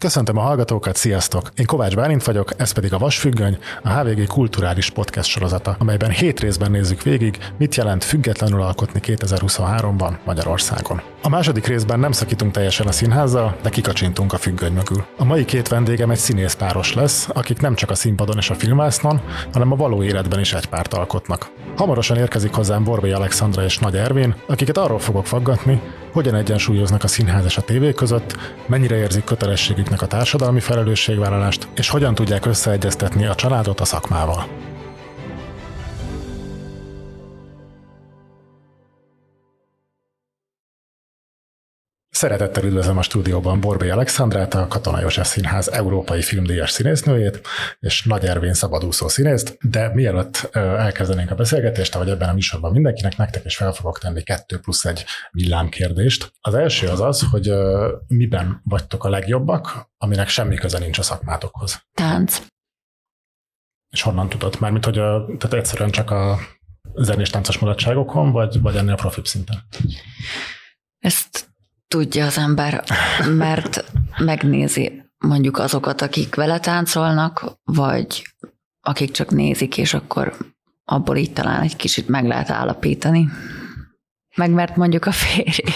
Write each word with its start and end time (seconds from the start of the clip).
Köszöntöm 0.00 0.36
a 0.36 0.40
hallgatókat, 0.40 0.96
sziasztok! 0.96 1.50
Én 1.56 1.66
Kovács 1.66 1.94
Bálint 1.94 2.24
vagyok, 2.24 2.50
ez 2.56 2.72
pedig 2.72 2.92
a 2.92 2.98
Vasfüggöny, 2.98 3.58
a 3.82 3.88
HVG 3.88 4.26
kulturális 4.26 4.90
podcast 4.90 5.28
sorozata, 5.28 5.76
amelyben 5.78 6.10
hét 6.10 6.40
részben 6.40 6.70
nézzük 6.70 7.02
végig, 7.02 7.38
mit 7.58 7.74
jelent 7.74 8.04
függetlenül 8.04 8.62
alkotni 8.62 9.00
2023-ban 9.02 10.16
Magyarországon. 10.24 11.02
A 11.22 11.28
második 11.28 11.66
részben 11.66 11.98
nem 11.98 12.12
szakítunk 12.12 12.52
teljesen 12.52 12.86
a 12.86 12.92
színházzal, 12.92 13.56
de 13.62 13.68
kikacsintunk 13.68 14.32
a 14.32 14.36
függöny 14.36 14.72
mögül. 14.72 15.04
A 15.18 15.24
mai 15.24 15.44
két 15.44 15.68
vendégem 15.68 16.10
egy 16.10 16.18
színész 16.18 16.54
páros 16.54 16.94
lesz, 16.94 17.28
akik 17.32 17.60
nem 17.60 17.74
csak 17.74 17.90
a 17.90 17.94
színpadon 17.94 18.36
és 18.36 18.50
a 18.50 18.54
filmásznon, 18.54 19.20
hanem 19.52 19.72
a 19.72 19.76
való 19.76 20.02
életben 20.02 20.40
is 20.40 20.52
egy 20.52 20.66
párt 20.66 20.94
alkotnak. 20.94 21.50
Hamarosan 21.76 22.16
érkezik 22.16 22.54
hozzám 22.54 22.84
Borbély 22.84 23.12
Alexandra 23.12 23.64
és 23.64 23.78
Nagy 23.78 23.96
Ervin, 23.96 24.34
akiket 24.46 24.78
arról 24.78 24.98
fogok 24.98 25.26
faggatni, 25.26 25.80
hogyan 26.16 26.34
egyensúlyoznak 26.34 27.04
a 27.04 27.06
színház 27.06 27.44
és 27.44 27.56
a 27.56 27.62
tévé 27.62 27.92
között, 27.92 28.36
mennyire 28.66 28.96
érzik 28.96 29.24
kötelességüknek 29.24 30.02
a 30.02 30.06
társadalmi 30.06 30.60
felelősségvállalást, 30.60 31.68
és 31.74 31.88
hogyan 31.88 32.14
tudják 32.14 32.46
összeegyeztetni 32.46 33.26
a 33.26 33.34
családot 33.34 33.80
a 33.80 33.84
szakmával. 33.84 34.46
Szeretettel 42.16 42.64
üdvözlöm 42.64 42.98
a 42.98 43.02
stúdióban 43.02 43.60
Borbé 43.60 43.90
Alexandrát, 43.90 44.54
a 44.54 44.66
Katona 44.66 45.00
József 45.00 45.26
Színház 45.26 45.68
európai 45.68 46.22
filmdíjas 46.22 46.70
színésznőjét, 46.70 47.40
és 47.80 48.04
Nagy 48.04 48.24
Ervin 48.24 48.54
szabadúszó 48.54 49.08
színészt, 49.08 49.58
de 49.60 49.94
mielőtt 49.94 50.48
elkezdenénk 50.52 51.30
a 51.30 51.34
beszélgetést, 51.34 51.94
ahogy 51.94 52.08
ebben 52.08 52.28
a 52.28 52.32
műsorban 52.32 52.72
mindenkinek, 52.72 53.16
nektek 53.16 53.44
is 53.44 53.56
fel 53.56 53.72
fogok 53.72 53.98
tenni 53.98 54.22
kettő 54.22 54.58
plusz 54.58 54.84
egy 54.84 55.04
villámkérdést. 55.30 56.32
Az 56.40 56.54
első 56.54 56.88
az 56.88 57.00
az, 57.00 57.26
hogy 57.30 57.52
miben 58.06 58.60
vagytok 58.64 59.04
a 59.04 59.08
legjobbak, 59.08 59.90
aminek 59.98 60.28
semmi 60.28 60.54
köze 60.54 60.78
nincs 60.78 60.98
a 60.98 61.02
szakmátokhoz. 61.02 61.82
Tánc. 61.94 62.42
És 63.90 64.02
honnan 64.02 64.28
tudod? 64.28 64.56
Mármint, 64.60 64.84
hogy 64.84 64.98
a, 64.98 65.26
tehát 65.38 65.52
egyszerűen 65.52 65.90
csak 65.90 66.10
a 66.10 66.38
zenés 66.94 67.30
táncos 67.30 67.58
mulatságokon, 67.58 68.32
vagy, 68.32 68.60
vagy 68.60 68.76
ennél 68.76 68.94
profibb 68.94 69.26
szinten? 69.26 69.62
Ezt 70.98 71.45
tudja 71.88 72.26
az 72.26 72.38
ember, 72.38 72.84
mert 73.36 73.84
megnézi 74.18 75.02
mondjuk 75.18 75.58
azokat, 75.58 76.02
akik 76.02 76.34
vele 76.34 76.58
táncolnak, 76.58 77.44
vagy 77.64 78.26
akik 78.80 79.10
csak 79.10 79.30
nézik, 79.30 79.78
és 79.78 79.94
akkor 79.94 80.36
abból 80.84 81.16
így 81.16 81.32
talán 81.32 81.62
egy 81.62 81.76
kicsit 81.76 82.08
meg 82.08 82.24
lehet 82.24 82.50
állapítani. 82.50 83.28
Meg 84.36 84.50
mert 84.50 84.76
mondjuk 84.76 85.06
a 85.06 85.12
férje, 85.12 85.74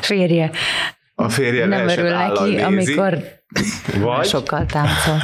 a 0.00 0.02
férje, 0.02 0.50
a 1.14 1.28
férje 1.28 1.66
nem 1.66 1.88
örül 1.88 2.10
neki, 2.10 2.42
nézi, 2.42 2.62
amikor 2.62 3.18
vagy? 4.00 4.26
sokkal 4.26 4.66
táncol. 4.66 5.20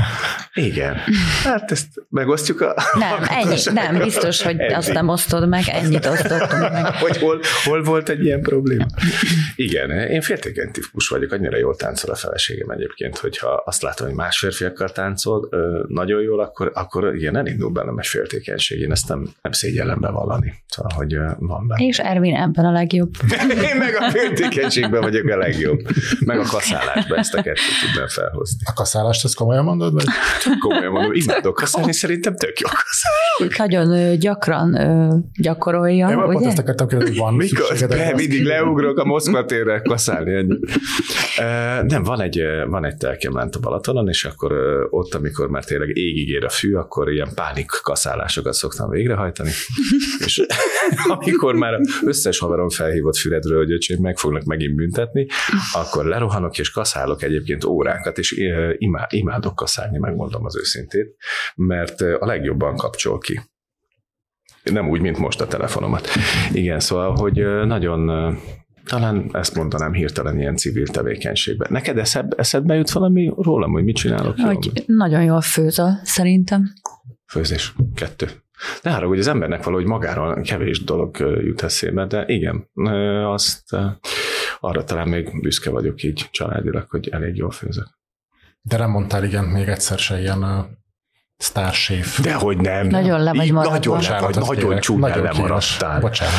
Igen. 0.54 0.96
Hát 1.44 1.70
ezt 1.70 1.88
megosztjuk 2.08 2.60
a... 2.60 2.74
Nem, 2.98 3.22
ennyi, 3.28 3.56
nem, 3.72 3.98
biztos, 3.98 4.42
hogy 4.42 4.58
ennyi. 4.58 4.72
azt 4.72 4.92
nem 4.92 5.08
osztod 5.08 5.48
meg, 5.48 5.62
ennyit 5.66 6.06
osztottunk 6.06 6.70
meg. 6.70 6.86
hogy 7.04 7.16
hol, 7.16 7.40
hol 7.64 7.82
volt 7.82 8.08
egy 8.08 8.24
ilyen 8.24 8.42
probléma? 8.42 8.86
Igen, 9.56 9.90
én 9.90 10.20
féltékeny 10.20 10.70
típus 10.70 11.08
vagyok, 11.08 11.32
annyira 11.32 11.56
jól 11.56 11.76
táncol 11.76 12.10
a 12.10 12.14
feleségem 12.14 12.70
egyébként, 12.70 13.18
hogyha 13.18 13.48
azt 13.48 13.82
látom, 13.82 14.06
hogy 14.06 14.16
más 14.16 14.38
férfiakkal 14.38 14.88
táncol 14.88 15.48
nagyon 15.88 16.22
jól, 16.22 16.40
akkor, 16.40 16.70
akkor 16.74 17.14
igen, 17.14 17.36
elindul 17.36 17.70
bennem 17.70 17.98
egy 17.98 18.06
féltékenység, 18.06 18.80
én 18.80 18.90
ezt 18.90 19.08
nem, 19.08 19.28
nem 19.42 19.52
szégyellem 19.52 20.00
bevallani. 20.00 20.54
Szóval, 20.66 20.92
hogy 20.94 21.16
van 21.38 21.66
benne. 21.66 21.84
És 21.84 21.98
Ervin 21.98 22.34
ebben 22.34 22.64
a 22.64 22.72
legjobb. 22.72 23.10
én 23.62 23.76
meg 23.78 23.96
a 24.00 24.10
féltékenységben 24.10 25.00
vagyok 25.00 25.28
a 25.28 25.36
legjobb. 25.36 25.80
Meg 26.20 26.38
a 26.38 26.44
kaszálásban 26.44 27.18
ezt 27.18 27.34
a 27.34 27.42
kettőt 27.42 27.80
tudnám 27.86 28.08
felhozni. 28.08 28.58
A 28.64 28.72
kaszálást 28.72 29.24
ezt 29.24 29.34
komolyan 29.34 29.64
mondod? 29.64 29.92
Vagy? 29.92 30.04
Komolyan 30.60 30.92
mondom, 30.92 31.12
imádok 31.24 31.54
kaszálni, 31.54 31.92
szerintem 31.92 32.36
tök 32.36 32.58
jó 32.58 32.68
kaszálni. 32.68 33.54
Nagyon 33.56 34.18
gyakran 34.18 34.78
gyakorolja, 35.34 36.08
Én 36.10 36.18
ugye? 36.18 36.48
ezt 36.48 36.58
akartam 36.58 36.88
kérdezni, 36.88 37.16
van 37.16 37.34
Mikor? 37.34 37.88
Be, 37.88 38.12
mindig 38.16 38.44
leugrok 38.44 38.98
a 38.98 39.04
Moszkva 39.04 39.44
térre 39.44 39.80
kaszálni. 39.80 40.34
Ennyi. 40.34 40.58
Nem, 41.88 42.02
van 42.02 42.20
egy, 42.20 42.40
van 42.66 42.84
egy 42.84 42.96
telkemlánt 42.96 43.56
a 43.56 43.60
Balatonon, 43.60 44.08
és 44.08 44.24
akkor 44.24 44.52
ott, 44.90 45.14
amikor 45.14 45.48
már 45.48 45.64
tényleg 45.64 45.96
égig 45.96 46.28
ér 46.28 46.44
a 46.44 46.48
fű, 46.48 46.74
akkor 46.74 47.12
ilyen 47.12 47.28
pánik 47.34 47.70
kaszálásokat 47.82 48.52
szoktam 48.52 48.90
végrehajtani. 48.90 49.50
és 50.26 50.42
amikor 51.08 51.54
már 51.54 51.80
összes 52.04 52.38
haverom 52.38 52.68
felhívott 52.68 53.16
füledről, 53.16 53.58
hogy 53.58 53.72
öcsém, 53.72 53.98
meg 54.00 54.18
fognak 54.18 54.44
megint 54.44 54.74
büntetni, 54.74 55.26
akkor 55.72 56.04
lerohanok 56.04 56.58
és 56.58 56.70
kaszálok 56.70 57.22
egyébként 57.22 57.64
órákat, 57.64 58.18
és 58.18 58.34
imádok 59.08 59.54
kaszálni, 59.54 59.98
megmondom 59.98 60.31
az 60.40 60.56
őszintét, 60.56 61.16
mert 61.54 62.00
a 62.00 62.26
legjobban 62.26 62.76
kapcsol 62.76 63.18
ki. 63.18 63.40
Nem 64.62 64.88
úgy, 64.88 65.00
mint 65.00 65.18
most 65.18 65.40
a 65.40 65.46
telefonomat. 65.46 66.08
Igen, 66.52 66.80
szóval, 66.80 67.16
hogy 67.16 67.34
nagyon 67.66 68.10
talán 68.84 69.28
ezt 69.32 69.54
mondanám 69.54 69.92
hirtelen 69.92 70.38
ilyen 70.38 70.56
civil 70.56 70.86
tevékenységben. 70.86 71.68
Neked 71.70 71.98
eszed, 71.98 72.32
eszedbe 72.36 72.74
jut 72.74 72.90
valami 72.90 73.32
rólam, 73.36 73.72
hogy 73.72 73.84
mit 73.84 73.96
csinálok? 73.96 74.38
Hogy 74.40 74.64
jól? 74.64 74.74
nagyon 74.86 75.22
jól 75.22 75.40
főzöl, 75.40 76.00
szerintem. 76.02 76.72
Főzés, 77.26 77.74
kettő. 77.94 78.26
Ne 78.82 78.94
arra, 78.94 79.06
hogy 79.06 79.18
az 79.18 79.26
embernek 79.26 79.64
valahogy 79.64 79.86
magáról 79.86 80.40
kevés 80.40 80.84
dolog 80.84 81.16
jut 81.18 81.62
eszébe, 81.62 82.06
de 82.06 82.24
igen, 82.26 82.70
azt 83.24 83.76
arra 84.60 84.84
talán 84.84 85.08
még 85.08 85.40
büszke 85.40 85.70
vagyok 85.70 86.02
így 86.02 86.28
családilag, 86.30 86.90
hogy 86.90 87.08
elég 87.08 87.36
jól 87.36 87.50
főzök. 87.50 87.86
De 88.62 88.76
nem 88.76 88.90
mondtál 88.90 89.24
igen 89.24 89.44
még 89.44 89.68
egyszer 89.68 89.98
se 89.98 90.20
ilyen 90.20 90.42
uh, 90.42 90.64
sztárséf. 91.36 92.20
Dehogy 92.20 92.56
nem. 92.56 92.86
Nagyon 92.86 93.22
le 93.22 93.32
vagy 93.32 93.52
maradva. 93.52 93.76
Nagyon, 93.76 93.96
Bocsánat, 93.96 94.46
nagyon 94.46 94.80
csúnyán 94.80 95.22
lemaradtál. 95.22 96.00
Bocsánat. 96.00 96.34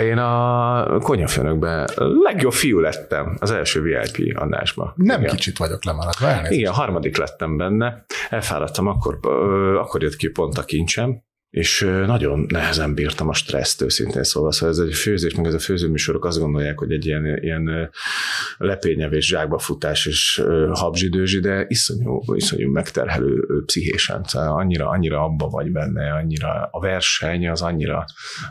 Én 0.00 0.18
a 0.18 0.98
konyafőnökben 0.98 1.88
legjobb 2.22 2.52
fiú 2.52 2.78
lettem 2.78 3.36
az 3.40 3.50
első 3.50 3.82
VIP 3.82 4.38
adásban. 4.38 4.92
Nem 4.96 5.20
Igen. 5.20 5.34
kicsit 5.34 5.58
vagyok 5.58 5.84
lemaradva. 5.84 6.26
Elnézést. 6.28 6.58
Igen, 6.58 6.72
harmadik 6.72 7.16
lettem 7.16 7.56
benne. 7.56 8.04
Elfáradtam, 8.30 8.86
akkor, 8.86 9.18
akkor 9.78 10.02
jött 10.02 10.16
ki 10.16 10.28
pont 10.28 10.58
a 10.58 10.62
kincsem, 10.62 11.22
és 11.54 11.86
nagyon 12.06 12.46
nehezen 12.48 12.94
bírtam 12.94 13.28
a 13.28 13.32
stresszt 13.32 13.82
őszintén 13.82 14.22
szóval, 14.22 14.52
szóval 14.52 14.74
ez 14.74 14.78
egy 14.78 14.94
főzés, 14.94 15.34
meg 15.34 15.46
ez 15.46 15.54
a 15.54 15.58
főzőműsorok 15.58 16.24
azt 16.24 16.38
gondolják, 16.38 16.78
hogy 16.78 16.92
egy 16.92 17.06
ilyen, 17.06 17.38
ilyen 17.40 17.90
lepényevés, 18.58 19.26
zsákba 19.26 19.58
futás 19.58 20.06
és 20.06 20.42
habzsidőzsi, 20.72 21.40
de 21.40 21.64
iszonyú, 21.68 22.22
iszonyú 22.34 22.70
megterhelő 22.70 23.62
pszichésen, 23.66 24.22
szóval 24.24 24.58
annyira, 24.60 24.88
annyira 24.88 25.24
abba 25.24 25.48
vagy 25.48 25.72
benne, 25.72 26.12
annyira 26.12 26.68
a 26.70 26.80
verseny 26.80 27.48
az 27.48 27.62
annyira 27.62 28.04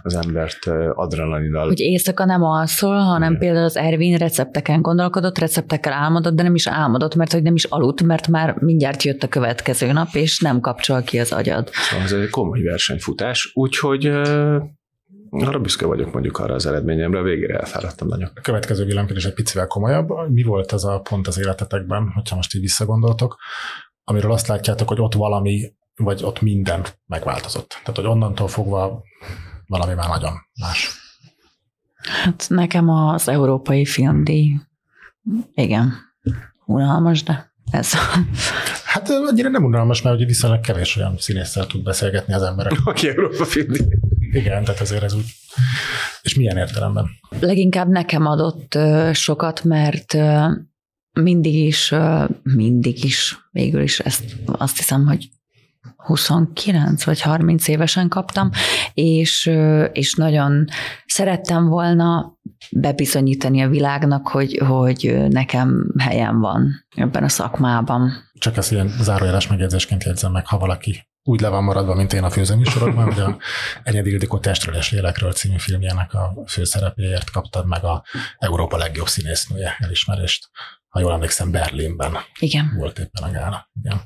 az 0.03 0.15
embert 0.15 0.67
adrenalinal. 0.93 1.67
Hogy 1.67 1.79
éjszaka 1.79 2.25
nem 2.25 2.43
alszol, 2.43 2.97
hanem 2.97 3.29
Igen. 3.29 3.39
például 3.39 3.65
az 3.65 3.77
Ervin 3.77 4.17
recepteken 4.17 4.81
gondolkodott, 4.81 5.37
receptekkel 5.37 5.93
álmodott, 5.93 6.35
de 6.35 6.43
nem 6.43 6.55
is 6.55 6.67
álmodott, 6.67 7.15
mert 7.15 7.31
hogy 7.31 7.43
nem 7.43 7.55
is 7.55 7.63
aludt, 7.63 8.03
mert 8.03 8.27
már 8.27 8.55
mindjárt 8.59 9.03
jött 9.03 9.23
a 9.23 9.27
következő 9.27 9.91
nap, 9.91 10.07
és 10.13 10.39
nem 10.39 10.59
kapcsol 10.59 11.01
ki 11.01 11.19
az 11.19 11.31
agyad. 11.31 11.69
Szóval 11.71 12.05
ez 12.05 12.11
egy 12.11 12.29
komoly 12.29 12.61
verseny 12.61 12.91
versenyfutás, 12.93 13.51
úgyhogy 13.53 14.05
arra 15.29 15.59
büszke 15.59 15.85
vagyok 15.85 16.13
mondjuk 16.13 16.37
arra 16.37 16.53
az 16.53 16.65
eredményemre, 16.65 17.21
végére 17.21 17.57
elfáradtam 17.59 18.07
nagyon. 18.07 18.29
A 18.35 18.41
következő 18.41 18.85
villámkérdés 18.85 19.25
egy 19.25 19.33
picivel 19.33 19.67
komolyabb. 19.67 20.09
Mi 20.29 20.43
volt 20.43 20.71
az 20.71 20.85
a 20.85 20.99
pont 20.99 21.27
az 21.27 21.39
életetekben, 21.39 22.11
hogyha 22.13 22.35
most 22.35 22.55
így 22.55 22.61
visszagondoltok, 22.61 23.37
amiről 24.03 24.31
azt 24.31 24.47
látjátok, 24.47 24.87
hogy 24.87 24.99
ott 24.99 25.13
valami, 25.13 25.73
vagy 25.95 26.23
ott 26.23 26.41
minden 26.41 26.85
megváltozott. 27.05 27.69
Tehát, 27.69 27.95
hogy 27.95 28.05
onnantól 28.05 28.47
fogva 28.47 29.03
valami 29.65 29.93
már 29.93 30.07
nagyon 30.07 30.33
más. 30.61 31.01
Hát 32.23 32.45
nekem 32.49 32.89
az 32.89 33.27
európai 33.27 33.85
filmdíj, 33.85 34.51
igen, 35.53 35.93
unalmas, 36.65 37.23
de 37.23 37.52
ez. 37.73 37.91
Hát 38.85 39.09
annyira 39.09 39.49
nem 39.49 39.63
unalmas, 39.63 40.01
mert 40.01 40.15
ugye 40.15 40.25
viszonylag 40.25 40.59
kevés 40.59 40.95
olyan 40.97 41.15
színésszel 41.17 41.67
tud 41.67 41.83
beszélgetni 41.83 42.33
az 42.33 42.41
emberek. 42.41 42.73
Aki 42.85 43.09
Európa 43.09 43.45
filmdi. 43.45 43.79
Igen, 44.31 44.63
tehát 44.63 44.81
azért 44.81 45.03
ez 45.03 45.13
úgy. 45.13 45.25
És 46.21 46.35
milyen 46.35 46.57
értelemben? 46.57 47.05
Leginkább 47.39 47.89
nekem 47.89 48.25
adott 48.25 48.77
sokat, 49.13 49.63
mert 49.63 50.17
mindig 51.13 51.55
is, 51.55 51.93
mindig 52.43 53.03
is, 53.03 53.37
végül 53.51 53.81
is 53.81 53.99
ezt 53.99 54.35
azt 54.45 54.77
hiszem, 54.77 55.05
hogy 55.05 55.29
29 56.03 57.03
vagy 57.03 57.21
30 57.21 57.67
évesen 57.67 58.07
kaptam, 58.07 58.49
és, 58.93 59.51
és 59.91 60.13
nagyon 60.13 60.65
szerettem 61.05 61.67
volna 61.67 62.37
bebizonyítani 62.71 63.61
a 63.61 63.69
világnak, 63.69 64.27
hogy, 64.27 64.61
hogy 64.67 65.25
nekem 65.29 65.93
helyem 65.97 66.39
van 66.39 66.85
ebben 66.95 67.23
a 67.23 67.29
szakmában. 67.29 68.11
Csak 68.33 68.57
ezt 68.57 68.71
ilyen 68.71 68.87
zárójeles 68.87 69.47
megjegyzésként 69.47 70.03
jegyzem 70.03 70.31
meg, 70.31 70.47
ha 70.47 70.57
valaki 70.57 71.07
úgy 71.25 71.41
le 71.41 71.47
van 71.47 71.63
maradva, 71.63 71.95
mint 71.95 72.13
én 72.13 72.23
a 72.23 72.29
főzőműsorokban, 72.29 73.13
hogy 73.13 73.19
a 73.19 73.37
Enyedi 73.83 74.09
Ildikó 74.09 74.39
Testről 74.39 74.75
és 74.75 74.91
Lélekről 74.91 75.31
című 75.31 75.57
filmjének 75.57 76.13
a 76.13 76.43
főszerepéért 76.47 77.29
kaptad 77.29 77.67
meg 77.67 77.83
a 77.83 78.03
Európa 78.37 78.77
legjobb 78.77 79.07
színésznője 79.07 79.75
elismerést 79.79 80.49
ha 80.93 80.99
jól 80.99 81.13
emlékszem, 81.13 81.51
Berlinben 81.51 82.17
Igen. 82.39 82.73
volt 82.77 82.99
éppen 82.99 83.23
a 83.23 83.31
gála. 83.31 83.69
Igen. 83.81 84.01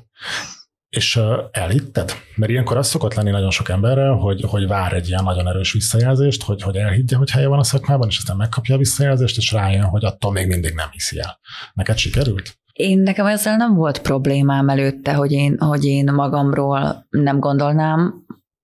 És 0.88 1.20
elhitted? 1.50 2.12
Mert 2.36 2.50
ilyenkor 2.50 2.76
az 2.76 2.88
szokott 2.88 3.14
lenni 3.14 3.30
nagyon 3.30 3.50
sok 3.50 3.68
emberrel, 3.68 4.12
hogy, 4.12 4.44
hogy 4.48 4.66
vár 4.66 4.92
egy 4.92 5.08
ilyen 5.08 5.24
nagyon 5.24 5.48
erős 5.48 5.72
visszajelzést, 5.72 6.42
hogy, 6.42 6.62
hogy 6.62 6.76
elhiggye, 6.76 7.16
hogy 7.16 7.30
helye 7.30 7.48
van 7.48 7.58
a 7.58 7.64
szakmában, 7.64 8.08
és 8.08 8.18
aztán 8.18 8.36
megkapja 8.36 8.74
a 8.74 8.78
visszajelzést, 8.78 9.36
és 9.36 9.52
rájön, 9.52 9.84
hogy 9.84 10.04
attól 10.04 10.32
még 10.32 10.46
mindig 10.46 10.74
nem 10.74 10.88
hiszi 10.90 11.18
el. 11.18 11.38
Neked 11.74 11.96
sikerült? 11.96 12.58
Én 12.72 12.98
nekem 12.98 13.26
ezzel 13.26 13.56
nem 13.56 13.74
volt 13.74 14.02
problémám 14.02 14.68
előtte, 14.68 15.14
hogy 15.14 15.32
én, 15.32 15.58
hogy 15.58 15.84
én 15.84 16.12
magamról 16.12 17.06
nem 17.10 17.38
gondolnám, 17.38 18.14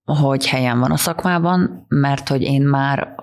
hogy 0.04 0.46
helyen 0.46 0.80
van 0.80 0.90
a 0.90 0.96
szakmában, 0.96 1.84
mert 1.88 2.28
hogy 2.28 2.42
én 2.42 2.62
már 2.62 3.14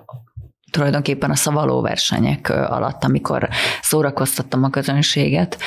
tulajdonképpen 0.70 1.30
a 1.30 1.34
szavaló 1.34 1.80
versenyek 1.80 2.48
alatt, 2.48 3.04
amikor 3.04 3.48
szórakoztattam 3.82 4.64
a 4.64 4.70
közönséget, 4.70 5.58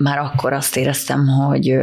már 0.00 0.18
akkor 0.18 0.52
azt 0.52 0.76
éreztem, 0.76 1.26
hogy, 1.26 1.76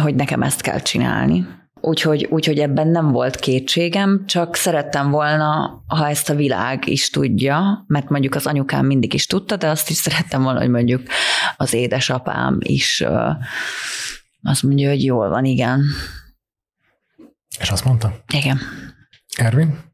hogy 0.00 0.14
nekem 0.14 0.42
ezt 0.42 0.60
kell 0.60 0.80
csinálni. 0.80 1.46
Úgyhogy, 1.80 2.26
úgyhogy 2.30 2.58
ebben 2.58 2.88
nem 2.88 3.10
volt 3.10 3.36
kétségem, 3.36 4.24
csak 4.26 4.56
szerettem 4.56 5.10
volna, 5.10 5.82
ha 5.86 6.08
ezt 6.08 6.30
a 6.30 6.34
világ 6.34 6.86
is 6.86 7.10
tudja, 7.10 7.84
mert 7.86 8.08
mondjuk 8.08 8.34
az 8.34 8.46
anyukám 8.46 8.86
mindig 8.86 9.14
is 9.14 9.26
tudta, 9.26 9.56
de 9.56 9.68
azt 9.68 9.90
is 9.90 9.96
szerettem 9.96 10.42
volna, 10.42 10.58
hogy 10.58 10.70
mondjuk 10.70 11.02
az 11.56 11.72
édesapám 11.72 12.56
is 12.58 13.04
azt 14.42 14.62
mondja, 14.62 14.88
hogy 14.88 15.04
jól 15.04 15.28
van, 15.28 15.44
igen. 15.44 15.82
És 17.60 17.70
azt 17.70 17.84
mondta? 17.84 18.12
Igen. 18.32 18.58
Ervin? 19.36 19.87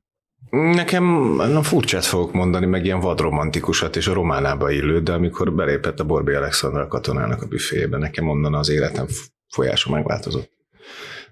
Nekem 0.55 1.05
na, 1.35 1.63
furcsát 1.63 2.05
fogok 2.05 2.33
mondani, 2.33 2.67
meg 2.67 2.85
ilyen 2.85 3.01
vadromantikusat 3.01 3.97
és 3.97 4.07
a 4.07 4.13
románába 4.13 4.71
illő, 4.71 5.01
de 5.01 5.13
amikor 5.13 5.53
belépett 5.53 6.01
a 6.01 6.05
Borbi 6.05 6.33
Alexandra 6.33 6.89
katonának 6.89 7.43
a 7.43 7.47
büfébe, 7.47 7.97
nekem 7.97 8.29
onnan 8.29 8.55
az 8.55 8.69
életem 8.69 9.07
folyása 9.49 9.91
megváltozott. 9.91 10.51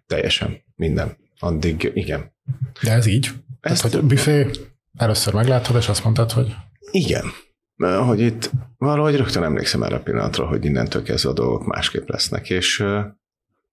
Teljesen, 0.06 0.62
minden. 0.76 1.16
Addig 1.38 1.90
igen. 1.94 2.32
De 2.82 2.92
ez 2.92 3.06
így? 3.06 3.30
Ez 3.60 3.80
Tehát, 3.80 3.94
hogy 3.94 4.04
a 4.04 4.06
büfé 4.06 4.46
először 4.96 5.34
meglátod, 5.34 5.76
és 5.76 5.88
azt 5.88 6.04
mondtad, 6.04 6.32
hogy... 6.32 6.54
Igen. 6.90 7.24
Hogy 8.06 8.20
itt 8.20 8.50
valahogy 8.76 9.16
rögtön 9.16 9.42
emlékszem 9.42 9.82
erre 9.82 9.96
a 9.96 10.00
pillanatra, 10.00 10.46
hogy 10.46 10.64
innentől 10.64 11.02
kezdve 11.02 11.30
a 11.30 11.32
dolgok 11.32 11.66
másképp 11.66 12.08
lesznek, 12.08 12.50
és 12.50 12.84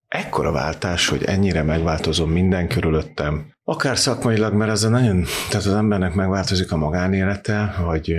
ekkora 0.10 0.52
váltás, 0.52 1.08
hogy 1.08 1.24
ennyire 1.24 1.64
megváltozom 1.64 2.32
minden 2.32 2.68
körülöttem, 2.68 3.54
akár 3.64 3.98
szakmailag, 3.98 4.54
mert 4.54 4.72
ez 4.72 4.82
nagyon, 4.82 5.24
tehát 5.50 5.66
az 5.66 5.74
embernek 5.74 6.14
megváltozik 6.14 6.72
a 6.72 6.78
magánélete, 6.78 7.76
vagy 7.82 8.16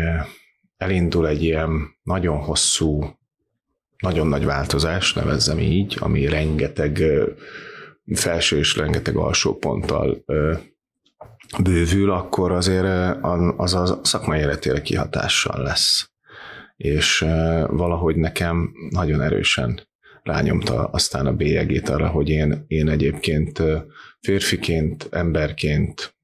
elindul 0.76 1.28
egy 1.28 1.42
ilyen 1.42 1.70
nagyon 2.02 2.38
hosszú, 2.38 3.18
nagyon 3.98 4.26
nagy 4.26 4.44
változás, 4.44 5.12
nevezzem 5.12 5.58
így, 5.58 5.96
ami 6.00 6.26
rengeteg 6.26 7.02
felső 8.14 8.58
és 8.58 8.76
rengeteg 8.76 9.16
alsó 9.16 9.56
ponttal 9.56 10.24
bővül, 11.62 12.10
akkor 12.10 12.52
azért 12.52 12.86
az 13.56 13.74
a 13.74 14.00
szakmai 14.02 14.38
életére 14.38 14.82
kihatással 14.82 15.62
lesz. 15.62 16.10
És 16.76 17.18
valahogy 17.68 18.16
nekem 18.16 18.72
nagyon 18.90 19.22
erősen 19.22 19.88
rányomta 20.30 20.84
aztán 20.84 21.26
a 21.26 21.32
bélyegét 21.32 21.88
arra, 21.88 22.08
hogy 22.08 22.28
én, 22.28 22.64
én 22.66 22.88
egyébként 22.88 23.62
férfiként, 24.20 25.08
emberként 25.10 26.14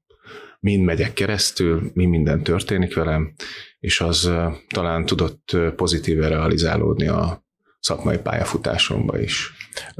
mind 0.59 0.83
megyek 0.83 1.13
keresztül, 1.13 1.91
mi 1.93 2.05
minden 2.05 2.43
történik 2.43 2.95
velem, 2.95 3.33
és 3.79 4.01
az 4.01 4.31
talán 4.67 5.05
tudott 5.05 5.57
pozitíve 5.75 6.27
realizálódni 6.27 7.07
a 7.07 7.45
szakmai 7.79 8.17
pályafutásomba 8.17 9.19
is. 9.19 9.51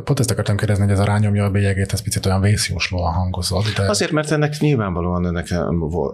Pont 0.04 0.20
ezt 0.20 0.32
akartam 0.32 0.58
kérdezni, 0.58 0.84
hogy 0.84 0.94
ez 0.94 1.00
a 1.00 1.04
rányomja 1.04 1.44
a 1.46 1.50
bélyegét, 1.50 1.94
ez 1.94 2.02
picit 2.02 2.26
olyan 2.26 2.42
vészjóslóan 2.42 3.14
hangozott. 3.14 3.74
De... 3.76 3.90
Azért, 3.90 4.12
mert 4.12 4.32
ennek 4.32 4.58
nyilvánvalóan 4.60 5.26
ennek 5.26 5.54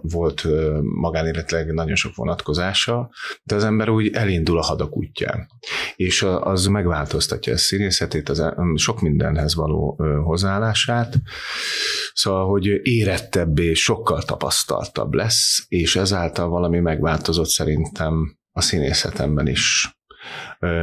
volt 0.01 0.47
magánéletileg 0.81 1.73
nagyon 1.73 1.95
sok 1.95 2.15
vonatkozása, 2.15 3.09
de 3.43 3.55
az 3.55 3.63
ember 3.63 3.89
úgy 3.89 4.13
elindul 4.13 4.57
a 4.57 4.63
hadak 4.63 4.97
útján. 4.97 5.47
És 5.95 6.25
az 6.39 6.65
megváltoztatja 6.65 7.53
a 7.53 7.57
színészetét, 7.57 8.29
az 8.29 8.53
sok 8.75 9.01
mindenhez 9.01 9.55
való 9.55 9.99
hozzáállását, 10.23 11.15
szóval, 12.13 12.47
hogy 12.47 12.65
érettebbé, 12.83 13.73
sokkal 13.73 14.21
tapasztaltabb 14.21 15.13
lesz, 15.13 15.65
és 15.67 15.95
ezáltal 15.95 16.49
valami 16.49 16.79
megváltozott 16.79 17.49
szerintem 17.49 18.37
a 18.51 18.61
színészetemben 18.61 19.47
is 19.47 19.97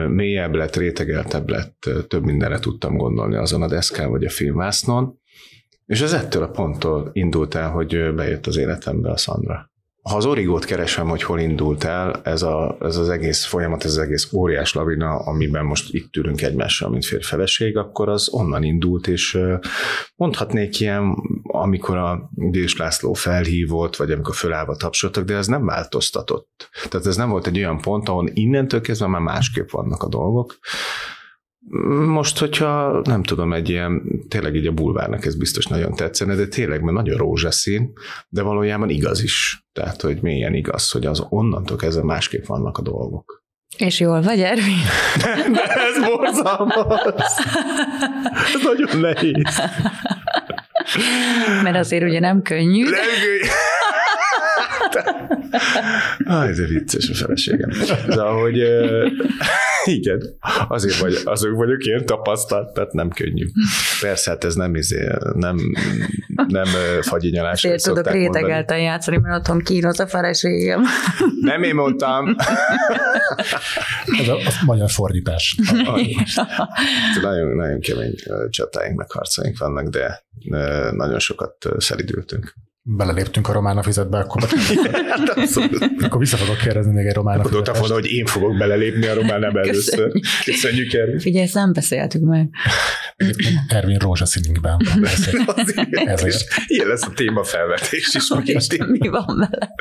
mélyebb 0.08 0.54
lett, 0.54 0.76
rétegeltebb 0.76 1.48
lett, 1.48 1.90
több 2.08 2.24
mindenre 2.24 2.58
tudtam 2.58 2.96
gondolni 2.96 3.36
azon 3.36 3.62
a 3.62 3.68
deszkán 3.68 4.10
vagy 4.10 4.24
a 4.24 4.30
filmvásznon, 4.30 5.18
és 5.86 6.00
ez 6.00 6.12
ettől 6.12 6.42
a 6.42 6.50
ponttól 6.50 7.10
indult 7.12 7.54
el, 7.54 7.70
hogy 7.70 8.14
bejött 8.14 8.46
az 8.46 8.56
életembe 8.56 9.10
a 9.10 9.16
Szandra. 9.16 9.69
Ha 10.10 10.16
az 10.16 10.26
origót 10.26 10.64
keresem, 10.64 11.08
hogy 11.08 11.22
hol 11.22 11.40
indult 11.40 11.84
el, 11.84 12.20
ez, 12.24 12.42
a, 12.42 12.76
ez 12.80 12.96
az 12.96 13.08
egész 13.08 13.44
folyamat, 13.44 13.84
ez 13.84 13.90
az 13.90 13.98
egész 13.98 14.32
óriás 14.32 14.74
lavina, 14.74 15.16
amiben 15.16 15.64
most 15.64 15.94
itt 15.94 16.16
ülünk 16.16 16.42
egymással, 16.42 16.90
mint 16.90 17.04
férfeleség, 17.04 17.76
akkor 17.76 18.08
az 18.08 18.28
onnan 18.32 18.62
indult, 18.62 19.06
és 19.06 19.38
mondhatnék 20.16 20.80
ilyen, 20.80 21.16
amikor 21.42 21.96
a 21.96 22.30
Dés 22.30 22.76
László 22.76 23.12
felhívott, 23.12 23.96
vagy 23.96 24.10
amikor 24.10 24.34
fölállva 24.34 24.76
tapsoltak, 24.76 25.24
de 25.24 25.34
ez 25.34 25.46
nem 25.46 25.64
változtatott. 25.64 26.68
Tehát 26.88 27.06
ez 27.06 27.16
nem 27.16 27.28
volt 27.28 27.46
egy 27.46 27.58
olyan 27.58 27.80
pont, 27.80 28.08
ahol 28.08 28.30
innentől 28.32 28.80
kezdve 28.80 29.06
már 29.06 29.20
másképp 29.20 29.70
vannak 29.70 30.02
a 30.02 30.08
dolgok, 30.08 30.58
most, 32.06 32.38
hogyha 32.38 33.00
nem 33.04 33.22
tudom, 33.22 33.52
egy 33.52 33.68
ilyen, 33.68 34.02
tényleg 34.28 34.54
így 34.54 34.66
a 34.66 34.72
bulvárnak 34.72 35.24
ez 35.24 35.34
biztos 35.34 35.66
nagyon 35.66 35.94
tetszene, 35.94 36.34
de 36.34 36.46
tényleg 36.46 36.82
mert 36.82 36.96
nagyon 36.96 37.16
rózsaszín, 37.16 37.92
de 38.28 38.42
valójában 38.42 38.88
igaz 38.88 39.22
is. 39.22 39.64
Tehát, 39.72 40.00
hogy 40.00 40.18
milyen 40.22 40.54
igaz, 40.54 40.90
hogy 40.90 41.06
az 41.06 41.26
onnantól 41.28 41.76
kezdve 41.76 42.04
másképp 42.04 42.44
vannak 42.44 42.78
a 42.78 42.82
dolgok. 42.82 43.44
És 43.76 44.00
jól 44.00 44.22
vagy, 44.22 44.40
Ervin? 44.40 44.82
de 45.52 45.62
ez 45.62 46.04
borzalmas. 46.04 47.06
Ez 48.54 48.62
nagyon 48.62 49.00
nehéz. 49.00 49.60
Mert 51.62 51.76
azért 51.76 52.04
ugye 52.04 52.20
nem 52.20 52.42
könnyű. 52.42 52.82
Nem 52.82 52.92
könnyű. 52.92 53.38
Aj, 56.38 56.52
de 56.52 56.66
vicces 56.66 57.10
a 57.10 57.14
feleségem. 57.14 57.70
De 58.06 58.22
ahogy 58.22 58.56
igen, 59.84 60.20
azért 60.68 60.98
vagy, 60.98 61.18
azok 61.24 61.56
vagyok 61.56 61.82
én 61.82 62.06
tapasztalt, 62.06 62.72
tehát 62.72 62.92
nem 62.92 63.10
könnyű. 63.10 63.46
Persze, 64.00 64.30
hát 64.30 64.44
ez 64.44 64.54
nem, 64.54 64.74
izé, 64.74 65.08
nem, 65.32 65.56
nem 66.46 66.66
fagyinyalás. 67.00 67.64
Azért 67.64 67.82
tudok 67.82 68.10
rétegelten 68.10 68.80
játszani, 68.80 69.16
mert 69.16 69.38
otthon 69.38 69.58
kínos 69.58 69.98
a 69.98 70.06
feleségem. 70.06 70.82
Nem 71.40 71.62
én 71.62 71.74
mondtam. 71.74 72.36
ez 74.20 74.28
a, 74.28 74.36
a 74.36 74.52
magyar 74.66 74.90
fordítás. 74.90 75.56
nagyon, 77.22 77.56
nagyon 77.56 77.80
kemény 77.80 78.14
csatáink, 78.50 78.96
meg 78.96 79.10
harcaink 79.10 79.58
vannak, 79.58 79.88
de 79.88 80.24
nagyon 80.90 81.18
sokat 81.18 81.68
szelidültünk 81.78 82.54
beleléptünk 82.82 83.48
a 83.48 83.52
román 83.52 83.82
fizetbe, 83.82 84.18
akkor, 84.18 84.42
akkor 86.04 86.18
vissza 86.18 86.36
fogok 86.36 86.56
kérdezni 86.56 86.92
még 86.92 87.06
egy 87.06 87.14
román 87.14 87.38
Akkor 87.38 87.62
volna, 87.78 87.94
hogy 87.94 88.06
én 88.06 88.26
fogok 88.26 88.56
belelépni 88.56 89.06
a 89.06 89.14
román 89.14 89.44
először. 89.56 90.12
Köszönjük, 90.44 90.92
Ervin. 90.92 91.18
Figyelj, 91.18 91.44
ezt 91.44 91.54
nem 91.54 91.72
beszéltük 91.72 92.22
meg. 92.22 92.48
Ervin 93.68 93.98
rózsaszínünkben. 93.98 94.80
Ezért. 96.04 96.44
Ilyen 96.66 96.88
lesz 96.88 97.02
a 97.02 97.10
témafelvetés 97.14 98.14
is. 98.14 98.28
mi 98.86 99.08
van 99.08 99.26
vele? 99.26 99.74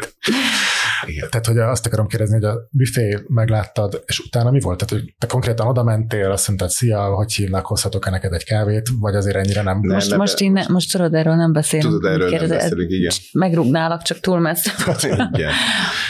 Igen. 1.05 1.29
Tehát, 1.29 1.45
hogy 1.45 1.57
azt 1.57 1.85
akarom 1.85 2.07
kérdezni, 2.07 2.33
hogy 2.33 2.43
a 2.43 2.67
büfé 2.71 3.19
megláttad, 3.27 4.03
és 4.05 4.19
utána 4.19 4.51
mi 4.51 4.59
volt? 4.59 4.77
Tehát, 4.77 5.03
hogy 5.03 5.13
te 5.17 5.27
konkrétan 5.27 5.67
oda 5.67 5.83
mentél, 5.83 6.31
azt 6.31 6.47
mondtad, 6.47 6.69
szia, 6.69 7.03
hogy 7.03 7.33
hívnak, 7.33 7.65
hozhatok-e 7.65 8.09
neked 8.09 8.33
egy 8.33 8.43
kávét, 8.43 8.89
vagy 8.99 9.15
azért 9.15 9.35
ennyire 9.35 9.61
nem? 9.61 9.79
nem 9.81 9.93
most, 9.95 10.09
nem, 10.09 10.19
most, 10.19 10.41
én 10.41 10.51
ne, 10.51 10.67
most 10.67 10.91
tudod, 10.91 11.13
erről 11.13 11.35
nem 11.35 11.53
beszélünk. 11.53 11.93
Tudod, 11.93 12.11
erről 12.11 12.29
nem 12.29 12.47
beszélünk, 12.47 12.91
igen. 12.91 13.11
Megrúgnálak, 13.31 14.01
csak 14.01 14.19
túl 14.19 14.39
messze. 14.39 14.71
igen. 15.33 15.51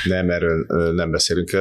Nem, 0.04 0.30
erről 0.30 0.66
nem 0.94 1.12
beszélünk. 1.12 1.52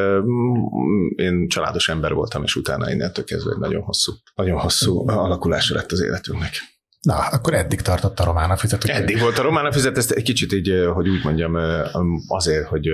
Én 1.16 1.48
családos 1.48 1.88
ember 1.88 2.12
voltam, 2.12 2.42
és 2.42 2.56
utána 2.56 2.90
innentől 2.90 3.24
kezdve 3.24 3.52
egy 3.52 3.58
nagyon 3.58 3.82
hosszú, 3.82 4.12
nagyon 4.34 4.58
hosszú 4.58 5.08
alakulása 5.08 5.74
lett 5.74 5.92
az 5.92 6.00
életünknek. 6.00 6.50
Na, 7.00 7.14
akkor 7.14 7.54
eddig 7.54 7.80
tartott 7.80 8.20
a 8.20 8.24
román 8.24 8.56
fizet. 8.56 8.82
Hogy 8.82 8.90
eddig 8.90 9.18
volt 9.18 9.38
a 9.38 9.42
román 9.42 9.72
fizet, 9.72 9.96
ezt 9.96 10.10
egy 10.10 10.22
kicsit 10.22 10.52
így, 10.52 10.84
hogy 10.92 11.08
úgy 11.08 11.24
mondjam, 11.24 11.54
azért, 12.28 12.66
hogy 12.66 12.88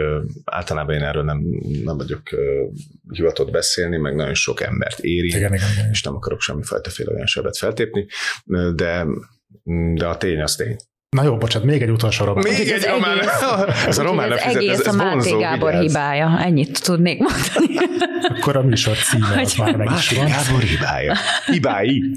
általában 0.45 0.95
én 0.95 1.03
erről 1.03 1.25
nem, 1.25 1.41
nem 1.85 1.97
vagyok 1.97 2.23
hivatott 3.11 3.51
beszélni, 3.51 3.97
meg 3.97 4.15
nagyon 4.15 4.35
sok 4.35 4.61
embert 4.61 4.99
éri, 4.99 5.27
igen, 5.27 5.55
igen, 5.55 5.71
igen. 5.73 5.91
és 5.91 6.03
nem 6.03 6.15
akarok 6.15 6.41
semmifajta 6.41 6.91
fél 6.91 7.09
olyan 7.09 7.27
sebet 7.27 7.57
feltépni, 7.57 8.07
de, 8.75 9.07
de 9.95 10.07
a 10.07 10.17
tény 10.17 10.41
az 10.41 10.57
tény. 10.57 10.77
Na 11.15 11.23
jó, 11.23 11.37
bocsánat, 11.37 11.69
még 11.69 11.83
egy 11.83 11.91
utolsó 11.91 12.25
román. 12.25 12.43
Még 12.43 12.71
egy 12.71 12.85
román. 12.85 13.19
Ez 13.87 13.99
a 13.99 14.03
román 14.03 14.33
ez 14.33 14.41
egész 14.41 14.73
ez, 14.73 14.81
ez 14.81 14.87
a 14.87 14.97
Máté 14.97 15.31
Gábor 15.31 15.71
vigyázz. 15.71 15.87
hibája. 15.87 16.39
Ennyit 16.41 16.83
tudnék 16.83 17.19
mondani. 17.19 17.89
Akkor 18.37 18.57
a 18.57 18.63
műsor 18.63 18.97
címe 18.97 19.41
az 19.41 19.55
már 19.55 19.77
meg 19.77 19.91
is 19.99 20.11
van. 20.11 20.27
Gábor 20.27 20.61
hibája. 20.63 21.17
Hibái. 21.47 22.03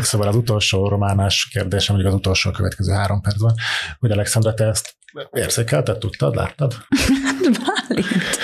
Szóval 0.00 0.28
az 0.28 0.36
utolsó 0.36 0.88
románás 0.88 1.48
kérdésem, 1.52 1.94
mondjuk 1.94 2.14
az 2.14 2.20
utolsó 2.20 2.50
következő 2.50 2.92
három 2.92 3.20
percben, 3.20 3.54
hogy 3.98 4.10
Alexandra, 4.10 4.54
te 4.54 4.64
ezt 4.64 4.94
érzékelted, 5.32 5.98
tudtad, 5.98 6.34
láttad? 6.34 6.74
Bálint. 7.88 8.38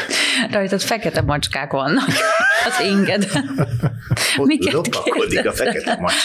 Rajtad 0.51 0.83
fekete 0.83 1.23
macskák 1.23 1.73
vannak 1.73 2.09
az 2.67 2.87
inged. 2.87 3.31
Ott 4.37 4.47
Miket 4.47 5.47
a 5.47 5.53
fekete 5.53 5.97
macska. 6.01 6.19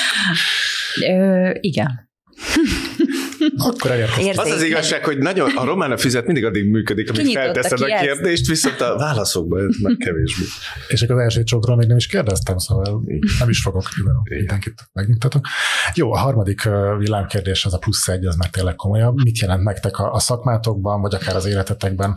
Ö, 1.08 1.50
igen. 1.60 2.08
Akkor 3.58 3.92
elérkeztem. 3.92 4.34
Az 4.38 4.52
az 4.52 4.64
igazság, 4.64 5.06
hogy 5.06 5.18
nagyon, 5.18 5.50
a 5.56 5.66
román 5.66 5.92
a 5.92 5.98
fizet 5.98 6.26
mindig 6.26 6.46
addig 6.46 6.70
működik, 6.70 7.10
amíg 7.10 7.34
felteszed 7.34 7.82
a 7.82 7.86
kérdést, 7.86 8.48
viszont 8.48 8.82
a 8.82 8.98
válaszokban 8.98 9.68
ez 9.68 9.76
meg 9.82 9.96
kevésbé. 9.98 10.44
És 10.88 11.02
akkor 11.02 11.16
az 11.16 11.22
első 11.22 11.44
csokról 11.44 11.76
még 11.76 11.88
nem 11.88 11.98
is 11.98 12.08
kérdeztem, 12.08 12.58
szóval 12.58 13.04
nem 13.40 13.50
is 13.50 13.62
fogok 13.62 13.84
mindenkit 14.30 14.90
megnyugtatok. 14.94 15.46
Jó, 15.94 16.14
a 16.14 16.18
harmadik 16.18 16.62
villámkérdés 16.98 17.66
az 17.66 17.74
a 17.74 17.78
plusz 17.78 18.08
egy, 18.08 18.26
az 18.26 18.36
már 18.36 18.50
tényleg 18.50 18.76
komolyabb. 18.76 19.16
Mit 19.24 19.40
jelent 19.40 19.64
nektek 19.64 19.98
a, 19.98 20.12
a 20.12 20.20
szakmátokban, 20.20 21.02
vagy 21.02 21.14
akár 21.14 21.36
az 21.36 21.46
életetekben 21.46 22.14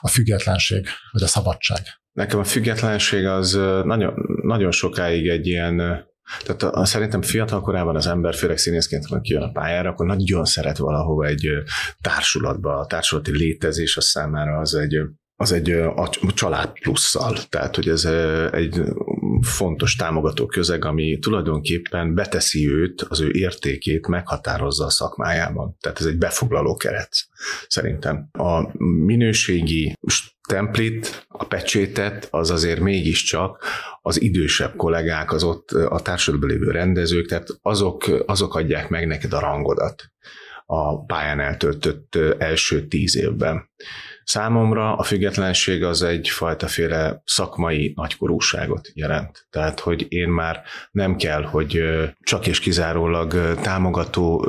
a 0.00 0.08
függetlenség, 0.08 0.86
vagy 1.12 1.22
a 1.22 1.26
szabadság? 1.26 1.80
Nekem 2.12 2.38
a 2.38 2.44
függetlenség 2.44 3.26
az 3.26 3.52
nagyon, 3.84 4.12
nagyon 4.42 4.70
sokáig 4.70 5.28
egy 5.28 5.46
ilyen 5.46 6.08
tehát 6.44 6.62
a, 6.62 6.80
a, 6.80 6.84
szerintem 6.84 7.22
fiatal 7.22 7.60
korában 7.60 7.96
az 7.96 8.06
ember, 8.06 8.34
főleg 8.34 8.58
színészként, 8.58 9.04
amikor 9.04 9.20
kijön 9.20 9.42
a 9.42 9.50
pályára, 9.50 9.90
akkor 9.90 10.06
nagyon 10.06 10.44
szeret 10.44 10.78
valahova 10.78 11.26
egy 11.26 11.48
társulatba, 12.00 12.78
a 12.78 12.86
társulati 12.86 13.36
létezés 13.36 13.96
a 13.96 14.00
számára 14.00 14.58
az 14.58 14.74
egy 14.74 14.96
az 15.40 15.52
egy 15.52 15.70
a 15.70 16.10
család 16.34 16.78
plusszal. 16.78 17.38
Tehát, 17.48 17.76
hogy 17.76 17.88
ez 17.88 18.04
egy 18.52 18.82
fontos 19.40 19.96
támogató 19.96 20.46
közeg, 20.46 20.84
ami 20.84 21.18
tulajdonképpen 21.18 22.14
beteszi 22.14 22.70
őt, 22.72 23.02
az 23.02 23.20
ő 23.20 23.30
értékét 23.30 24.06
meghatározza 24.06 24.84
a 24.84 24.90
szakmájában. 24.90 25.76
Tehát 25.80 26.00
ez 26.00 26.06
egy 26.06 26.18
befoglaló 26.18 26.76
keret, 26.76 27.08
szerintem. 27.68 28.28
A 28.32 28.78
minőségi 29.04 29.96
templit, 30.50 31.26
a 31.28 31.44
pecsétet, 31.44 32.28
az 32.30 32.50
azért 32.50 32.80
mégiscsak 32.80 33.64
az 34.02 34.20
idősebb 34.20 34.76
kollégák, 34.76 35.32
az 35.32 35.42
ott 35.42 35.70
a 35.70 36.00
társadalomban 36.00 36.56
lévő 36.56 36.70
rendezők, 36.70 37.26
tehát 37.26 37.48
azok, 37.62 38.24
azok 38.26 38.54
adják 38.54 38.88
meg 38.88 39.06
neked 39.06 39.32
a 39.32 39.40
rangodat 39.40 40.10
a 40.66 41.04
pályán 41.04 41.40
eltöltött 41.40 42.18
első 42.38 42.86
tíz 42.86 43.16
évben. 43.16 43.70
Számomra 44.30 44.96
a 44.96 45.02
függetlenség 45.02 45.82
az 45.82 46.02
egyfajta 46.02 46.66
féle 46.66 47.22
szakmai 47.24 47.92
nagykorúságot 47.96 48.90
jelent. 48.94 49.46
Tehát, 49.50 49.80
hogy 49.80 50.06
én 50.08 50.28
már 50.28 50.62
nem 50.90 51.16
kell, 51.16 51.42
hogy 51.42 51.82
csak 52.20 52.46
és 52.46 52.60
kizárólag 52.60 53.54
támogató 53.62 54.48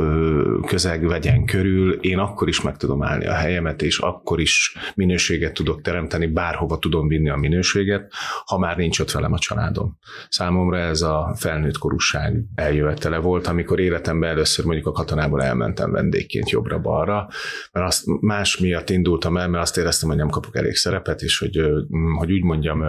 közeg 0.65 1.07
vegyen 1.07 1.45
körül, 1.45 1.93
én 1.93 2.17
akkor 2.17 2.47
is 2.47 2.61
meg 2.61 2.77
tudom 2.77 3.03
állni 3.03 3.25
a 3.25 3.33
helyemet, 3.33 3.81
és 3.81 3.99
akkor 3.99 4.39
is 4.39 4.75
minőséget 4.95 5.53
tudok 5.53 5.81
teremteni, 5.81 6.25
bárhova 6.25 6.77
tudom 6.77 7.07
vinni 7.07 7.29
a 7.29 7.35
minőséget, 7.35 8.11
ha 8.45 8.57
már 8.57 8.77
nincs 8.77 8.99
ott 8.99 9.11
velem 9.11 9.33
a 9.33 9.39
családom. 9.39 9.97
Számomra 10.29 10.77
ez 10.77 11.01
a 11.01 11.35
felnőtt 11.37 11.77
korúság 11.77 12.43
eljövetele 12.55 13.17
volt, 13.17 13.47
amikor 13.47 13.79
életemben 13.79 14.29
először 14.29 14.65
mondjuk 14.65 14.87
a 14.87 14.91
katonából 14.91 15.43
elmentem 15.43 15.91
vendégként 15.91 16.49
jobbra-balra, 16.49 17.27
mert 17.71 17.87
azt 17.87 18.03
más 18.19 18.57
miatt 18.57 18.89
indultam 18.89 19.37
el, 19.37 19.47
mert 19.47 19.63
azt 19.63 19.70
éreztem, 19.77 20.09
hogy 20.09 20.17
nem 20.17 20.29
kapok 20.29 20.55
elég 20.55 20.75
szerepet, 20.75 21.21
és 21.21 21.37
hogy, 21.37 21.61
hogy 22.17 22.31
úgy 22.31 22.43
mondjam, 22.43 22.83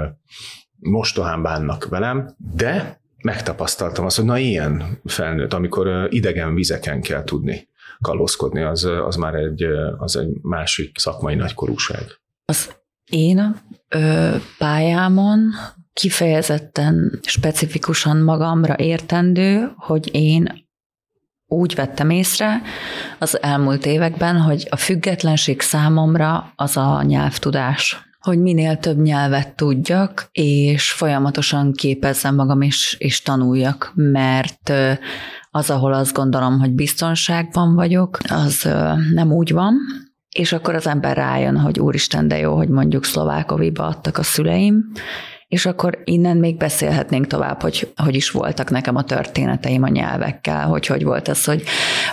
mostohán 0.78 1.42
bánnak 1.42 1.88
velem, 1.88 2.34
de 2.54 3.00
megtapasztaltam 3.22 4.04
azt, 4.04 4.16
hogy 4.16 4.24
na 4.24 4.38
ilyen 4.38 4.98
felnőtt, 5.04 5.52
amikor 5.52 6.06
idegen 6.10 6.54
vizeken 6.54 7.00
kell 7.00 7.24
tudni 7.24 7.68
kalózkodni, 8.00 8.62
az, 8.62 8.84
az 8.84 9.16
már 9.16 9.34
egy, 9.34 9.62
az 9.98 10.16
egy 10.16 10.28
másik 10.42 10.98
szakmai 10.98 11.34
nagykorúság. 11.34 12.20
Az 12.44 12.74
én 13.10 13.56
ö, 13.88 14.36
pályámon 14.58 15.50
kifejezetten, 15.92 17.20
specifikusan 17.22 18.16
magamra 18.16 18.74
értendő, 18.78 19.72
hogy 19.76 20.08
én 20.12 20.61
úgy 21.52 21.74
vettem 21.74 22.10
észre 22.10 22.62
az 23.18 23.42
elmúlt 23.42 23.86
években, 23.86 24.40
hogy 24.40 24.66
a 24.70 24.76
függetlenség 24.76 25.60
számomra 25.60 26.52
az 26.56 26.76
a 26.76 27.02
nyelvtudás 27.02 28.10
hogy 28.22 28.38
minél 28.38 28.76
több 28.76 28.98
nyelvet 28.98 29.56
tudjak, 29.56 30.28
és 30.32 30.90
folyamatosan 30.90 31.72
képezzem 31.72 32.34
magam, 32.34 32.60
és, 32.60 32.96
és 32.98 33.22
tanuljak, 33.22 33.92
mert 33.94 34.72
az, 35.50 35.70
ahol 35.70 35.92
azt 35.92 36.14
gondolom, 36.14 36.58
hogy 36.58 36.70
biztonságban 36.70 37.74
vagyok, 37.74 38.18
az 38.28 38.68
nem 39.14 39.32
úgy 39.32 39.52
van, 39.52 39.74
és 40.28 40.52
akkor 40.52 40.74
az 40.74 40.86
ember 40.86 41.16
rájön, 41.16 41.58
hogy 41.58 41.80
úristen, 41.80 42.28
de 42.28 42.38
jó, 42.38 42.56
hogy 42.56 42.68
mondjuk 42.68 43.04
Szlovákoviba 43.04 43.86
adtak 43.86 44.18
a 44.18 44.22
szüleim, 44.22 44.92
és 45.52 45.66
akkor 45.66 45.98
innen 46.04 46.36
még 46.36 46.56
beszélhetnénk 46.56 47.26
tovább, 47.26 47.62
hogy 47.62 47.92
hogy 47.96 48.14
is 48.14 48.30
voltak 48.30 48.70
nekem 48.70 48.96
a 48.96 49.04
történeteim 49.04 49.82
a 49.82 49.88
nyelvekkel, 49.88 50.66
hogy 50.66 50.86
hogy 50.86 51.04
volt 51.04 51.28
ez, 51.28 51.44
hogy, 51.44 51.62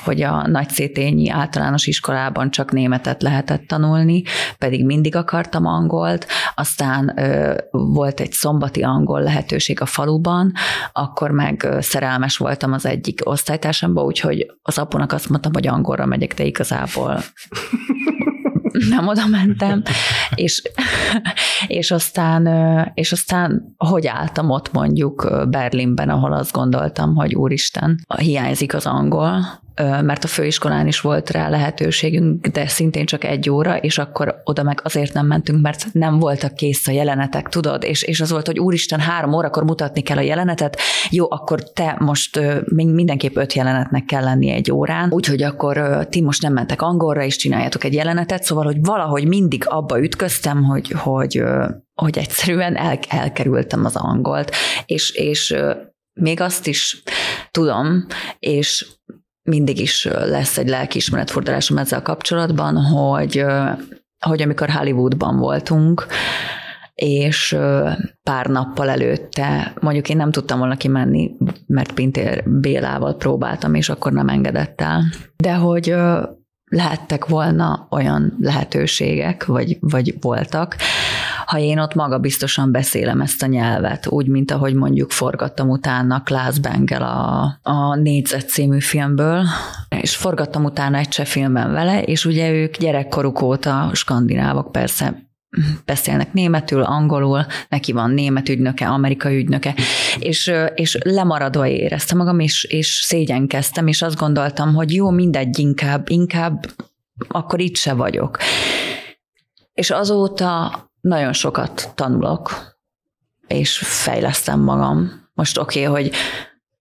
hogy 0.04 0.22
a 0.22 0.48
nagyszétényi 0.48 1.30
általános 1.30 1.88
iskolában 1.88 2.52
csak 2.52 2.72
németet 2.72 3.22
lehetett 3.22 3.68
tanulni, 3.68 4.24
pedig 4.58 4.86
mindig 4.86 5.16
akartam 5.16 5.66
angolt, 5.66 6.28
aztán 6.56 7.14
ö, 7.16 7.58
volt 7.72 8.20
egy 8.20 8.32
szombati 8.32 8.82
angol 8.82 9.22
lehetőség 9.22 9.82
a 9.82 9.86
faluban, 9.86 10.54
akkor 10.92 11.32
meg 11.32 11.68
szerelmes 11.80 12.38
voltam 12.38 12.74
az 12.74 12.86
egyik 12.86 13.20
osztálytársamba, 13.24 14.04
úgyhogy 14.04 14.46
az 14.62 14.78
apunak 14.78 15.12
azt 15.12 15.30
mondtam, 15.30 15.54
hogy 15.54 15.68
angolra 15.68 16.06
megyek, 16.06 16.34
de 16.34 16.44
igazából 16.44 17.24
nem 18.90 19.08
oda 19.08 19.26
mentem, 19.28 19.84
és, 20.36 20.62
és, 21.68 21.92
aztán, 21.92 22.48
és 22.94 23.12
aztán 23.12 23.76
hogy 23.78 24.08
álltam 24.08 24.50
ott 24.50 24.72
mondjuk 24.72 25.48
Berlinben, 25.50 26.10
ahol 26.10 26.34
azt 26.34 26.52
gondoltam, 26.52 27.16
hogy 27.16 27.36
úristen, 27.36 28.06
hiányzik 28.18 28.74
az 28.74 28.86
angol, 28.86 29.42
mert 29.80 30.24
a 30.24 30.28
főiskolán 30.28 30.88
is 30.88 31.02
volt 31.02 31.30
rá 31.30 31.50
lehetőségünk, 31.50 32.48
de 32.48 32.68
szintén 32.68 33.06
csak 33.06 33.24
egy 33.24 33.50
óra, 33.50 33.78
és 33.78 33.98
akkor 33.98 34.42
oda 34.44 34.64
meg 34.64 34.80
azért 34.84 35.14
nem 35.14 35.26
mentünk, 35.26 35.62
mert 35.62 35.86
nem 35.92 36.20
voltak 36.20 36.54
kész 36.54 36.88
a 36.88 36.92
jelenetek, 36.92 37.50
tudod, 37.50 37.84
és, 37.84 38.02
és 38.02 38.22
az 38.22 38.32
volt, 38.32 38.46
hogy 38.46 38.60
úristen, 38.60 39.00
három 39.00 39.34
órakor 39.34 39.64
mutatni 39.64 40.02
kell 40.02 40.18
a 40.18 40.22
jelenetet, 40.22 40.78
jó, 41.10 41.32
akkor 41.32 41.64
te 41.64 41.96
most 42.00 42.40
mindenképp 42.74 43.36
öt 43.36 43.54
jelenetnek 43.54 44.06
kell 44.06 44.24
lenni 44.24 44.50
egy 44.50 44.72
órán, 44.72 45.12
úgyhogy 45.12 45.44
akkor 45.44 46.08
ti 46.10 46.22
most 46.22 46.42
nem 46.42 46.54
mentek 46.54 46.82
angolra, 46.82 47.24
és 47.24 47.36
csináljátok 47.36 47.84
egy 47.84 47.94
jelenetet, 47.94 48.44
szóval, 48.44 48.66
hogy 48.66 48.78
valahogy 48.82 49.28
mindig 49.28 49.64
abba 49.68 50.00
ütköztem, 50.02 50.64
hogy, 50.64 50.92
hogy, 50.92 51.44
hogy 52.02 52.18
egyszerűen 52.18 52.76
el, 52.76 53.00
elkerültem 53.10 53.86
az 53.86 53.96
angolt, 53.96 54.56
és, 54.86 55.12
és 55.12 55.56
még 56.20 56.42
azt 56.42 56.68
is 56.68 57.04
tudom, 57.52 58.06
és 58.40 58.99
mindig 59.50 59.80
is 59.80 60.06
lesz 60.06 60.58
egy 60.58 60.70
lelkiismeretfordulásom 60.70 61.78
ezzel 61.78 62.02
kapcsolatban, 62.02 62.76
hogy, 62.76 63.46
hogy 64.20 64.42
amikor 64.42 64.70
Hollywoodban 64.70 65.38
voltunk, 65.38 66.06
és 66.96 67.58
pár 68.24 68.46
nappal 68.46 68.90
előtte, 68.90 69.74
mondjuk 69.82 70.10
én 70.10 70.18
nem 70.18 70.32
tudtam 70.32 70.60
volna 70.60 70.76
kimenni, 70.76 71.32
mert 71.68 71.92
Pintér 71.92 72.44
Bélával 72.50 73.16
próbáltam, 73.16 73.74
és 73.74 73.90
akkor 73.90 74.12
nem 74.12 74.28
engedett 74.28 74.82
el. 74.82 75.04
De 75.38 75.54
hogy 75.54 75.96
lehettek 76.70 77.26
volna 77.26 77.88
olyan 77.90 78.38
lehetőségek, 78.42 79.46
vagy, 79.46 79.78
vagy 79.80 80.16
voltak, 80.22 80.76
ha 81.46 81.58
én 81.58 81.80
ott 81.80 81.94
maga 81.94 82.18
biztosan 82.18 82.72
beszélem 82.72 83.22
ezt 83.22 83.44
a 83.44 83.46
nyelvet, 83.46 84.08
úgy, 84.08 84.28
mint 84.28 84.52
ahogy 84.52 84.74
mondjuk 84.74 85.12
forgattam 85.12 85.70
utána 85.70 86.24
Klaas 86.24 86.60
Bengel 86.60 87.02
a, 87.02 87.70
a 87.72 87.96
Négyzet 87.96 88.50
című 88.50 88.80
filmből, 88.80 89.44
és 90.02 90.16
forgattam 90.16 90.64
utána 90.64 90.98
egy 90.98 91.08
cseh 91.08 91.26
filmben 91.26 91.72
vele, 91.72 92.02
és 92.02 92.26
ugye 92.26 92.52
ők 92.52 92.78
gyerekkoruk 92.78 93.42
óta 93.42 93.90
skandinávok 93.94 94.72
persze 94.72 95.29
beszélnek 95.86 96.34
németül, 96.34 96.82
angolul, 96.82 97.46
neki 97.70 97.92
van 97.92 98.12
német 98.12 98.50
ügynöke, 98.50 98.88
amerikai 98.88 99.38
ügynöke, 99.38 99.76
és, 100.20 100.52
és 100.76 100.98
lemaradva 101.04 101.68
éreztem 101.68 102.18
magam, 102.18 102.40
és, 102.40 102.64
és 102.64 102.88
szégyenkeztem, 102.88 103.88
és 103.88 104.02
azt 104.02 104.18
gondoltam, 104.18 104.74
hogy 104.74 104.94
jó, 104.94 105.10
mindegy, 105.10 105.60
inkább, 105.60 106.10
inkább 106.10 106.66
akkor 107.28 107.60
itt 107.60 107.76
se 107.76 107.94
vagyok. 107.94 108.38
És 109.74 109.90
azóta 109.90 110.74
nagyon 111.02 111.34
sokat 111.34 111.92
tanulok, 111.96 112.76
és 113.48 113.78
fejlesztem 113.78 114.60
magam. 114.60 115.28
Most 115.34 115.58
oké, 115.58 115.88
okay, 115.88 116.02
hogy 116.02 116.16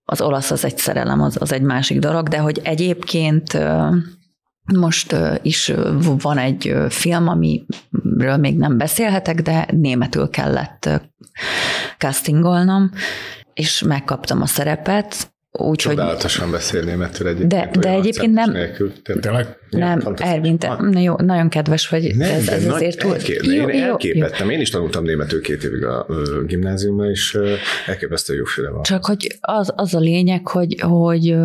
az 0.05 0.21
olasz 0.21 0.51
az 0.51 0.65
egy 0.65 0.79
szerelem, 0.79 1.23
az, 1.23 1.37
az 1.41 1.53
egy 1.53 1.63
másik 1.63 1.99
dolog, 1.99 2.29
de 2.29 2.39
hogy 2.39 2.61
egyébként 2.63 3.59
most 4.77 5.17
is 5.43 5.73
van 6.19 6.39
egy 6.39 6.75
film, 6.89 7.29
amiről 7.29 8.37
még 8.37 8.57
nem 8.57 8.79
beszélhetek, 8.79 9.43
de 9.43 9.69
németül 9.71 10.29
kellett 10.29 10.89
castingolnom, 11.99 12.91
és 13.55 13.83
megkaptam 13.83 14.43
a 14.43 14.47
szerepet, 14.47 15.33
úgy, 15.51 15.77
Csodálatosan 15.77 16.43
hogy... 16.43 16.53
beszél 16.53 16.83
németül 16.83 17.27
egyébként. 17.27 17.71
De, 17.73 17.81
de 17.81 17.89
egyébként 17.89 18.33
nem, 18.33 18.51
nélkül, 18.51 18.93
tényleg? 19.03 19.57
Nem, 19.71 20.15
Ervin, 20.17 20.59
te, 20.59 20.77
na 20.81 21.01
jó, 21.01 21.15
nagyon 21.17 21.49
kedves 21.49 21.89
vagy. 21.89 22.17
Nem, 22.17 22.31
ez, 22.31 22.49
ez 22.49 22.67
azért 22.67 22.99
túl... 22.99 23.17
Jó, 23.43 23.69
én 23.69 23.83
elképettem. 23.83 24.51
Én 24.51 24.61
is 24.61 24.71
tanultam 24.71 25.05
németül 25.05 25.41
két 25.41 25.65
évig 25.65 25.85
a 25.85 26.07
gimnáziumban, 26.47 27.11
és 27.11 27.39
elképesztő 27.87 28.35
jó 28.35 28.45
füle 28.45 28.71
van. 28.71 28.83
Csak 28.83 29.05
hogy 29.05 29.39
az, 29.41 29.73
az 29.77 29.95
a 29.95 29.99
lényeg, 29.99 30.49
hogy, 30.49 30.81
hogy 30.81 31.37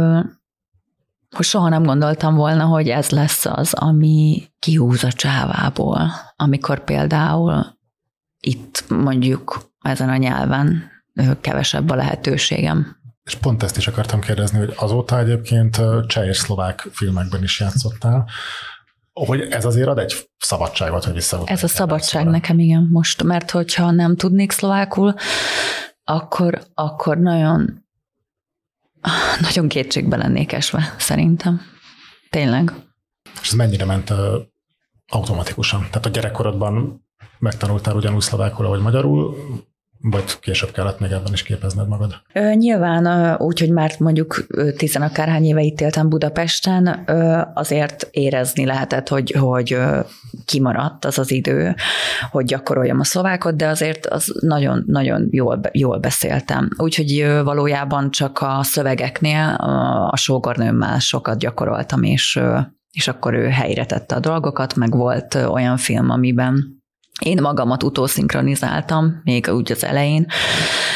hogy 1.35 1.45
soha 1.45 1.69
nem 1.69 1.83
gondoltam 1.83 2.35
volna, 2.35 2.63
hogy 2.65 2.89
ez 2.89 3.09
lesz 3.09 3.45
az, 3.45 3.73
ami 3.73 4.43
kihúz 4.59 5.03
a 5.03 5.11
csávából, 5.11 6.11
amikor 6.35 6.83
például 6.83 7.77
itt 8.39 8.83
mondjuk 8.87 9.71
ezen 9.81 10.09
a 10.09 10.17
nyelven 10.17 10.91
kevesebb 11.41 11.89
a 11.89 11.95
lehetőségem. 11.95 13.01
És 13.23 13.35
pont 13.35 13.63
ezt 13.63 13.77
is 13.77 13.87
akartam 13.87 14.19
kérdezni, 14.19 14.57
hogy 14.57 14.73
azóta 14.77 15.19
egyébként 15.19 15.81
cseh 16.07 16.27
és 16.27 16.37
szlovák 16.37 16.87
filmekben 16.91 17.43
is 17.43 17.59
játszottál, 17.59 18.29
hogy 19.13 19.41
ez 19.41 19.65
azért 19.65 19.87
ad 19.87 19.97
egy 19.97 20.29
szabadságot, 20.37 21.03
hogy 21.03 21.13
vissza. 21.13 21.41
Ez 21.45 21.63
a 21.63 21.67
szabadság 21.67 22.21
szóra. 22.21 22.33
nekem, 22.33 22.59
igen, 22.59 22.87
most, 22.91 23.23
mert 23.23 23.51
hogyha 23.51 23.91
nem 23.91 24.15
tudnék 24.15 24.51
szlovákul, 24.51 25.13
akkor, 26.03 26.61
akkor 26.73 27.17
nagyon, 27.17 27.82
nagyon 29.41 29.67
kétségbe 29.67 30.17
lennék 30.17 30.51
esve, 30.51 30.95
szerintem. 30.97 31.61
Tényleg. 32.29 32.71
És 33.41 33.47
ez 33.47 33.53
mennyire 33.53 33.85
ment 33.85 34.09
uh, 34.09 34.17
automatikusan? 35.07 35.79
Tehát 35.79 36.05
a 36.05 36.09
gyerekkorodban 36.09 37.05
megtanultál 37.39 37.95
ugyanúgy 37.95 38.21
szlovákul, 38.21 38.65
ahogy 38.65 38.81
magyarul, 38.81 39.35
vagy 40.05 40.39
később 40.39 40.71
kellett 40.71 40.99
még 40.99 41.11
ebben 41.11 41.33
is 41.33 41.43
képezned 41.43 41.87
magad? 41.87 42.21
Nyilván 42.53 43.35
úgy, 43.37 43.59
hogy 43.59 43.71
már 43.71 43.91
mondjuk 43.99 44.45
tizenakárhány 44.77 45.45
éve 45.45 45.61
itt 45.61 45.81
éltem 45.81 46.09
Budapesten, 46.09 47.05
azért 47.53 48.07
érezni 48.11 48.65
lehetett, 48.65 49.07
hogy, 49.07 49.31
hogy 49.39 49.77
kimaradt 50.45 51.05
az 51.05 51.17
az 51.17 51.31
idő, 51.31 51.75
hogy 52.31 52.45
gyakoroljam 52.45 52.99
a 52.99 53.03
szlovákot, 53.03 53.55
de 53.55 53.67
azért 53.67 54.05
az 54.05 54.37
nagyon-nagyon 54.39 55.27
jól, 55.31 55.59
jól 55.71 55.99
beszéltem. 55.99 56.69
Úgyhogy 56.77 57.27
valójában 57.43 58.11
csak 58.11 58.41
a 58.41 58.59
szövegeknél 58.63 59.55
a 60.11 60.17
sógornőmmel 60.17 60.99
sokat 60.99 61.37
gyakoroltam, 61.37 62.03
és, 62.03 62.39
és 62.91 63.07
akkor 63.07 63.33
ő 63.33 63.47
helyre 63.47 63.85
tette 63.85 64.15
a 64.15 64.19
dolgokat, 64.19 64.75
meg 64.75 64.95
volt 64.95 65.35
olyan 65.35 65.77
film, 65.77 66.09
amiben 66.09 66.82
én 67.21 67.41
magamat 67.41 67.83
utószinkronizáltam, 67.83 69.21
még 69.23 69.47
úgy 69.47 69.71
az 69.71 69.83
elején, 69.83 70.27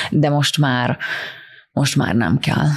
de 0.09 0.29
most 0.29 0.57
már, 0.57 0.97
most 1.71 1.95
már 1.95 2.15
nem 2.15 2.37
kell. 2.37 2.67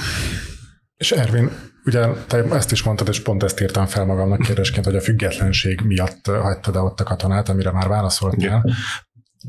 És 0.97 1.11
Ervin, 1.11 1.51
ugye 1.85 2.07
te 2.27 2.43
ezt 2.43 2.71
is 2.71 2.83
mondtad, 2.83 3.07
és 3.07 3.21
pont 3.21 3.43
ezt 3.43 3.61
írtam 3.61 3.85
fel 3.85 4.05
magamnak 4.05 4.39
kérdésként, 4.39 4.85
hogy 4.85 4.95
a 4.95 5.01
függetlenség 5.01 5.81
miatt 5.81 6.25
hagytad 6.25 6.75
ott 6.75 6.99
a 6.99 7.03
katonát, 7.03 7.49
amire 7.49 7.71
már 7.71 7.87
válaszoltál. 7.87 8.65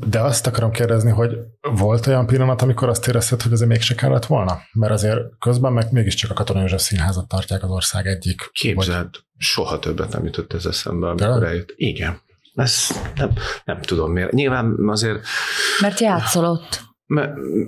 De 0.07 0.19
azt 0.19 0.47
akarom 0.47 0.71
kérdezni, 0.71 1.11
hogy 1.11 1.37
volt 1.61 2.07
olyan 2.07 2.25
pillanat, 2.25 2.61
amikor 2.61 2.89
azt 2.89 3.07
érezted, 3.07 3.41
hogy 3.41 3.51
ez 3.51 3.61
mégse 3.61 3.95
kellett 3.95 4.25
volna? 4.25 4.59
Mert 4.71 4.93
azért 4.93 5.19
közben 5.39 5.73
meg 5.73 5.91
mégiscsak 5.91 6.31
a 6.31 6.33
Katona 6.33 6.59
József 6.59 6.81
Színházat 6.81 7.27
tartják 7.27 7.63
az 7.63 7.69
ország 7.69 8.07
egyik. 8.07 8.49
Képzeld, 8.51 9.09
vagy... 9.11 9.21
soha 9.37 9.79
többet 9.79 10.11
nem 10.11 10.25
jutott 10.25 10.53
ez 10.53 10.65
eszembe, 10.65 11.07
amikor 11.09 11.43
eljött. 11.43 11.73
Igen. 11.75 12.21
Ez 12.53 12.89
nem, 13.15 13.29
nem 13.65 13.81
tudom 13.81 14.11
miért. 14.11 14.31
Nyilván 14.31 14.75
azért... 14.87 15.25
Mert 15.81 15.99
játszol 15.99 16.45
ott. 16.45 16.81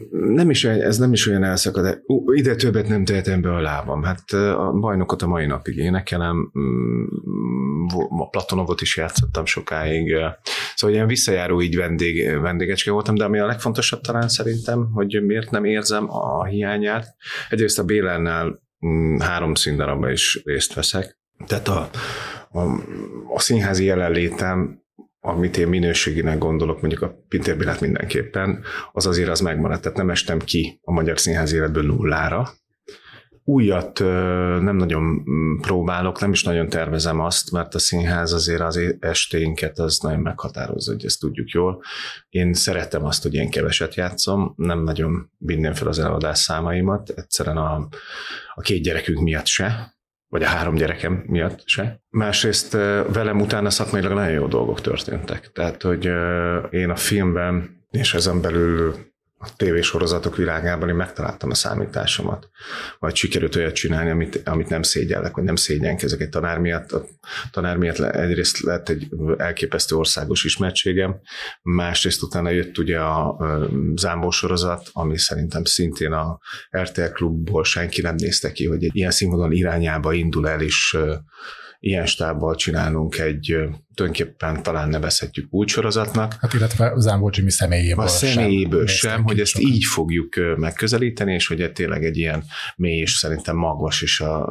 Nem 0.10 0.50
is 0.50 0.64
olyan, 0.64 0.82
ez 0.82 0.98
nem 0.98 1.14
is 1.14 1.28
olyan 1.28 1.44
elszakad. 1.44 2.02
Ide 2.26 2.56
többet 2.56 2.88
nem 2.88 3.06
tehetem 3.06 3.42
be 3.42 3.54
a 3.54 3.62
lábam. 3.62 4.04
Hát 4.04 4.32
a 4.32 4.72
bajnokot 4.80 5.22
a 5.22 5.28
mai 5.28 5.46
napig 5.46 5.78
énekelem, 5.78 6.52
mm, 6.60 7.06
a 8.10 8.30
Platonovot 8.30 8.82
is 8.82 8.98
játszottam 8.98 9.46
sokáig. 9.46 10.16
Szóval 10.76 10.96
ilyen 10.96 11.08
visszajáró 11.08 11.62
így 11.62 11.76
vendég, 11.76 12.40
vendégecske 12.40 12.92
voltam, 12.92 13.16
de 13.16 13.24
ami 13.24 13.40
a 13.40 13.46
legfontosabb 13.46 14.02
talán 14.02 14.28
szerintem, 14.28 14.92
hogy 14.94 15.24
miért 15.26 15.52
nem 15.52 15.66
érzem 15.66 16.06
a 16.10 16.46
hiányát. 16.46 17.16
Egyrészt 17.50 17.80
a 17.80 17.84
Bélennel 17.84 18.60
mm, 18.86 19.20
három 19.20 19.54
színdarabban 19.54 20.12
is 20.12 20.42
részt 20.44 20.74
veszek. 20.74 21.18
Tehát 21.48 21.68
a, 21.68 21.90
a, 22.56 22.82
a 23.34 23.40
színházi 23.40 23.86
jelenlétem, 23.86 24.84
amit 25.20 25.58
én 25.58 25.68
minőségének 25.68 26.38
gondolok, 26.38 26.82
mondjuk 26.82 27.02
a 27.02 27.24
Pintér 27.28 27.58
Bélát 27.58 27.82
mindenképpen, 27.82 28.64
az 28.92 29.06
azért 29.06 29.30
az 29.30 29.40
megmaradt. 29.40 29.82
Tehát 29.82 29.98
nem 29.98 30.10
estem 30.10 30.40
ki 30.40 30.80
a 30.84 30.92
magyar 30.92 31.20
színház 31.20 31.54
életből 31.54 31.86
nullára. 31.86 32.50
Újat 33.48 34.00
nem 34.00 34.76
nagyon 34.76 35.24
próbálok, 35.62 36.20
nem 36.20 36.32
is 36.32 36.44
nagyon 36.44 36.70
tervezem 36.70 37.20
azt, 37.20 37.52
mert 37.52 37.76
a 37.76 37.80
színház 37.80 38.34
azért 38.34 38.62
az 38.62 38.96
esténket 39.00 39.80
az 39.80 40.00
nagyon 40.00 40.20
meghatározza, 40.20 40.92
hogy 40.92 41.06
ezt 41.06 41.20
tudjuk 41.20 41.50
jól. 41.50 41.84
Én 42.30 42.54
szeretem 42.54 43.06
azt, 43.06 43.24
hogy 43.24 43.34
én 43.34 43.50
keveset 43.50 43.96
játszom, 43.96 44.54
nem 44.58 44.84
nagyon 44.84 45.32
vinném 45.38 45.74
fel 45.74 45.88
az 45.88 46.00
eladás 46.00 46.38
számaimat, 46.38 47.10
egyszerűen 47.10 47.58
a, 47.58 47.88
a 48.54 48.62
két 48.62 48.84
gyerekünk 48.84 49.20
miatt 49.20 49.46
se, 49.46 49.95
vagy 50.36 50.44
a 50.44 50.48
három 50.48 50.76
gyerekem 50.76 51.24
miatt 51.28 51.62
se. 51.66 52.02
Másrészt 52.10 52.72
velem 53.14 53.42
utána 53.42 53.70
szakmailag 53.70 54.14
nagyon 54.14 54.34
jó 54.34 54.48
dolgok 54.48 54.82
történtek. 54.82 55.52
Tehát, 55.52 55.82
hogy 55.82 56.06
én 56.70 56.90
a 56.90 56.96
filmben 56.96 57.84
és 57.92 58.14
ezen 58.14 58.42
belül 58.42 58.96
a 59.38 59.56
tévésorozatok 59.56 60.36
világában 60.36 60.90
én 60.90 60.96
megtaláltam 60.96 61.50
a 61.50 61.54
számításomat. 61.54 62.50
Vagy 63.00 63.16
sikerült 63.16 63.56
olyat 63.56 63.74
csinálni, 63.74 64.10
amit, 64.10 64.42
amit 64.48 64.70
nem 64.70 64.82
szégyellek, 64.82 65.36
vagy 65.36 65.44
nem 65.44 65.56
szégyenkezek 65.56 66.22
egy 66.22 66.30
tanár 66.30 66.58
miatt. 66.58 66.92
A 66.92 67.06
tanár 67.52 67.78
miatt 67.78 68.00
egyrészt 68.00 68.60
lett 68.60 68.90
egy 68.90 69.08
elképesztő 69.38 69.96
országos 69.96 70.44
ismertségem, 70.44 71.20
másrészt 71.62 72.22
utána 72.22 72.50
jött 72.50 72.78
ugye 72.78 73.00
a 73.00 73.38
Zámbó 73.96 74.30
sorozat, 74.30 74.90
ami 74.92 75.18
szerintem 75.18 75.64
szintén 75.64 76.12
a 76.12 76.40
RTL 76.78 77.12
klubból 77.14 77.64
senki 77.64 78.02
nem 78.02 78.16
nézte 78.16 78.52
ki, 78.52 78.66
hogy 78.66 78.84
egy 78.84 78.96
ilyen 78.96 79.12
színvonal 79.12 79.52
irányába 79.52 80.14
indul 80.14 80.48
el, 80.48 80.62
és 80.62 80.98
ilyen 81.80 82.06
stábbal 82.06 82.56
csinálunk 82.56 83.18
egy 83.18 83.56
tulajdonképpen 83.94 84.64
talán 84.64 84.90
nevezhetjük 84.90 85.50
sorozatnak. 85.66 86.36
Hát 86.40 86.54
illetve 86.54 86.94
Zámbó 86.96 87.30
Jimmy 87.34 87.52
személyéből 87.52 88.06
A 88.06 88.08
személyéből 88.08 88.88
sem, 88.88 89.12
sem 89.12 89.24
hogy 89.24 89.40
ezt 89.40 89.52
sokan. 89.52 89.70
így 89.72 89.84
fogjuk 89.84 90.36
megközelíteni, 90.58 91.34
és 91.34 91.48
hogy 91.48 91.72
tényleg 91.72 92.04
egy 92.04 92.18
ilyen 92.18 92.44
mély 92.76 93.00
és 93.00 93.12
szerintem 93.12 93.56
magvas 93.56 94.02
és 94.02 94.20
a 94.20 94.50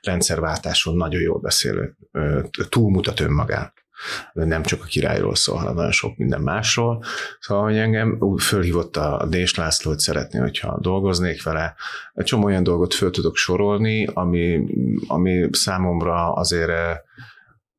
rendszerváltáson 0.00 0.96
nagyon 0.96 1.20
jól 1.20 1.38
beszélő, 1.40 1.96
túlmutat 2.68 3.20
önmagán 3.20 3.72
nem 4.32 4.62
csak 4.62 4.82
a 4.82 4.86
királyról 4.86 5.34
szól, 5.34 5.56
hanem 5.56 5.74
nagyon 5.74 5.90
sok 5.90 6.16
minden 6.16 6.40
másról. 6.40 7.04
Szóval, 7.40 7.64
hogy 7.64 7.76
engem 7.76 8.18
fölhívott 8.38 8.96
a 8.96 9.26
Dés 9.28 9.54
László, 9.54 9.90
hogy 9.90 10.00
szeretné, 10.00 10.38
hogyha 10.38 10.78
dolgoznék 10.80 11.42
vele. 11.42 11.74
Egy 12.14 12.24
csomó 12.24 12.44
olyan 12.44 12.62
dolgot 12.62 12.94
föl 12.94 13.10
tudok 13.10 13.36
sorolni, 13.36 14.08
ami, 14.14 14.66
ami 15.06 15.48
számomra 15.52 16.32
azért 16.32 16.70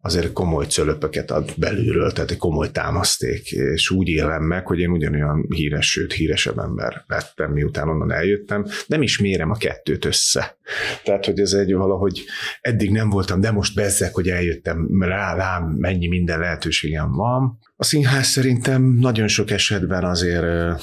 azért 0.01 0.31
komoly 0.31 0.65
cölöpöket 0.65 1.31
ad 1.31 1.53
belülről, 1.57 2.11
tehát 2.11 2.31
egy 2.31 2.37
komoly 2.37 2.71
támaszték, 2.71 3.51
és 3.51 3.89
úgy 3.89 4.07
élem 4.07 4.43
meg, 4.43 4.67
hogy 4.67 4.79
én 4.79 4.89
ugyanolyan 4.89 5.45
híres, 5.49 5.91
sőt 5.91 6.13
híresebb 6.13 6.57
ember 6.57 7.03
lettem, 7.07 7.51
miután 7.51 7.89
onnan 7.89 8.11
eljöttem, 8.11 8.65
nem 8.87 9.01
is 9.01 9.19
mérem 9.19 9.51
a 9.51 9.57
kettőt 9.57 10.05
össze. 10.05 10.57
Tehát, 11.03 11.25
hogy 11.25 11.39
ez 11.39 11.53
egy 11.53 11.73
valahogy 11.73 12.23
eddig 12.61 12.91
nem 12.91 13.09
voltam, 13.09 13.41
de 13.41 13.51
most 13.51 13.75
bezzek, 13.75 14.13
hogy 14.13 14.29
eljöttem 14.29 14.87
rá, 14.99 15.35
rám 15.35 15.63
mennyi 15.63 16.07
minden 16.07 16.39
lehetőségem 16.39 17.11
van. 17.11 17.59
A 17.75 17.83
színház 17.83 18.27
szerintem 18.27 18.83
nagyon 18.83 19.27
sok 19.27 19.51
esetben 19.51 20.03
azért 20.03 20.81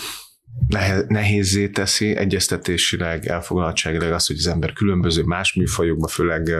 nehézé 1.08 1.68
teszi 1.68 2.16
egyeztetésileg, 2.16 3.26
elfoglaltságileg 3.26 4.12
az, 4.12 4.26
hogy 4.26 4.36
az 4.36 4.46
ember 4.46 4.72
különböző 4.72 5.22
más 5.22 5.54
műfajokban, 5.54 6.08
főleg 6.08 6.54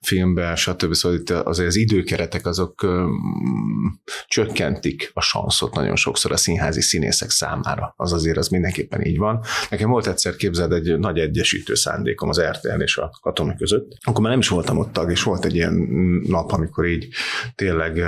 filmben, 0.00 0.56
stb. 0.56 0.94
Szóval 0.94 1.18
itt 1.18 1.30
azért 1.30 1.68
az 1.68 1.76
időkeretek 1.76 2.46
azok 2.46 2.86
csökkentik 4.26 5.10
a 5.14 5.20
sanszot 5.20 5.74
nagyon 5.74 5.96
sokszor 5.96 6.32
a 6.32 6.36
színházi 6.36 6.80
színészek 6.80 7.30
számára. 7.30 7.94
Az 7.96 8.12
azért 8.12 8.36
az 8.36 8.48
mindenképpen 8.48 9.04
így 9.04 9.18
van. 9.18 9.40
Nekem 9.70 9.90
volt 9.90 10.06
egyszer 10.06 10.36
képzeld 10.36 10.72
egy 10.72 10.98
nagy 10.98 11.18
egyesítő 11.18 11.74
szándékom 11.74 12.28
az 12.28 12.40
RTL 12.40 12.80
és 12.82 12.96
a 12.96 13.18
katona 13.22 13.56
között. 13.56 13.96
Akkor 14.04 14.20
már 14.20 14.30
nem 14.30 14.40
is 14.40 14.48
voltam 14.48 14.78
ott 14.78 14.92
tag, 14.92 15.10
és 15.10 15.22
volt 15.22 15.44
egy 15.44 15.54
ilyen 15.54 15.74
nap, 16.26 16.52
amikor 16.52 16.86
így 16.86 17.08
tényleg 17.54 18.02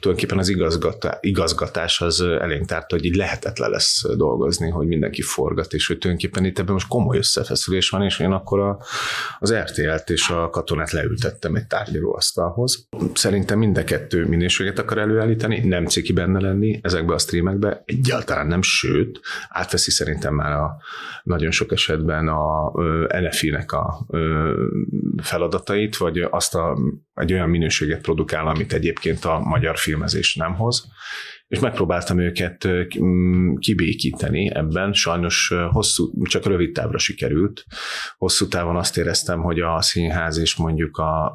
tulajdonképpen 0.00 0.38
az 0.38 0.48
igazgatá, 0.48 1.18
igazgatás 1.20 2.00
az 2.00 2.20
elénk 2.20 2.66
tárta, 2.66 2.94
hogy 2.94 3.04
így 3.04 3.16
lehetetlen 3.16 3.70
lesz 3.70 4.02
dolgozni, 4.16 4.70
hogy 4.70 4.86
mindenki 4.86 5.22
forgat, 5.22 5.72
és 5.72 5.86
hogy 5.86 5.98
tulajdonképpen 5.98 6.44
itt 6.44 6.58
ebben 6.58 6.72
most 6.72 6.88
komoly 6.88 7.16
összefeszülés 7.16 7.88
van, 7.88 8.02
és 8.02 8.18
én 8.18 8.30
akkor 8.30 8.60
a, 8.60 8.82
az 9.38 9.54
RTL-t 9.54 10.10
és 10.10 10.28
a 10.28 10.50
katonát 10.50 10.90
leültettem 10.90 11.54
egy 11.54 11.66
tárgyalóasztalhoz. 11.66 12.88
Szerintem 13.14 13.58
mind 13.58 13.78
a 13.78 13.84
kettő 13.84 14.26
minőséget 14.26 14.78
akar 14.78 14.98
előállítani, 14.98 15.58
nem 15.58 15.86
ciki 15.86 16.12
benne 16.12 16.40
lenni 16.40 16.80
ezekbe 16.82 17.14
a 17.14 17.18
streamekbe, 17.18 17.82
egyáltalán 17.86 18.46
nem, 18.46 18.62
sőt, 18.62 19.20
átveszi 19.48 19.90
szerintem 19.90 20.34
már 20.34 20.52
a 20.52 20.76
nagyon 21.22 21.50
sok 21.50 21.72
esetben 21.72 22.28
a 22.28 22.72
NFI-nek 23.20 23.72
a 23.72 24.06
feladatait, 25.22 25.96
vagy 25.96 26.18
azt 26.30 26.54
a, 26.54 26.78
egy 27.14 27.32
olyan 27.32 27.48
minőséget 27.48 28.00
produkál, 28.00 28.46
amit 28.46 28.72
egyébként 28.72 29.24
a 29.24 29.38
magyar 29.38 29.78
filmezés 29.90 30.34
nem 30.34 30.54
hoz 30.54 30.88
és 31.50 31.58
megpróbáltam 31.58 32.18
őket 32.18 32.68
kibékíteni 33.58 34.54
ebben, 34.54 34.92
sajnos 34.92 35.54
hosszú, 35.70 36.22
csak 36.22 36.46
rövid 36.46 36.72
távra 36.72 36.98
sikerült. 36.98 37.64
Hosszú 38.16 38.48
távon 38.48 38.76
azt 38.76 38.96
éreztem, 38.96 39.40
hogy 39.40 39.60
a 39.60 39.82
színház 39.82 40.38
és 40.38 40.56
mondjuk 40.56 40.96
a, 40.96 41.34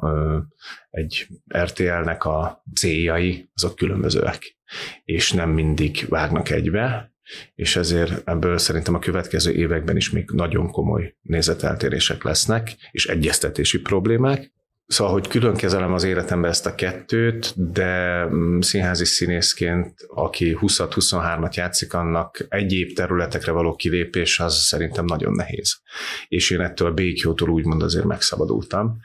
egy 0.90 1.26
RTL-nek 1.58 2.24
a 2.24 2.62
céljai, 2.74 3.50
azok 3.54 3.76
különbözőek, 3.76 4.56
és 5.04 5.32
nem 5.32 5.50
mindig 5.50 6.06
vágnak 6.08 6.50
egybe, 6.50 7.14
és 7.54 7.76
ezért 7.76 8.28
ebből 8.28 8.58
szerintem 8.58 8.94
a 8.94 8.98
következő 8.98 9.52
években 9.52 9.96
is 9.96 10.10
még 10.10 10.30
nagyon 10.32 10.70
komoly 10.70 11.16
nézeteltérések 11.22 12.22
lesznek, 12.22 12.76
és 12.90 13.06
egyeztetési 13.06 13.80
problémák. 13.80 14.52
Szóval, 14.86 15.12
hogy 15.12 15.28
külön 15.28 15.54
kezelem 15.54 15.92
az 15.92 16.04
életemben 16.04 16.50
ezt 16.50 16.66
a 16.66 16.74
kettőt, 16.74 17.70
de 17.72 18.24
mm, 18.26 18.60
színházi 18.60 19.04
színészként, 19.04 19.94
aki 20.08 20.58
20-23-at 20.60 21.54
játszik, 21.54 21.94
annak 21.94 22.46
egyéb 22.48 22.92
területekre 22.92 23.52
való 23.52 23.74
kilépés, 23.74 24.40
az 24.40 24.54
szerintem 24.54 25.04
nagyon 25.04 25.32
nehéz. 25.32 25.80
És 26.28 26.50
én 26.50 26.60
ettől 26.60 26.88
a 26.88 26.92
békjótól 26.92 27.48
úgymond 27.48 27.82
azért 27.82 28.04
megszabadultam, 28.04 28.96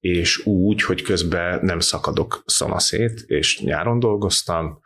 és 0.00 0.46
úgy, 0.46 0.82
hogy 0.82 1.02
közben 1.02 1.58
nem 1.62 1.80
szakadok 1.80 2.42
szanaszét, 2.46 3.20
és 3.20 3.60
nyáron 3.60 3.98
dolgoztam, 3.98 4.80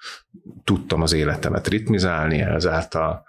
tudtam 0.65 1.03
az 1.03 1.13
életemet 1.13 1.69
ritmizálni, 1.69 2.41
ezáltal 2.41 3.25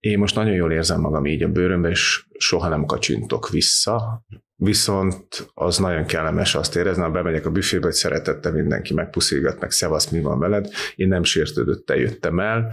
én 0.00 0.18
most 0.18 0.34
nagyon 0.34 0.54
jól 0.54 0.72
érzem 0.72 1.00
magam 1.00 1.26
így 1.26 1.42
a 1.42 1.48
bőrömben, 1.48 1.90
és 1.90 2.26
soha 2.38 2.68
nem 2.68 2.84
kacsintok 2.84 3.48
vissza, 3.48 4.24
viszont 4.60 5.50
az 5.54 5.78
nagyon 5.78 6.06
kellemes 6.06 6.54
azt 6.54 6.76
érezni, 6.76 7.02
ha 7.02 7.10
bemegyek 7.10 7.46
a 7.46 7.50
büfébe, 7.50 7.84
hogy 7.84 7.94
szeretette 7.94 8.50
mindenki, 8.50 8.94
megpuszilgat, 8.94 9.60
meg 9.60 9.70
szevasz, 9.70 10.08
mi 10.08 10.20
van 10.20 10.38
veled. 10.38 10.68
Én 10.94 11.08
nem 11.08 11.22
sértődött, 11.22 11.90
jöttem 11.90 12.40
el, 12.40 12.72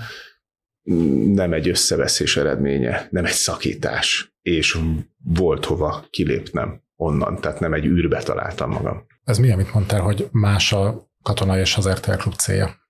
nem 1.33 1.53
egy 1.53 1.69
összeveszés 1.69 2.37
eredménye, 2.37 3.07
nem 3.11 3.25
egy 3.25 3.31
szakítás, 3.31 4.35
és 4.41 4.77
volt 5.23 5.65
hova 5.65 6.05
kilépnem 6.09 6.81
onnan, 6.95 7.41
tehát 7.41 7.59
nem 7.59 7.73
egy 7.73 7.85
űrbe 7.85 8.23
találtam 8.23 8.69
magam. 8.69 9.05
Ez 9.23 9.37
mi, 9.37 9.51
amit 9.51 9.73
mondtál, 9.73 10.01
hogy 10.01 10.27
más 10.31 10.73
a 10.73 11.09
katonai 11.23 11.59
és 11.59 11.75
az 11.75 11.89
RTL 11.89 12.11
klub 12.11 12.33
célja? 12.33 12.84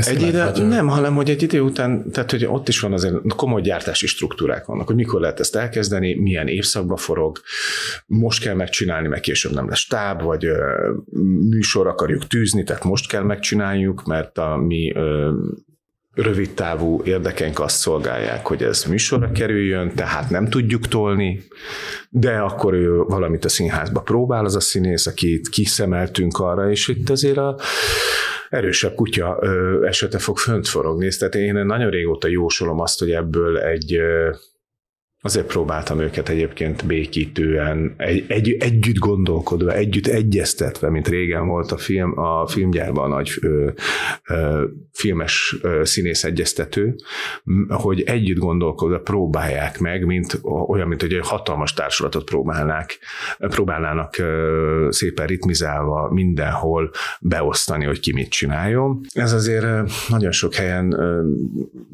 Egy 0.00 0.22
ide, 0.22 0.44
vagy 0.50 0.68
nem, 0.68 0.88
hanem 0.88 1.14
hogy 1.14 1.30
egy 1.30 1.42
idő 1.42 1.60
után, 1.60 2.10
tehát 2.10 2.30
hogy 2.30 2.44
ott 2.44 2.68
is 2.68 2.80
van 2.80 2.92
azért 2.92 3.14
komoly 3.36 3.60
gyártási 3.62 4.06
struktúrák 4.06 4.64
vannak, 4.64 4.86
hogy 4.86 4.96
mikor 4.96 5.20
lehet 5.20 5.40
ezt 5.40 5.56
elkezdeni, 5.56 6.14
milyen 6.14 6.48
évszakba 6.48 6.96
forog, 6.96 7.40
most 8.06 8.42
kell 8.42 8.54
megcsinálni, 8.54 9.08
meg 9.08 9.20
később 9.20 9.52
nem 9.52 9.68
lesz 9.68 9.78
stáb, 9.78 10.22
vagy 10.22 10.44
ö, 10.44 10.90
műsor 11.50 11.86
akarjuk 11.86 12.26
tűzni, 12.26 12.64
tehát 12.64 12.84
most 12.84 13.08
kell 13.08 13.22
megcsináljuk, 13.22 14.04
mert 14.04 14.38
a 14.38 14.56
mi 14.56 14.92
ö, 14.94 15.30
rövid 16.14 16.50
távú 16.50 17.02
érdekeink 17.04 17.60
azt 17.60 17.76
szolgálják, 17.76 18.46
hogy 18.46 18.62
ez 18.62 18.84
műsorra 18.84 19.32
kerüljön, 19.32 19.94
tehát 19.94 20.30
nem 20.30 20.48
tudjuk 20.48 20.88
tolni, 20.88 21.42
de 22.10 22.36
akkor 22.36 22.74
ő 22.74 22.96
valamit 22.96 23.44
a 23.44 23.48
színházba 23.48 24.00
próbál, 24.00 24.44
az 24.44 24.56
a 24.56 24.60
színész, 24.60 25.06
akit 25.06 25.48
kiszemeltünk 25.48 26.38
arra, 26.38 26.70
és 26.70 26.88
itt 26.88 27.10
azért 27.10 27.36
a 27.36 27.58
erősebb 28.54 28.94
kutya 28.94 29.38
esete 29.82 30.18
fog 30.18 30.38
fönt 30.38 30.68
forogni. 30.68 31.08
Tehát 31.18 31.34
én 31.34 31.54
nagyon 31.54 31.90
régóta 31.90 32.28
jósolom 32.28 32.80
azt, 32.80 32.98
hogy 32.98 33.10
ebből 33.10 33.58
egy 33.58 33.98
Azért 35.24 35.46
próbáltam 35.46 36.00
őket 36.00 36.28
egyébként 36.28 36.86
békítően, 36.86 37.94
egy, 37.96 38.24
egy, 38.28 38.56
együtt 38.60 38.98
gondolkodva, 38.98 39.72
együtt 39.72 40.06
egyeztetve, 40.06 40.90
mint 40.90 41.08
régen 41.08 41.46
volt 41.46 41.72
a, 41.72 41.76
film, 41.76 42.18
a 42.18 42.46
filmgyárban 42.46 43.04
a 43.04 43.14
nagy 43.14 43.30
ö, 43.40 43.70
ö, 44.28 44.64
filmes 44.92 45.56
ö, 45.62 45.80
színész 45.84 46.24
egyeztető, 46.24 46.94
hogy 47.68 48.02
együtt 48.02 48.38
gondolkodva 48.38 48.98
próbálják 48.98 49.78
meg, 49.78 50.04
mint 50.04 50.40
olyan, 50.66 50.88
mint 50.88 51.00
hogy 51.00 51.12
egy 51.12 51.26
hatalmas 51.26 51.72
társulatot 51.72 52.24
próbálnák, 52.24 52.98
próbálnának 53.38 54.18
ö, 54.18 54.86
szépen 54.90 55.26
ritmizálva 55.26 56.10
mindenhol 56.12 56.90
beosztani, 57.20 57.84
hogy 57.84 58.00
ki 58.00 58.12
mit 58.12 58.28
csináljon. 58.28 59.00
Ez 59.12 59.32
azért 59.32 59.66
nagyon 60.08 60.32
sok 60.32 60.54
helyen 60.54 60.92
ö, 60.92 61.22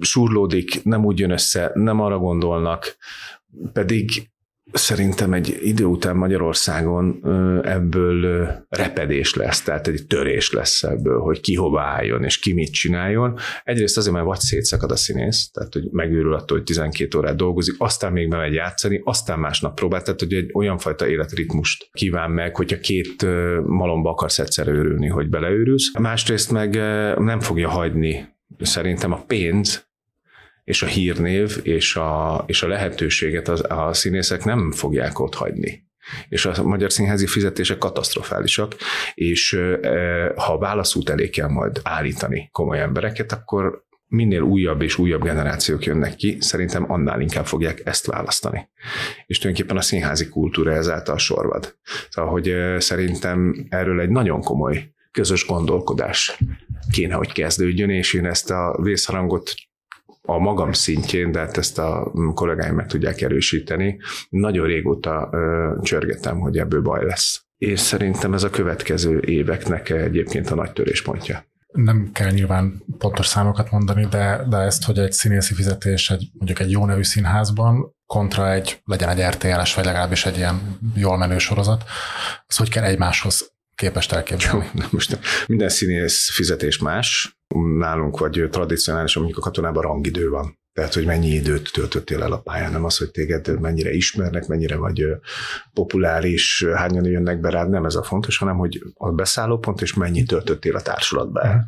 surlódik, 0.00 0.84
nem 0.84 1.04
úgy 1.04 1.18
jön 1.18 1.30
össze, 1.30 1.70
nem 1.74 2.00
arra 2.00 2.18
gondolnak, 2.18 2.96
pedig 3.72 4.30
szerintem 4.72 5.32
egy 5.32 5.58
idő 5.62 5.84
után 5.84 6.16
Magyarországon 6.16 7.20
ebből 7.64 8.48
repedés 8.68 9.34
lesz, 9.34 9.62
tehát 9.62 9.86
egy 9.86 10.06
törés 10.06 10.52
lesz 10.52 10.82
ebből, 10.82 11.20
hogy 11.20 11.40
ki 11.40 11.54
hova 11.54 11.80
álljon, 11.80 12.24
és 12.24 12.38
ki 12.38 12.52
mit 12.52 12.72
csináljon. 12.72 13.38
Egyrészt 13.62 13.96
azért, 13.96 14.14
mert 14.14 14.26
vagy 14.26 14.38
szétszakad 14.38 14.90
a 14.90 14.96
színész, 14.96 15.50
tehát 15.50 15.72
hogy 15.72 15.88
megőrül 15.90 16.34
attól, 16.34 16.56
hogy 16.56 16.66
12 16.66 17.18
órát 17.18 17.36
dolgozik, 17.36 17.74
aztán 17.78 18.12
még 18.12 18.28
bemegy 18.28 18.54
játszani, 18.54 19.00
aztán 19.04 19.38
másnap 19.38 19.74
próbál, 19.74 20.02
tehát 20.02 20.20
hogy 20.20 20.32
egy 20.32 20.50
olyan 20.54 20.78
fajta 20.78 21.08
életritmust 21.08 21.88
kíván 21.92 22.30
meg, 22.30 22.56
hogyha 22.56 22.78
két 22.78 23.22
malomba 23.66 24.10
akarsz 24.10 24.38
egyszer 24.38 24.68
őrülni, 24.68 25.08
hogy 25.08 25.28
beleőrülsz. 25.28 25.98
Másrészt 25.98 26.52
meg 26.52 26.74
nem 27.18 27.40
fogja 27.40 27.68
hagyni 27.68 28.28
szerintem 28.60 29.12
a 29.12 29.24
pénz, 29.26 29.88
és 30.70 30.82
a 30.82 30.86
hírnév 30.86 31.58
és 31.62 31.96
a, 31.96 32.44
és 32.46 32.62
a 32.62 32.68
lehetőséget 32.68 33.48
az, 33.48 33.64
a 33.68 33.92
színészek 33.92 34.44
nem 34.44 34.72
fogják 34.72 35.18
ott 35.18 35.34
hagyni 35.34 35.88
és 36.28 36.46
a 36.46 36.62
magyar 36.62 36.92
színházi 36.92 37.26
fizetések 37.26 37.78
katasztrofálisak, 37.78 38.76
és 39.14 39.52
e, 39.52 40.32
ha 40.36 40.58
válaszút 40.58 41.10
elé 41.10 41.28
kell 41.28 41.48
majd 41.48 41.80
állítani 41.82 42.48
komoly 42.52 42.80
embereket, 42.80 43.32
akkor 43.32 43.84
minél 44.06 44.40
újabb 44.40 44.82
és 44.82 44.98
újabb 44.98 45.22
generációk 45.22 45.84
jönnek 45.84 46.14
ki, 46.14 46.36
szerintem 46.40 46.92
annál 46.92 47.20
inkább 47.20 47.46
fogják 47.46 47.80
ezt 47.84 48.06
választani. 48.06 48.68
És 49.26 49.38
tulajdonképpen 49.38 49.76
a 49.76 49.84
színházi 49.84 50.28
kultúra 50.28 50.72
ezáltal 50.72 51.18
sorvad. 51.18 51.76
Szóval, 52.08 52.30
hogy 52.30 52.54
szerintem 52.78 53.66
erről 53.68 54.00
egy 54.00 54.10
nagyon 54.10 54.40
komoly 54.40 54.92
közös 55.10 55.46
gondolkodás 55.46 56.38
kéne, 56.92 57.14
hogy 57.14 57.32
kezdődjön, 57.32 57.90
és 57.90 58.14
én 58.14 58.26
ezt 58.26 58.50
a 58.50 58.78
vészharangot 58.82 59.52
a 60.34 60.38
magam 60.38 60.72
szintjén, 60.72 61.32
de 61.32 61.38
hát 61.38 61.56
ezt 61.56 61.78
a 61.78 62.12
kollégáim 62.34 62.74
meg 62.74 62.86
tudják 62.86 63.20
erősíteni. 63.20 63.98
Nagyon 64.28 64.66
régóta 64.66 65.28
ö, 65.32 65.72
csörgetem, 65.82 66.38
hogy 66.38 66.58
ebből 66.58 66.82
baj 66.82 67.04
lesz. 67.04 67.44
És 67.56 67.80
szerintem 67.80 68.34
ez 68.34 68.42
a 68.42 68.50
következő 68.50 69.20
éveknek 69.20 69.90
egyébként 69.90 70.50
a 70.50 70.54
nagy 70.54 70.72
töréspontja 70.72 71.48
nem 71.72 72.10
kell 72.12 72.30
nyilván 72.30 72.82
pontos 72.98 73.26
számokat 73.26 73.70
mondani, 73.70 74.06
de, 74.06 74.44
de 74.48 74.56
ezt, 74.56 74.84
hogy 74.84 74.98
egy 74.98 75.12
színészi 75.12 75.54
fizetés 75.54 76.10
egy, 76.10 76.30
mondjuk 76.32 76.60
egy 76.60 76.70
jó 76.70 76.86
nevű 76.86 77.02
színházban, 77.02 77.94
kontra 78.06 78.52
egy, 78.52 78.80
legyen 78.84 79.08
egy 79.08 79.34
RTL-es, 79.34 79.74
vagy 79.74 79.84
legalábbis 79.84 80.26
egy 80.26 80.36
ilyen 80.36 80.78
jól 80.94 81.16
menő 81.16 81.38
sorozat, 81.38 81.84
az 82.46 82.56
hogy 82.56 82.68
kell 82.68 82.84
egymáshoz 82.84 83.52
képest 83.74 84.12
elképzelni? 84.12 84.70
Jó, 84.74 84.84
most 84.90 85.18
minden 85.46 85.68
színész 85.68 86.30
fizetés 86.34 86.78
más, 86.78 87.39
nálunk 87.56 88.18
vagy 88.18 88.48
tradicionális, 88.50 89.16
mondjuk 89.16 89.38
a 89.38 89.40
katonában 89.40 89.82
rangidő 89.82 90.28
van. 90.28 90.58
Tehát, 90.72 90.94
hogy 90.94 91.04
mennyi 91.04 91.28
időt 91.28 91.72
töltöttél 91.72 92.22
el 92.22 92.32
a 92.32 92.40
pályán, 92.40 92.72
nem 92.72 92.84
az, 92.84 92.96
hogy 92.96 93.10
téged 93.10 93.60
mennyire 93.60 93.90
ismernek, 93.90 94.46
mennyire 94.46 94.76
vagy 94.76 95.06
populáris, 95.72 96.64
hányan 96.74 97.04
jönnek 97.04 97.40
be 97.40 97.50
rád, 97.50 97.70
nem 97.70 97.84
ez 97.84 97.94
a 97.94 98.02
fontos, 98.02 98.38
hanem 98.38 98.56
hogy 98.56 98.82
a 98.94 99.12
beszállópont 99.12 99.80
és 99.80 99.94
mennyit 99.94 100.26
töltöttél 100.26 100.76
a 100.76 100.82
társulatba 100.82 101.40
el. 101.40 101.66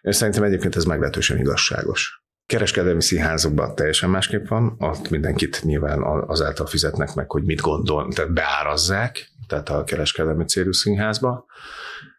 És 0.00 0.16
szerintem 0.16 0.42
egyébként 0.42 0.76
ez 0.76 0.84
meglehetősen 0.84 1.38
igazságos. 1.38 2.22
Kereskedelmi 2.46 3.02
színházokban 3.02 3.74
teljesen 3.74 4.10
másképp 4.10 4.46
van, 4.46 4.74
ott 4.78 5.10
mindenkit 5.10 5.62
nyilván 5.62 6.02
azáltal 6.26 6.66
fizetnek 6.66 7.14
meg, 7.14 7.30
hogy 7.30 7.44
mit 7.44 7.60
gondol, 7.60 8.08
tehát 8.14 8.32
beárazzák, 8.32 9.30
tehát 9.46 9.68
a 9.68 9.84
kereskedelmi 9.84 10.44
célú 10.44 10.72
színházba. 10.72 11.46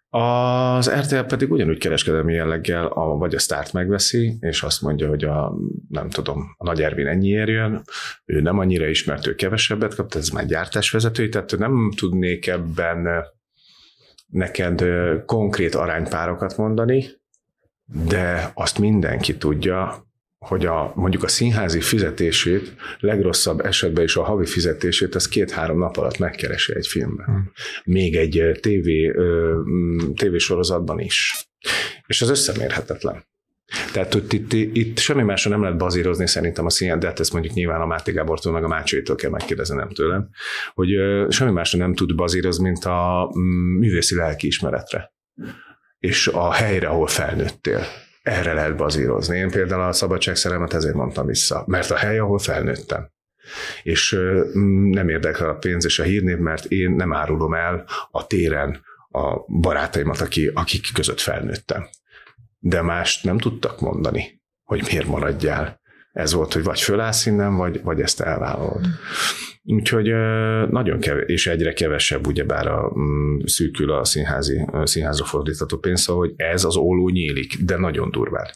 Az 0.09 0.89
RTL 0.89 1.19
pedig 1.19 1.51
ugyanúgy 1.51 1.77
kereskedelmi 1.77 2.33
jelleggel 2.33 2.85
a, 2.85 3.17
vagy 3.17 3.35
a 3.35 3.39
start 3.39 3.73
megveszi, 3.73 4.37
és 4.39 4.63
azt 4.63 4.81
mondja, 4.81 5.07
hogy 5.07 5.23
a, 5.23 5.53
nem 5.89 6.09
tudom, 6.09 6.55
a 6.57 6.63
Nagy 6.63 6.81
Ervin 6.81 7.07
ennyiért 7.07 7.49
jön, 7.49 7.81
ő 8.25 8.41
nem 8.41 8.59
annyira 8.59 8.87
ismert, 8.87 9.27
ő 9.27 9.35
kevesebbet 9.35 9.95
kap, 9.95 10.13
ez 10.13 10.29
már 10.29 10.45
gyártásvezetői, 10.45 11.29
tehát 11.29 11.57
nem 11.57 11.91
tudnék 11.95 12.47
ebben 12.47 13.25
neked 14.27 14.83
konkrét 15.25 15.75
aránypárokat 15.75 16.57
mondani, 16.57 17.05
de 17.85 18.51
azt 18.53 18.79
mindenki 18.79 19.37
tudja, 19.37 20.08
hogy 20.39 20.65
a, 20.65 20.91
mondjuk 20.95 21.23
a 21.23 21.27
színházi 21.27 21.81
fizetését, 21.81 22.75
legrosszabb 22.99 23.59
esetben 23.59 24.03
is 24.03 24.15
a 24.15 24.23
havi 24.23 24.45
fizetését, 24.45 25.15
ez 25.15 25.27
két-három 25.27 25.77
nap 25.77 25.97
alatt 25.97 26.17
megkeresi 26.17 26.75
egy 26.75 26.87
filmben. 26.87 27.25
Hmm. 27.25 27.51
Még 27.83 28.15
egy 28.15 28.59
TV, 28.61 28.89
tévésorozatban 30.15 30.99
is. 30.99 31.47
És 32.07 32.21
ez 32.21 32.29
összemérhetetlen. 32.29 33.27
Tehát 33.93 34.13
itt, 34.13 34.33
itt, 34.33 34.53
itt 34.53 34.99
semmi 34.99 35.23
másra 35.23 35.49
nem 35.49 35.61
lehet 35.61 35.77
bazírozni 35.77 36.27
szerintem 36.27 36.65
a 36.65 36.69
színját, 36.69 36.99
de 36.99 37.07
hát 37.07 37.19
ezt 37.19 37.33
mondjuk 37.33 37.53
nyilván 37.53 37.81
a 37.81 37.85
Máté 37.85 38.11
Gábortól 38.11 38.53
meg 38.53 38.63
a 38.63 38.67
Mácsétől 38.67 39.15
kell 39.15 39.29
megkérdezni, 39.29 39.75
nem 39.75 39.89
tőlem, 39.89 40.29
hogy 40.73 40.89
semmi 41.29 41.51
másra 41.51 41.77
nem 41.77 41.93
tud 41.93 42.15
bazírozni, 42.15 42.63
mint 42.63 42.85
a 42.85 43.29
művészi 43.79 44.15
lelkiismeretre 44.15 45.13
és 45.99 46.27
a 46.27 46.51
helyre, 46.51 46.87
ahol 46.87 47.07
felnőttél. 47.07 47.83
Erre 48.21 48.53
lehet 48.53 48.75
bazírozni. 48.75 49.37
Én 49.37 49.49
például 49.49 49.81
a 49.81 49.91
szabadságszerelmet 49.91 50.73
ezért 50.73 50.95
mondtam 50.95 51.25
vissza, 51.25 51.63
mert 51.67 51.91
a 51.91 51.95
hely, 51.95 52.19
ahol 52.19 52.39
felnőttem. 52.39 53.09
És 53.83 54.15
mm, 54.57 54.89
nem 54.89 55.09
érdekel 55.09 55.49
a 55.49 55.57
pénz 55.57 55.85
és 55.85 55.99
a 55.99 56.03
hírnév, 56.03 56.37
mert 56.37 56.65
én 56.65 56.91
nem 56.91 57.13
árulom 57.13 57.53
el 57.53 57.85
a 58.11 58.27
téren 58.27 58.81
a 59.09 59.39
barátaimat, 59.59 60.21
aki, 60.21 60.51
akik 60.53 60.93
között 60.93 61.19
felnőttem 61.19 61.89
de 62.59 62.81
mást 62.81 63.23
nem 63.23 63.37
tudtak 63.37 63.79
mondani, 63.79 64.41
hogy 64.63 64.87
miért 64.89 65.07
maradjál. 65.07 65.79
Ez 66.11 66.33
volt, 66.33 66.53
hogy 66.53 66.63
vagy 66.63 66.81
fölállsz 66.81 67.25
innen, 67.25 67.55
vagy, 67.55 67.81
vagy 67.83 68.01
ezt 68.01 68.21
elvállalod. 68.21 68.85
Úgyhogy 69.71 70.05
nagyon 70.69 70.99
kevés, 70.99 71.25
és 71.25 71.47
egyre 71.47 71.73
kevesebb 71.73 72.27
ugyebár 72.27 72.67
a 72.67 72.93
mm, 72.99 73.39
szűkül 73.45 73.91
a 73.91 74.03
színházi, 74.03 74.67
színházra 74.83 75.25
fordítható 75.25 75.77
pénz, 75.77 76.01
szóval, 76.01 76.27
hogy 76.27 76.33
ez 76.35 76.63
az 76.63 76.75
óló 76.75 77.09
nyílik, 77.09 77.63
de 77.63 77.77
nagyon 77.77 78.11
durván. 78.11 78.47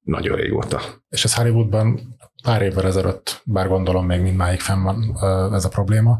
Nagyon 0.00 0.36
régóta. 0.36 0.80
És 1.08 1.24
ez 1.24 1.34
Hollywoodban 1.34 2.16
pár 2.42 2.62
évvel 2.62 2.86
ezelőtt, 2.86 3.42
bár 3.44 3.68
gondolom 3.68 4.06
még 4.06 4.20
mindmáig 4.20 4.60
fenn 4.60 4.82
van 4.82 5.16
ez 5.52 5.64
a 5.64 5.68
probléma, 5.68 6.16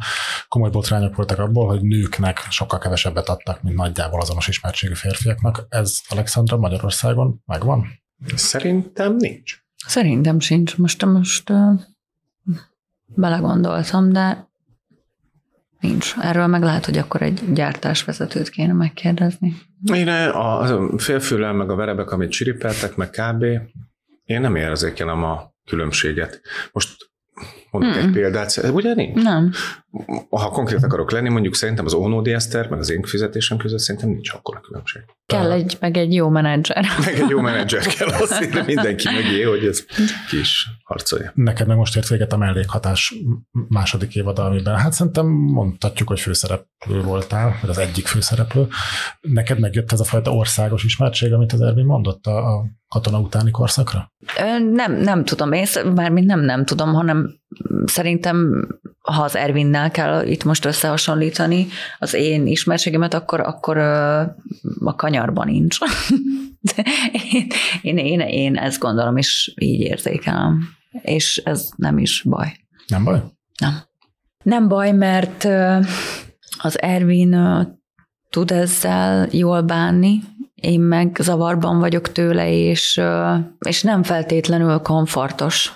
komoly 0.48 0.70
botrányok 0.70 1.16
voltak 1.16 1.38
abból, 1.38 1.66
hogy 1.66 1.82
nőknek 1.82 2.38
sokkal 2.50 2.78
kevesebbet 2.78 3.28
adtak, 3.28 3.62
mint 3.62 3.76
nagyjából 3.76 4.20
azonos 4.20 4.48
ismertségű 4.48 4.94
férfiaknak. 4.94 5.66
Ez 5.68 5.98
Alexandra 6.08 6.56
Magyarországon 6.56 7.42
megvan? 7.46 7.86
Szerintem 8.34 9.16
nincs. 9.16 9.56
Szerintem 9.86 10.40
sincs. 10.40 10.76
Most, 10.76 11.04
most 11.04 11.50
uh, 11.50 11.80
belegondoltam, 13.14 14.12
de 14.12 14.48
nincs. 15.80 16.14
Erről 16.20 16.46
meg 16.46 16.62
lehet, 16.62 16.84
hogy 16.84 16.98
akkor 16.98 17.22
egy 17.22 17.52
gyártásvezetőt 17.52 18.48
kéne 18.48 18.72
megkérdezni. 18.72 19.56
Én 19.92 20.08
a, 20.08 20.60
a 20.60 21.52
meg 21.52 21.70
a 21.70 21.74
verebek, 21.74 22.10
amit 22.10 22.30
csiripeltek, 22.30 22.96
meg 22.96 23.10
kb. 23.10 23.44
Én 24.24 24.40
nem 24.40 24.56
érzékelem 24.56 25.22
a 25.24 25.52
különbséget. 25.64 26.40
Most 26.72 27.10
mondok 27.80 28.02
mm. 28.02 28.06
egy 28.06 28.12
példát, 28.12 28.60
ugye 28.72 28.94
nincs? 28.94 29.22
Nem. 29.22 29.52
Ha 30.30 30.48
konkrét 30.48 30.82
akarok 30.82 31.10
lenni, 31.10 31.28
mondjuk 31.28 31.54
szerintem 31.54 31.84
az 31.84 31.94
Onódi 31.94 32.32
Eszter, 32.32 32.68
meg 32.68 32.78
az 32.78 32.90
én 32.90 33.02
fizetésem 33.02 33.56
között 33.58 33.78
szerintem 33.78 34.10
nincs 34.10 34.32
akkor 34.32 34.56
a 34.56 34.60
különbség. 34.60 35.02
Kell 35.26 35.52
egy, 35.52 35.76
meg 35.80 35.96
egy 35.96 36.14
jó 36.14 36.28
menedzser. 36.28 36.86
Meg 37.04 37.14
egy 37.14 37.28
jó 37.28 37.40
menedzser 37.40 37.86
kell 37.86 38.08
azt 38.08 38.50
mindenki 38.66 39.08
megé, 39.14 39.42
hogy 39.42 39.64
ez 39.64 39.84
ki 40.28 40.38
is 40.38 40.68
harcolja. 40.84 41.32
Neked 41.34 41.66
meg 41.66 41.76
most 41.76 41.96
ért 41.96 42.08
véget 42.08 42.32
a 42.32 42.36
mellékhatás 42.36 43.14
második 43.68 44.14
évad, 44.14 44.38
amiben 44.38 44.76
hát 44.76 44.92
szerintem 44.92 45.26
mondhatjuk, 45.26 46.08
hogy 46.08 46.20
főszereplő 46.20 47.02
voltál, 47.02 47.58
vagy 47.60 47.70
az 47.70 47.78
egyik 47.78 48.06
főszereplő. 48.06 48.66
Neked 49.20 49.60
megjött 49.60 49.92
ez 49.92 50.00
a 50.00 50.04
fajta 50.04 50.34
országos 50.34 50.84
ismertség, 50.84 51.32
amit 51.32 51.52
az 51.52 51.60
Ervin 51.60 51.84
mondott 51.84 52.26
a, 52.26 52.54
a 52.54 52.64
katona 52.88 53.18
utáni 53.18 53.50
korszakra? 53.50 54.12
Nem, 54.72 54.92
nem 54.92 55.24
tudom, 55.24 55.52
én 55.52 55.66
mármint 55.94 56.26
nem, 56.26 56.40
nem 56.40 56.64
tudom, 56.64 56.92
hanem 56.92 57.42
szerintem 57.84 58.68
ha 59.00 59.22
az 59.22 59.36
Ervinnel 59.36 59.90
kell 59.90 60.26
itt 60.26 60.44
most 60.44 60.64
összehasonlítani 60.64 61.66
az 61.98 62.14
én 62.14 62.46
ismertségemet, 62.46 63.14
akkor, 63.14 63.40
akkor 63.40 63.76
a 64.80 64.94
kanyarban 64.96 65.46
nincs. 65.46 65.78
Én, 67.36 67.46
én, 67.82 67.98
én, 67.98 68.20
én 68.20 68.56
ezt 68.56 68.78
gondolom, 68.78 69.16
és 69.16 69.54
így 69.58 69.80
érzékelem. 69.80 70.68
És 71.02 71.36
ez 71.36 71.68
nem 71.76 71.98
is 71.98 72.22
baj. 72.22 72.56
Nem 72.86 73.04
baj? 73.04 73.22
Nem. 73.58 73.74
Nem 74.42 74.68
baj, 74.68 74.92
mert 74.92 75.48
az 76.58 76.82
Ervin 76.82 77.36
tud 78.30 78.50
ezzel 78.50 79.28
jól 79.30 79.62
bánni, 79.62 80.20
én 80.54 80.80
meg 80.80 81.18
zavarban 81.20 81.78
vagyok 81.78 82.12
tőle, 82.12 82.50
és, 82.50 83.00
és 83.58 83.82
nem 83.82 84.02
feltétlenül 84.02 84.78
komfortos. 84.78 85.72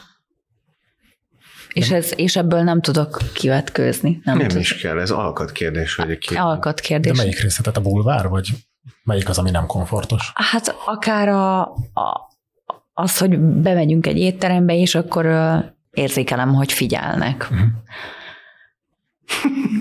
És, 1.79 1.91
ez, 1.91 2.13
és 2.17 2.37
ebből 2.37 2.63
nem 2.63 2.81
tudok 2.81 3.19
kivetkőzni. 3.35 4.21
Nem, 4.25 4.37
nem 4.39 4.57
is 4.57 4.77
kell, 4.77 4.99
ez 4.99 5.11
alkatkérdés. 5.11 5.95
Hogy 5.95 6.19
ki... 6.19 6.35
Alkatkérdés. 6.35 7.13
De 7.13 7.23
melyik 7.23 7.41
részletet 7.41 7.77
a 7.77 7.81
bulvár, 7.81 8.29
vagy 8.29 8.51
melyik 9.03 9.29
az, 9.29 9.39
ami 9.39 9.51
nem 9.51 9.67
komfortos? 9.67 10.33
Hát 10.35 10.77
akár 10.87 11.29
a, 11.29 11.61
a, 11.61 12.37
az, 12.93 13.19
hogy 13.19 13.39
bemegyünk 13.39 14.07
egy 14.07 14.19
étterembe, 14.19 14.75
és 14.75 14.95
akkor 14.95 15.27
érzékelem, 15.91 16.55
hogy 16.55 16.73
figyelnek. 16.73 17.49
Uh-huh. 17.51 17.69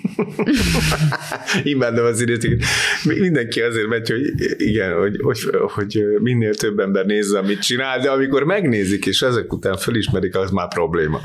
Imádom 1.63 2.05
az 2.05 2.21
időt. 2.21 2.63
Mindenki 3.03 3.61
azért 3.61 3.87
megy, 3.87 4.09
hogy 4.09 4.21
igen, 4.57 4.97
hogy, 4.97 5.19
hogy, 5.21 5.39
hogy 5.73 6.05
minél 6.19 6.53
több 6.53 6.79
ember 6.79 7.05
nézze, 7.05 7.37
amit 7.37 7.61
csinál, 7.61 7.99
de 7.99 8.09
amikor 8.09 8.43
megnézik, 8.43 9.05
és 9.05 9.21
ezek 9.21 9.53
után 9.53 9.77
felismerik, 9.77 10.35
az 10.35 10.51
már 10.51 10.67
probléma. 10.67 11.19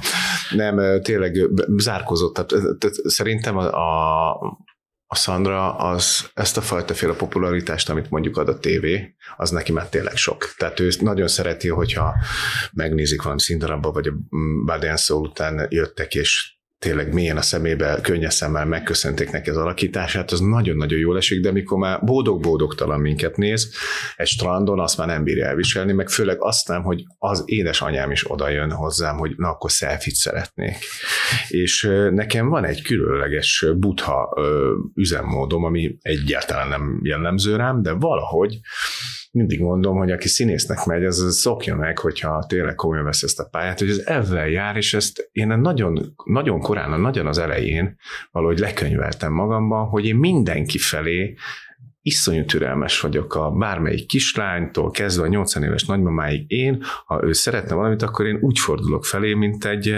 Nem, 0.50 1.02
tényleg 1.02 1.38
zárkozott. 1.76 2.34
Tehát, 2.34 2.94
szerintem 3.04 3.56
a, 3.56 3.64
a, 3.64 4.30
a 5.06 5.16
Sandra 5.16 5.76
az 5.76 6.30
ezt 6.34 6.56
a 6.56 6.60
fajta 6.60 6.94
féle 6.94 7.14
popularitást, 7.14 7.90
amit 7.90 8.10
mondjuk 8.10 8.36
ad 8.36 8.48
a 8.48 8.58
tévé, 8.58 9.14
az 9.36 9.50
neki 9.50 9.72
már 9.72 9.88
tényleg 9.88 10.16
sok. 10.16 10.54
Tehát 10.56 10.80
ő 10.80 10.88
nagyon 11.00 11.28
szereti, 11.28 11.68
hogyha 11.68 12.14
megnézik 12.72 13.22
valami 13.22 13.40
színdarabba, 13.40 13.90
vagy 13.90 14.06
a 14.06 14.12
Badian 14.64 14.96
Soul 14.96 15.26
után 15.26 15.66
jöttek, 15.68 16.14
és 16.14 16.59
tényleg 16.80 17.12
milyen 17.12 17.36
a 17.36 17.42
szemébe, 17.42 17.98
könnyes 18.02 18.34
szemmel 18.34 18.64
megköszönték 18.64 19.30
neki 19.30 19.50
az 19.50 19.56
alakítását, 19.56 20.30
az 20.30 20.40
nagyon-nagyon 20.40 20.98
jól 20.98 21.16
esik, 21.16 21.40
de 21.40 21.52
mikor 21.52 21.78
már 21.78 22.04
boldog-boldogtalan 22.04 23.00
minket 23.00 23.36
néz, 23.36 23.74
egy 24.16 24.26
strandon 24.26 24.80
azt 24.80 24.98
már 24.98 25.06
nem 25.06 25.24
bírja 25.24 25.46
elviselni, 25.46 25.92
meg 25.92 26.08
főleg 26.08 26.36
azt 26.38 26.68
nem, 26.68 26.82
hogy 26.82 27.04
az 27.18 27.42
édesanyám 27.46 28.10
is 28.10 28.30
oda 28.30 28.48
jön 28.48 28.72
hozzám, 28.72 29.16
hogy 29.16 29.32
na 29.36 29.48
akkor 29.48 29.70
szelfit 29.70 30.14
szeretnék. 30.14 30.76
És 31.48 31.82
nekem 32.10 32.48
van 32.48 32.64
egy 32.64 32.82
különleges 32.82 33.66
butha 33.76 34.34
üzemmódom, 34.94 35.64
ami 35.64 35.96
egyáltalán 36.02 36.68
nem 36.68 37.00
jellemző 37.02 37.56
rám, 37.56 37.82
de 37.82 37.92
valahogy 37.92 38.60
mindig 39.30 39.60
mondom, 39.60 39.96
hogy 39.96 40.10
aki 40.10 40.28
színésznek 40.28 40.84
megy, 40.84 41.04
az 41.04 41.38
szokja 41.38 41.76
meg, 41.76 41.98
hogyha 41.98 42.44
tényleg 42.48 42.74
komolyan 42.74 43.04
vesz 43.04 43.22
ezt 43.22 43.40
a 43.40 43.48
pályát, 43.50 43.78
hogy 43.78 43.88
ez 43.88 43.98
ezzel 43.98 44.48
jár, 44.48 44.76
és 44.76 44.94
ezt 44.94 45.28
én 45.32 45.46
nagyon, 45.46 46.14
nagyon 46.24 46.60
korán, 46.60 47.00
nagyon 47.00 47.26
az 47.26 47.38
elején 47.38 47.96
valahogy 48.30 48.58
lekönyveltem 48.58 49.32
magamban, 49.32 49.88
hogy 49.88 50.06
én 50.06 50.16
mindenki 50.16 50.78
felé 50.78 51.34
iszonyú 52.02 52.44
türelmes 52.44 53.00
vagyok 53.00 53.34
a 53.34 53.50
bármelyik 53.50 54.06
kislánytól 54.06 54.90
kezdve 54.90 55.24
a 55.24 55.28
80 55.28 55.62
éves 55.62 55.84
nagymamáig 55.84 56.50
én, 56.50 56.82
ha 57.06 57.20
ő 57.24 57.32
szeretne 57.32 57.74
valamit, 57.74 58.02
akkor 58.02 58.26
én 58.26 58.38
úgy 58.40 58.58
fordulok 58.58 59.04
felé, 59.04 59.34
mint 59.34 59.64
egy 59.64 59.96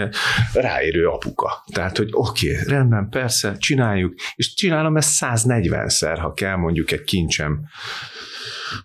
ráérő 0.53 1.07
apuka. 1.07 1.64
Tehát, 1.73 1.97
hogy 1.97 2.09
oké, 2.12 2.53
okay, 2.53 2.64
rendben, 2.66 3.09
persze, 3.09 3.57
csináljuk, 3.59 4.14
és 4.35 4.55
csinálom 4.55 4.97
ezt 4.97 5.25
140-szer, 5.25 6.18
ha 6.21 6.33
kell 6.33 6.57
mondjuk 6.57 6.90
egy 6.90 7.03
kincsem 7.03 7.61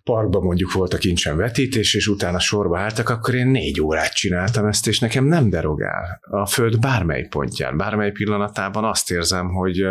parkban 0.03 0.43
mondjuk 0.43 0.71
volt 0.71 0.93
a 0.93 0.97
kincsen 0.97 1.37
vetítés, 1.37 1.93
és 1.93 2.07
utána 2.07 2.39
sorba 2.39 2.79
álltak, 2.79 3.09
akkor 3.09 3.35
én 3.35 3.47
négy 3.47 3.81
órát 3.81 4.13
csináltam 4.13 4.65
ezt, 4.65 4.87
és 4.87 4.99
nekem 4.99 5.25
nem 5.25 5.49
derogál. 5.49 6.19
A 6.21 6.45
föld 6.45 6.79
bármely 6.79 7.27
pontján, 7.27 7.77
bármely 7.77 8.11
pillanatában 8.11 8.83
azt 8.83 9.11
érzem, 9.11 9.49
hogy 9.49 9.85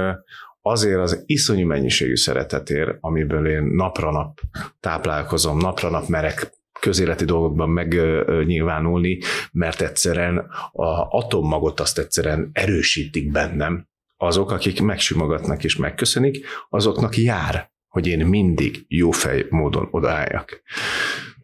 azért 0.62 1.00
az 1.00 1.22
iszonyú 1.26 1.66
mennyiségű 1.66 2.16
szeretetért, 2.16 2.96
amiből 3.00 3.48
én 3.48 3.62
napra 3.62 4.10
nap 4.10 4.40
táplálkozom, 4.80 5.58
napra 5.58 5.90
nap 5.90 6.08
merek 6.08 6.50
közéleti 6.80 7.24
dolgokban 7.24 7.68
megnyilvánulni, 7.68 9.18
mert 9.52 9.80
egyszerűen 9.80 10.38
a 10.72 11.06
atommagot 11.08 11.80
azt 11.80 11.98
egyszerűen 11.98 12.50
erősítik 12.52 13.30
bennem, 13.30 13.88
azok, 14.16 14.50
akik 14.50 14.80
megsimogatnak 14.80 15.64
és 15.64 15.76
megköszönik, 15.76 16.46
azoknak 16.68 17.16
jár 17.16 17.70
hogy 17.96 18.06
én 18.06 18.26
mindig 18.26 18.84
jó 18.88 19.10
fej 19.10 19.46
módon 19.50 19.88
odaálljak. 19.90 20.62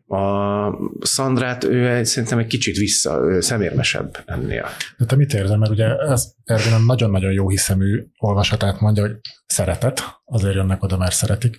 A 0.07 0.79
Szandrát 1.01 1.65
ő 1.65 2.05
szerintem 2.05 2.39
egy 2.39 2.47
kicsit 2.47 2.77
vissza, 2.77 3.43
szemérmesebb 3.43 4.23
ennél. 4.27 4.67
De 4.99 5.05
te 5.05 5.17
mit 5.17 5.35
érzel, 5.35 5.59
mert 5.59 5.71
ugye 5.71 5.97
ez 5.97 6.33
Ervin 6.45 6.85
nagyon-nagyon 6.87 7.33
jó 7.33 7.49
hiszemű 7.49 8.05
olvasatát 8.19 8.81
mondja, 8.81 9.03
hogy 9.03 9.17
szeretet, 9.47 10.03
azért 10.25 10.55
jönnek 10.55 10.83
oda, 10.83 10.97
mert 10.97 11.15
szeretik. 11.15 11.59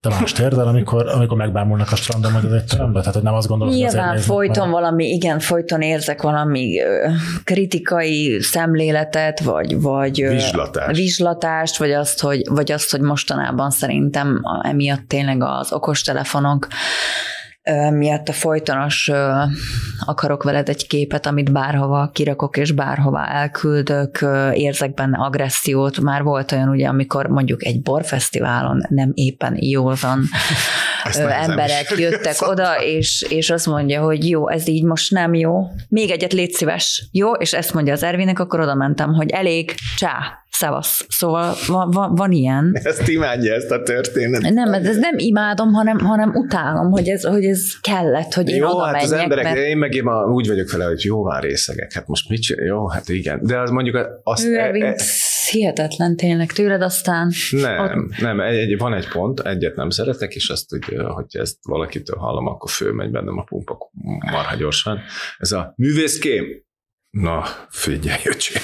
Te 0.00 0.08
más 0.08 0.32
érzel, 0.40 0.66
amikor, 0.68 1.08
amikor 1.08 1.36
megbámulnak 1.36 1.92
a 1.92 1.96
strandon, 1.96 2.32
vagy 2.32 2.44
az 2.44 2.52
egy 2.52 2.64
teremben? 2.64 3.00
Tehát, 3.00 3.14
hogy 3.14 3.22
nem 3.24 3.34
azt 3.34 3.48
gondolod, 3.48 3.72
hogy 3.72 3.82
Nyilván 3.82 3.98
azért 4.08 4.14
néznek, 4.18 4.36
folyton 4.36 4.68
mert- 4.68 4.80
valami, 4.80 5.04
igen, 5.08 5.38
folyton 5.38 5.80
érzek 5.80 6.22
valami 6.22 6.80
ö, 6.80 7.08
kritikai 7.44 8.40
szemléletet, 8.40 9.40
vagy, 9.40 9.80
vagy 9.80 10.22
ö, 10.22 10.28
Vizslatás. 10.30 10.96
vizslatást, 10.96 11.76
vagy 11.76 11.92
azt, 11.92 12.20
hogy, 12.20 12.42
vagy 12.50 12.72
azt, 12.72 12.90
hogy 12.90 13.00
mostanában 13.00 13.70
szerintem 13.70 14.40
emiatt 14.62 15.08
tényleg 15.08 15.42
az 15.42 15.72
okostelefonok 15.72 16.66
miatt 17.90 18.28
a 18.28 18.32
folytonos 18.32 19.10
akarok 20.04 20.42
veled 20.42 20.68
egy 20.68 20.86
képet, 20.86 21.26
amit 21.26 21.52
bárhova 21.52 22.10
kirakok 22.12 22.56
és 22.56 22.72
bárhova 22.72 23.26
elküldök, 23.26 24.24
érzek 24.52 24.94
benne 24.94 25.18
agressziót. 25.18 26.00
Már 26.00 26.22
volt 26.22 26.52
olyan 26.52 26.68
ugye, 26.68 26.88
amikor 26.88 27.26
mondjuk 27.26 27.64
egy 27.64 27.82
borfesztiválon 27.82 28.82
nem 28.88 29.10
éppen 29.14 29.56
józan 29.60 30.22
emberek 31.30 31.94
jöttek 31.96 32.48
oda, 32.48 32.82
és, 32.82 33.26
és 33.28 33.50
azt 33.50 33.66
mondja, 33.66 34.00
hogy 34.00 34.28
jó, 34.28 34.48
ez 34.48 34.68
így 34.68 34.84
most 34.84 35.12
nem 35.12 35.34
jó. 35.34 35.70
Még 35.88 36.10
egyet 36.10 36.32
légy 36.32 36.52
szíves. 36.52 37.08
Jó, 37.12 37.32
és 37.32 37.52
ezt 37.52 37.74
mondja 37.74 37.92
az 37.92 38.02
Ervinek, 38.02 38.38
akkor 38.38 38.60
oda 38.60 38.74
mentem, 38.74 39.12
hogy 39.12 39.30
elég, 39.30 39.74
csá, 39.96 40.44
szevasz. 40.50 41.06
Szóval 41.08 41.54
van, 41.66 41.90
van, 41.90 42.14
van 42.14 42.32
ilyen. 42.32 42.78
Ezt 42.82 43.08
imádja 43.08 43.54
ezt 43.54 43.70
a 43.70 43.82
történetet. 43.82 44.52
Nem, 44.52 44.72
ez, 44.72 44.86
ez 44.86 44.96
nem 44.96 45.14
imádom, 45.16 45.72
hanem, 45.72 45.98
hanem 45.98 46.30
utálom, 46.34 46.90
hogy 46.90 47.08
ez, 47.08 47.24
hogy 47.24 47.44
ez 47.44 47.57
kellett, 47.80 48.32
hogy 48.32 48.48
én 48.48 48.56
Jó, 48.56 48.68
oda 48.68 48.84
hát 48.84 48.92
menjek, 48.92 49.10
az 49.10 49.18
emberek, 49.18 49.44
mert 49.44 49.56
én 49.56 49.76
meg 49.76 49.94
én 49.94 50.02
ma 50.02 50.24
úgy 50.24 50.48
vagyok 50.48 50.70
vele, 50.70 50.84
hogy 50.84 51.04
jó, 51.04 51.22
van 51.22 51.40
részegek, 51.40 51.92
hát 51.92 52.06
most 52.06 52.28
mit 52.28 52.42
csinál? 52.42 52.64
Jó, 52.64 52.88
hát 52.88 53.08
igen. 53.08 53.40
De 53.42 53.60
az 53.60 53.70
mondjuk 53.70 54.20
azt... 54.22 54.44
ő 54.44 54.56
e, 54.56 54.72
e, 54.74 54.96
hihetetlen 55.50 56.16
tényleg 56.16 56.52
tőled, 56.52 56.82
aztán 56.82 57.32
nem, 57.50 58.10
nem, 58.20 58.40
egy, 58.40 58.56
egy, 58.56 58.78
van 58.78 58.94
egy 58.94 59.08
pont, 59.08 59.40
egyet 59.40 59.76
nem 59.76 59.90
szeretek, 59.90 60.34
és 60.34 60.48
azt, 60.48 60.70
hogy, 60.70 60.96
hogy 61.14 61.26
ezt 61.28 61.56
valakitől 61.62 62.16
hallom, 62.16 62.46
akkor 62.46 62.70
fölmegy 62.70 63.10
bennem 63.10 63.38
a 63.38 63.42
pumpa 63.42 63.90
marha 64.30 64.56
gyorsan. 64.56 65.00
Ez 65.38 65.52
a 65.52 65.72
művészkém. 65.76 66.66
Na, 67.20 67.42
figyelj, 67.68 68.20
öcsém. 68.24 68.62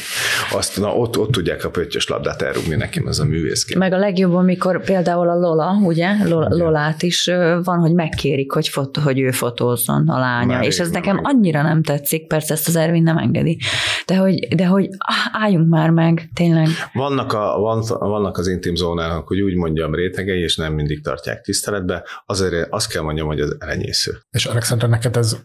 Azt, 0.52 0.80
na, 0.80 0.94
ott, 0.96 1.18
ott 1.18 1.30
tudják 1.30 1.64
a 1.64 1.70
pöttyös 1.70 2.08
labdát 2.08 2.42
elrúgni 2.42 2.74
nekem, 2.74 3.06
ez 3.06 3.18
a 3.18 3.24
művészkém. 3.24 3.78
Meg 3.78 3.92
a 3.92 3.98
legjobb, 3.98 4.34
amikor 4.34 4.84
például 4.84 5.28
a 5.28 5.34
Lola, 5.34 5.78
ugye, 5.82 6.28
Lola, 6.28 6.48
Lolát 6.50 7.02
is 7.02 7.24
van, 7.62 7.78
hogy 7.78 7.92
megkérik, 7.92 8.52
hogy, 8.52 8.68
fot, 8.68 8.96
hogy 8.96 9.20
ő 9.20 9.30
fotózzon 9.30 10.08
a 10.08 10.18
lánya, 10.18 10.54
Már 10.54 10.64
és 10.64 10.78
ez 10.78 10.90
nekem 10.90 11.14
nem. 11.14 11.24
annyira 11.24 11.62
nem 11.62 11.82
tetszik, 11.82 12.26
persze 12.26 12.54
ezt 12.54 12.68
az 12.68 12.76
Ervin 12.76 13.02
nem 13.02 13.18
engedi, 13.18 13.58
de 14.06 14.16
hogy, 14.16 14.48
de 14.54 14.66
hogy 14.66 14.88
ah, 14.98 15.42
álljunk 15.42 15.68
már 15.68 15.90
meg, 15.90 16.28
tényleg. 16.34 16.68
Vannak, 16.92 17.32
a, 17.32 17.58
van, 17.58 17.82
vannak 17.98 18.38
az 18.38 18.46
intim 18.48 18.74
zónának, 18.74 19.28
hogy 19.28 19.40
úgy 19.40 19.54
mondjam, 19.54 19.94
rétegei, 19.94 20.40
és 20.40 20.56
nem 20.56 20.72
mindig 20.72 21.02
tartják 21.02 21.40
tiszteletbe. 21.40 22.04
Azért 22.26 22.66
azt 22.70 22.92
kell 22.92 23.02
mondjam, 23.02 23.26
hogy 23.26 23.40
az 23.40 23.56
elenyésző. 23.58 24.12
És 24.30 24.46
Alexandra, 24.46 24.88
neked 24.88 25.16
ez 25.16 25.36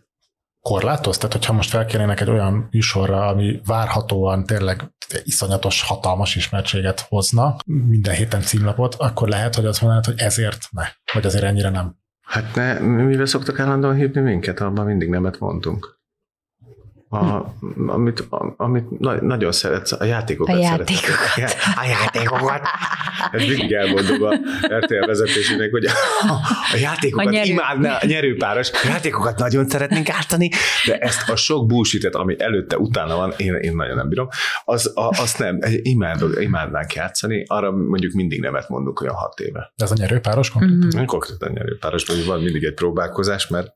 korlátoz? 0.61 1.17
Tehát, 1.17 1.33
hogyha 1.33 1.53
most 1.53 1.69
felkérnének 1.69 2.21
egy 2.21 2.29
olyan 2.29 2.67
műsorra, 2.71 3.27
ami 3.27 3.61
várhatóan 3.65 4.45
tényleg 4.45 4.93
iszonyatos, 5.23 5.81
hatalmas 5.81 6.35
ismertséget 6.35 6.99
hozna, 6.99 7.55
minden 7.65 8.13
héten 8.13 8.41
címlapot, 8.41 8.95
akkor 8.95 9.27
lehet, 9.27 9.55
hogy 9.55 9.65
azt 9.65 9.81
mondanád, 9.81 10.05
hogy 10.05 10.19
ezért 10.19 10.67
ne, 10.71 10.83
vagy 11.13 11.25
azért 11.25 11.43
ennyire 11.43 11.69
nem. 11.69 11.95
Hát 12.21 12.55
ne, 12.55 12.79
mivel 12.79 13.25
szoktak 13.25 13.59
állandóan 13.59 13.95
hívni 13.95 14.21
minket, 14.21 14.59
abban 14.59 14.85
mindig 14.85 15.09
nemet 15.09 15.39
mondtunk. 15.39 15.98
A, 17.11 17.53
amit, 17.87 18.19
a, 18.29 18.53
amit 18.57 18.99
na, 18.99 19.21
nagyon 19.21 19.51
szeretsz, 19.51 19.91
a 19.91 20.03
játékokat 20.03 20.55
A 20.55 20.59
játékokat. 20.59 21.35
Ja, 21.35 21.47
A 21.75 21.85
játékokat. 21.85 22.61
Ez 23.31 23.41
mindig 23.41 23.71
elmondom 23.71 24.23
a 24.23 24.33
RTL 24.77 25.05
vezetésének, 25.05 25.71
hogy 25.71 25.85
a, 25.85 25.91
a 26.73 26.77
játékokat 26.81 27.25
A 27.25 27.29
a 27.29 27.31
nyerő. 27.31 27.49
imádná, 27.51 27.97
a 28.01 28.05
nyerőpáros. 28.05 28.71
A 28.71 28.87
játékokat 28.87 29.37
nagyon 29.37 29.69
szeretnénk 29.69 30.09
ártani, 30.09 30.49
de 30.85 30.97
ezt 30.97 31.29
a 31.29 31.35
sok 31.35 31.67
bullshit 31.67 32.05
ami 32.05 32.35
előtte, 32.39 32.77
utána 32.77 33.15
van, 33.15 33.33
én, 33.37 33.53
én 33.53 33.75
nagyon 33.75 33.95
nem 33.95 34.09
bírom, 34.09 34.27
az, 34.63 34.91
a, 34.97 35.07
azt 35.07 35.39
nem, 35.39 35.59
imádok, 35.81 36.41
imádnánk 36.41 36.93
játszani, 36.93 37.43
arra 37.47 37.71
mondjuk 37.71 38.13
mindig 38.13 38.41
nemet 38.41 38.69
mondunk 38.69 39.01
olyan 39.01 39.15
hat 39.15 39.39
éve. 39.39 39.73
De 39.75 39.83
ez 39.83 39.91
a 39.91 39.95
nyerőpáros 39.97 40.49
konkrétan? 40.49 40.77
Mhm. 40.77 40.95
Nem 40.95 41.05
konkrétan 41.05 41.51
nyerőpáros, 41.51 42.05
vagy 42.05 42.25
van 42.25 42.41
mindig 42.41 42.63
egy 42.63 42.73
próbálkozás, 42.73 43.47
mert 43.47 43.73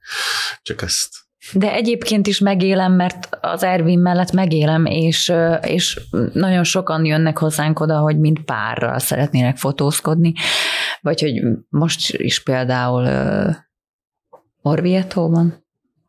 csak 0.61 0.81
ezt 0.81 1.22
De 1.51 1.73
egyébként 1.73 2.27
is 2.27 2.39
megélem, 2.39 2.93
mert 2.93 3.37
az 3.41 3.63
Ervin 3.63 3.99
mellett 3.99 4.31
megélem, 4.31 4.85
és, 4.85 5.33
és 5.61 6.01
nagyon 6.33 6.63
sokan 6.63 7.05
jönnek 7.05 7.37
hozzánk 7.37 7.79
oda, 7.79 7.97
hogy 7.97 8.19
mind 8.19 8.39
párral 8.39 8.99
szeretnének 8.99 9.57
fotózkodni, 9.57 10.33
vagy 11.01 11.21
hogy 11.21 11.41
most 11.69 12.13
is 12.13 12.43
például 12.43 13.07
Orvietóban 14.61 15.65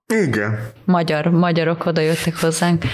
Igen. 0.07 0.59
magyar, 0.85 1.27
magyarok 1.27 1.87
oda 1.87 2.01
jöttek 2.01 2.41
hozzánk, 2.41 2.85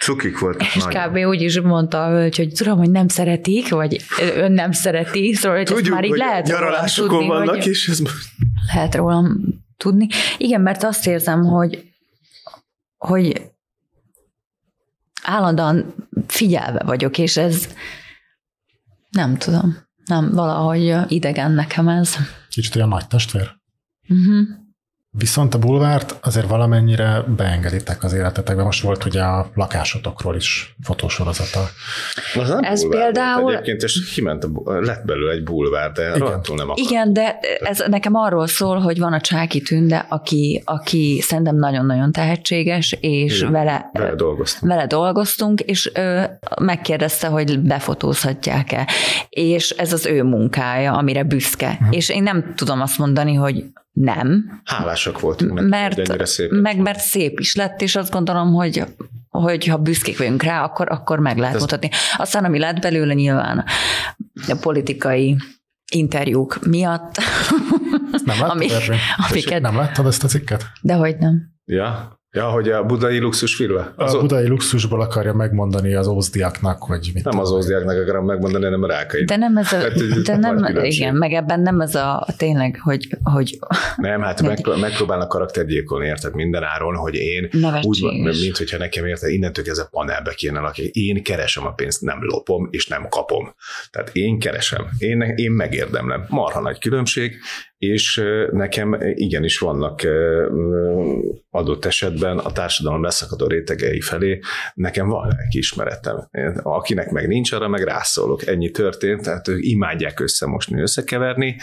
Cukik 0.00 0.38
volt. 0.38 0.62
és 0.74 0.84
kb. 0.84 1.16
úgy 1.16 1.40
is 1.40 1.60
mondta 1.60 2.04
a 2.04 2.08
hölgy, 2.08 2.36
hogy 2.36 2.52
tudom, 2.52 2.78
hogy 2.78 2.90
nem 2.90 3.08
szeretik, 3.08 3.68
vagy 3.68 4.00
ön 4.36 4.52
nem 4.52 4.72
szereti, 4.72 5.34
szóval 5.34 5.56
hogy 5.56 5.66
Tudjuk, 5.66 5.94
már 5.94 6.04
így 6.04 6.10
hogy 6.10 6.18
lehet 6.18 6.46
nyaralásokon 6.46 7.08
tudni, 7.08 7.26
vannak, 7.26 7.54
hogy 7.54 7.66
és 7.66 7.88
ez 7.88 8.02
lehet 8.72 8.94
rólam 8.94 9.63
tudni. 9.76 10.08
Igen, 10.38 10.60
mert 10.60 10.82
azt 10.82 11.06
érzem, 11.06 11.44
hogy, 11.44 11.92
hogy 12.96 13.50
állandóan 15.22 15.94
figyelve 16.26 16.82
vagyok, 16.84 17.18
és 17.18 17.36
ez 17.36 17.68
nem 19.10 19.36
tudom, 19.36 19.76
nem, 20.04 20.30
valahogy 20.34 20.96
idegen 21.08 21.52
nekem 21.52 21.88
ez. 21.88 22.16
Kicsit 22.48 22.76
olyan 22.76 22.88
nagy 22.88 23.06
testvér. 23.06 23.56
Uh-huh. 24.08 24.46
Viszont 25.18 25.54
a 25.54 25.58
bulvárt 25.58 26.16
azért 26.22 26.48
valamennyire 26.48 27.24
beengeditek 27.36 28.02
az 28.04 28.12
életetekbe. 28.12 28.62
Most 28.62 28.82
volt 28.82 29.04
ugye 29.04 29.22
a 29.22 29.50
lakásotokról 29.54 30.36
is 30.36 30.74
fotósorozata. 30.82 31.60
Az 32.40 32.48
nem 32.48 32.62
Ez 32.62 32.88
például- 32.88 33.40
Volt 33.42 33.54
egyébként, 33.54 33.82
és 33.82 34.12
kiment 34.14 34.44
a, 34.44 34.48
bu- 34.48 34.66
lett 34.86 35.04
belőle 35.04 35.32
egy 35.32 35.42
bulvár, 35.42 35.92
de 35.92 36.02
Igen. 36.16 36.40
nem 36.56 36.68
akar. 36.70 36.78
Igen, 36.78 37.12
de 37.12 37.38
ez 37.60 37.84
nekem 37.88 38.14
arról 38.14 38.46
szól, 38.46 38.78
hogy 38.78 38.98
van 38.98 39.12
a 39.12 39.20
Csáki 39.20 39.60
Tünde, 39.60 40.06
aki, 40.08 40.62
aki 40.64 41.20
szerintem 41.22 41.56
nagyon-nagyon 41.56 42.12
tehetséges, 42.12 42.96
és 43.00 43.38
Igen, 43.40 43.52
vele, 43.52 43.90
Vele 43.92 44.14
dolgoztam. 44.14 44.68
vele 44.68 44.86
dolgoztunk, 44.86 45.60
és 45.60 45.90
ö, 45.94 46.22
megkérdezte, 46.60 47.26
hogy 47.26 47.58
befotózhatják-e. 47.58 48.88
És 49.28 49.70
ez 49.70 49.92
az 49.92 50.06
ő 50.06 50.22
munkája, 50.22 50.92
amire 50.92 51.22
büszke. 51.22 51.76
Mhm. 51.80 51.92
És 51.92 52.08
én 52.08 52.22
nem 52.22 52.52
tudom 52.56 52.80
azt 52.80 52.98
mondani, 52.98 53.34
hogy 53.34 53.64
nem, 53.94 54.60
Hálásak 54.64 55.20
voltunk 55.20 55.52
neki, 55.52 55.68
mert, 55.68 55.94
hogy 55.94 56.08
ennyire 56.08 56.24
szép. 56.24 56.50
meg, 56.50 56.78
mert 56.78 56.98
szép 57.00 57.40
is 57.40 57.54
lett, 57.54 57.80
és 57.80 57.96
azt 57.96 58.10
gondolom, 58.12 58.52
hogy 58.52 58.84
hogy 59.28 59.66
ha 59.66 59.76
büszkék 59.78 60.18
vagyunk 60.18 60.42
rá, 60.42 60.62
akkor, 60.64 60.90
akkor 60.90 61.18
meg 61.18 61.38
lehet 61.38 61.54
Ez- 61.54 61.60
mutatni. 61.60 61.90
Aztán, 62.16 62.44
ami 62.44 62.58
lett 62.58 62.80
belőle 62.80 63.14
nyilván 63.14 63.64
a 64.48 64.56
politikai 64.60 65.36
interjúk 65.92 66.66
miatt, 66.66 67.16
Nem 68.24 68.38
láttad, 68.40 68.50
Ami- 68.50 68.72
Ervin? 68.72 68.98
amiket- 69.28 69.60
Nem 69.62 69.76
láttad 69.76 70.06
ezt 70.06 70.24
a 70.24 70.28
cikket? 70.28 70.64
de 70.82 70.94
hogy 70.94 71.16
nem. 71.18 71.42
Ja? 71.64 72.18
Ja, 72.34 72.48
hogy 72.48 72.68
a 72.68 72.84
budai 72.84 73.18
luxus 73.18 73.58
villa? 73.58 73.92
A 73.96 74.02
Az, 74.04 74.16
budai 74.20 74.46
luxusból 74.48 75.00
akarja 75.00 75.32
megmondani 75.34 75.94
az 75.94 76.06
ózdiaknak, 76.06 76.82
hogy 76.82 77.10
mit 77.14 77.24
nem 77.24 77.38
az 77.38 77.50
ózdiáknak 77.50 77.96
akarom 78.02 78.24
megmondani, 78.24 78.64
hanem 78.64 78.82
a 78.82 78.86
rákai. 78.86 79.24
De 79.24 79.36
nem 79.36 79.56
ez 79.56 79.72
a, 79.72 79.76
Hát, 79.76 79.92
de 80.22 80.36
nem, 80.36 80.66
igen, 80.82 81.14
meg 81.14 81.32
ebben 81.32 81.60
nem 81.60 81.80
ez 81.80 81.94
a 81.94 82.26
tényleg, 82.36 82.78
hogy, 82.82 83.08
hogy 83.22 83.58
Nem, 83.96 84.20
hát 84.20 84.42
megpró- 84.42 84.76
megpróbálnak 84.76 85.28
karaktergyilkolni, 85.28 86.06
érted 86.06 86.34
minden 86.34 86.62
áron, 86.62 86.94
hogy 86.94 87.14
én 87.14 87.48
úgy 87.82 88.00
van, 88.00 88.14
nevetséges. 88.14 88.40
mint 88.40 88.56
hogyha 88.56 88.78
nekem 88.78 89.04
érted, 89.06 89.30
innentől 89.30 89.64
kezdve 89.64 89.88
panelbe 89.90 90.34
kéne 90.34 90.60
lakni. 90.60 90.84
Én 90.92 91.22
keresem 91.22 91.66
a 91.66 91.72
pénzt, 91.72 92.00
nem 92.02 92.18
lopom, 92.20 92.68
és 92.70 92.86
nem 92.86 93.08
kapom. 93.08 93.54
Tehát 93.90 94.10
én 94.12 94.38
keresem, 94.38 94.86
én, 94.98 95.20
én 95.20 95.50
megérdemlem. 95.50 96.24
Marha 96.28 96.60
nagy 96.60 96.78
különbség, 96.78 97.36
és 97.78 98.22
nekem 98.50 98.96
igenis 99.14 99.58
vannak 99.58 100.00
adott 101.50 101.84
esetben 101.84 102.38
a 102.38 102.52
társadalom 102.52 103.02
leszakadó 103.02 103.46
rétegei 103.46 104.00
felé, 104.00 104.40
nekem 104.74 105.08
van 105.08 105.28
lelkiismeretem. 105.28 106.28
Akinek 106.62 107.10
meg 107.10 107.28
nincs, 107.28 107.52
arra 107.52 107.68
meg 107.68 107.82
rászólok. 107.82 108.46
Ennyi 108.46 108.70
történt, 108.70 109.22
tehát 109.22 109.48
ők 109.48 109.64
imádják 109.64 110.20
összemosni, 110.20 110.80
összekeverni, 110.80 111.56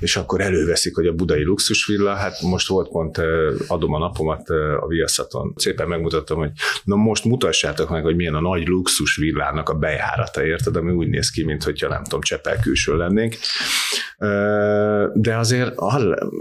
és 0.00 0.16
akkor 0.16 0.40
előveszik, 0.40 0.94
hogy 0.94 1.06
a 1.06 1.12
budai 1.12 1.44
luxusvilla, 1.44 2.14
hát 2.14 2.42
most 2.42 2.68
volt 2.68 2.88
pont, 2.88 3.20
adom 3.66 3.92
a 3.92 3.98
napomat 3.98 4.48
a 4.80 4.86
Viaszaton. 4.86 5.52
Szépen 5.56 5.88
megmutattam, 5.88 6.38
hogy 6.38 6.50
na 6.84 6.96
most 6.96 7.24
mutassátok 7.24 7.90
meg, 7.90 8.02
hogy 8.02 8.16
milyen 8.16 8.34
a 8.34 8.40
nagy 8.40 8.66
luxusvillának 8.66 9.68
a 9.68 9.74
bejárata, 9.74 10.44
érted, 10.44 10.76
ami 10.76 10.92
úgy 10.92 11.08
néz 11.08 11.30
ki, 11.30 11.44
mint 11.44 11.62
hogyha 11.62 11.88
nem 11.88 12.02
tudom, 12.02 12.20
Csepel 12.20 12.60
külső 12.60 12.96
lennénk. 12.96 13.34
De 15.14 15.36
azért 15.36 15.57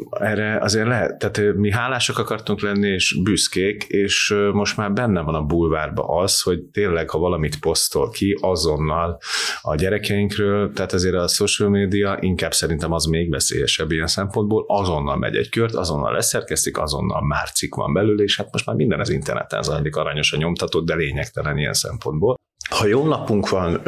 erre 0.10 0.58
azért 0.62 0.88
lehet, 0.88 1.18
tehát 1.18 1.56
mi 1.56 1.72
hálásak 1.72 2.18
akartunk 2.18 2.62
lenni, 2.62 2.88
és 2.88 3.20
büszkék, 3.24 3.84
és 3.84 4.36
most 4.52 4.78
már 4.78 4.94
benne 4.94 5.22
van 5.22 5.36
a 5.36 5.42
bulvárba 5.42 6.04
az, 6.04 6.42
hogy 6.42 6.62
tényleg, 6.62 7.10
ha 7.10 7.18
valamit 7.18 7.60
posztol 7.60 8.10
ki, 8.10 8.38
azonnal 8.42 9.20
a 9.62 9.76
gyerekeinkről, 9.76 10.72
tehát 10.74 10.94
azért 10.94 11.16
a 11.16 11.28
social 11.28 11.70
media 11.70 12.18
inkább 12.22 12.54
szerintem 12.54 12.92
az 12.92 13.06
még 13.06 13.30
veszélyesebb 13.30 13.92
ilyen 13.92 14.08
szempontból, 14.08 14.66
azonnal 14.68 15.18
megy 15.18 15.36
egy 15.36 15.50
kört, 15.50 15.76
azonnal 15.76 16.12
leszerkesztik, 16.12 16.78
azonnal 16.78 17.22
már 17.22 17.52
cikk 17.52 17.76
van 17.76 17.94
belőle, 17.94 18.24
és 18.24 18.38
hát 18.38 18.52
most 18.52 18.66
már 18.66 18.76
minden 18.76 19.00
az 19.00 19.10
interneten 19.10 19.62
zajlik 19.62 19.96
aranyosan 19.96 20.40
nyomtatott, 20.40 20.86
de 20.86 20.96
lényegtelen 20.96 21.58
ilyen 21.58 21.74
szempontból. 21.74 22.36
Ha 22.78 22.86
jó 22.88 23.08
napunk 23.08 23.50
van, 23.50 23.82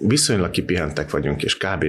viszonylag 0.00 0.50
kipihentek 0.50 1.10
vagyunk, 1.10 1.42
és 1.42 1.56
kb. 1.56 1.84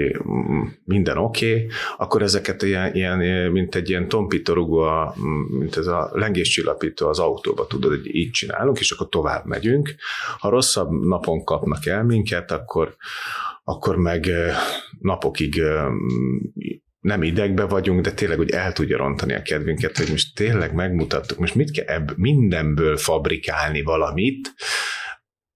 minden 0.84 1.18
oké, 1.18 1.54
okay, 1.54 1.68
akkor 1.98 2.22
ezeket 2.22 2.62
ilyen, 2.62 2.96
ilyen, 2.96 3.18
mint 3.52 3.76
egy 3.76 3.90
ilyen 3.90 4.08
tompítorugó, 4.08 5.14
mint 5.60 5.78
ez 5.78 5.88
a 5.88 6.10
lengéscsillapító 6.14 7.08
az 7.08 7.20
autóba, 7.20 7.68
tudod, 7.68 7.90
hogy 7.92 8.16
így 8.16 8.32
csinálunk, 8.32 8.80
és 8.80 8.92
akkor 8.92 9.10
tovább 9.10 9.46
megyünk. 9.46 9.96
Ha 10.38 10.50
rosszabb 10.50 10.90
napon 10.92 11.44
kapnak 11.44 11.86
el 11.86 12.04
minket, 12.04 12.52
akkor, 12.52 12.96
akkor 13.64 13.96
meg 13.96 14.30
napokig 15.00 15.62
nem 17.00 17.24
idegbe 17.24 17.64
vagyunk, 17.64 18.02
de 18.02 18.12
tényleg, 18.12 18.38
hogy 18.38 18.52
el 18.52 18.74
tudja 18.74 18.98
rontani 18.98 19.34
a 19.34 19.42
kedvünket, 19.42 19.98
hogy 19.98 20.10
most 20.10 20.36
tényleg 20.36 20.74
megmutattuk, 20.74 21.38
most 21.38 21.56
mit 21.56 21.72
kell 21.72 21.86
ebb, 21.86 22.18
mindenből 22.18 22.98
fabrikálni 22.98 23.82
valamit, 23.82 24.54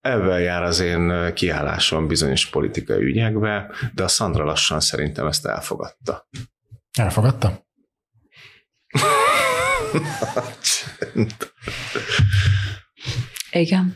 Ebben 0.08 0.40
jár 0.40 0.64
az 0.64 0.80
én 0.80 1.34
kiállásom 1.34 2.08
bizonyos 2.08 2.50
politikai 2.50 3.04
ügyekbe, 3.04 3.72
de 3.94 4.04
a 4.04 4.08
Szandra 4.08 4.44
lassan 4.44 4.80
szerintem 4.80 5.28
ezt 5.28 5.46
elfogadta. 5.46 6.28
Elfogadta? 7.00 7.66
Igen. 13.52 13.96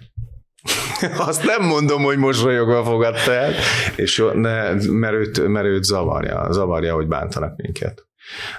Azt 1.18 1.44
nem 1.44 1.66
mondom, 1.66 2.04
hogy 2.04 2.18
mosolyogva 2.18 2.84
fogadta 2.84 3.32
el, 3.32 3.54
és 3.96 4.18
jó, 4.18 4.32
ne, 4.32 4.74
mert, 4.92 5.14
őt, 5.14 5.48
mert 5.48 5.66
őt 5.66 5.84
zavarja, 5.84 6.52
zavarja, 6.52 6.94
hogy 6.94 7.08
bántanak 7.08 7.56
minket. 7.56 8.08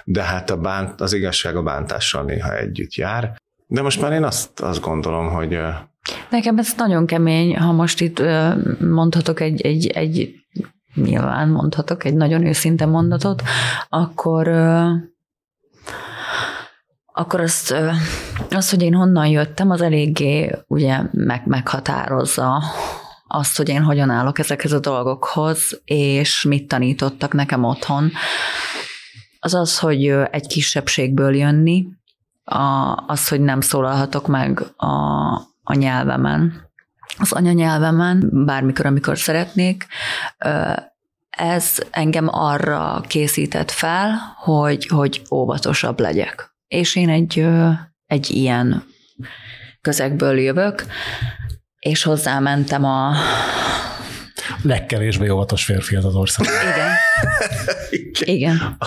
De 0.03 0.23
hát 0.23 0.49
a 0.49 0.57
bánt, 0.57 1.01
az 1.01 1.13
igazság 1.13 1.55
a 1.55 1.63
bántással 1.63 2.23
néha 2.23 2.57
együtt 2.57 2.93
jár. 2.93 3.41
De 3.67 3.81
most 3.81 4.01
már 4.01 4.11
én 4.11 4.23
azt, 4.23 4.59
azt 4.59 4.81
gondolom, 4.81 5.29
hogy 5.29 5.59
Nekem 6.29 6.57
ez 6.57 6.73
nagyon 6.77 7.05
kemény, 7.05 7.57
ha 7.57 7.71
most 7.71 8.01
itt 8.01 8.21
mondhatok 8.79 9.39
egy, 9.39 9.61
egy, 9.61 9.87
egy 9.87 10.35
nyilván 10.95 11.49
mondhatok 11.49 12.03
egy 12.03 12.15
nagyon 12.15 12.45
őszinte 12.45 12.85
mondatot, 12.85 13.41
akkor 13.89 14.47
akkor 17.15 17.39
azt, 17.39 17.75
az, 18.49 18.69
hogy 18.69 18.81
én 18.81 18.93
honnan 18.93 19.27
jöttem, 19.27 19.69
az 19.69 19.81
eléggé 19.81 20.51
ugye 20.67 21.01
meg, 21.11 21.41
meghatározza 21.45 22.63
azt, 23.27 23.57
hogy 23.57 23.69
én 23.69 23.83
hogyan 23.83 24.09
állok 24.09 24.39
ezekhez 24.39 24.71
a 24.71 24.79
dolgokhoz, 24.79 25.81
és 25.85 26.43
mit 26.43 26.67
tanítottak 26.67 27.33
nekem 27.33 27.63
otthon. 27.63 28.11
Az 29.39 29.53
az, 29.53 29.79
hogy 29.79 30.07
egy 30.07 30.47
kisebbségből 30.47 31.35
jönni, 31.35 31.85
a, 32.43 32.93
az, 33.07 33.27
hogy 33.27 33.41
nem 33.41 33.61
szólalhatok 33.61 34.27
meg 34.27 34.59
a, 34.77 35.52
a 35.63 35.73
nyelvemen, 35.73 36.69
az 37.17 37.31
anyanyelvemen, 37.31 38.29
bármikor, 38.45 38.85
amikor 38.85 39.17
szeretnék, 39.17 39.85
ez 41.29 41.77
engem 41.91 42.27
arra 42.31 43.01
készített 43.07 43.71
fel, 43.71 44.35
hogy, 44.37 44.87
hogy 44.87 45.21
óvatosabb 45.31 45.99
legyek. 45.99 46.55
És 46.67 46.95
én 46.95 47.09
egy, 47.09 47.45
egy 48.05 48.29
ilyen 48.29 48.83
közegből 49.81 50.39
jövök, 50.39 50.85
és 51.79 52.03
hozzámentem 52.03 52.83
a 52.83 53.15
legkevésbé 54.61 55.29
óvatos 55.29 55.63
férfi 55.63 55.95
az 55.95 56.05
az 56.05 56.15
ország. 56.15 56.47
Igen. 57.91 58.27
Igen. 58.35 58.77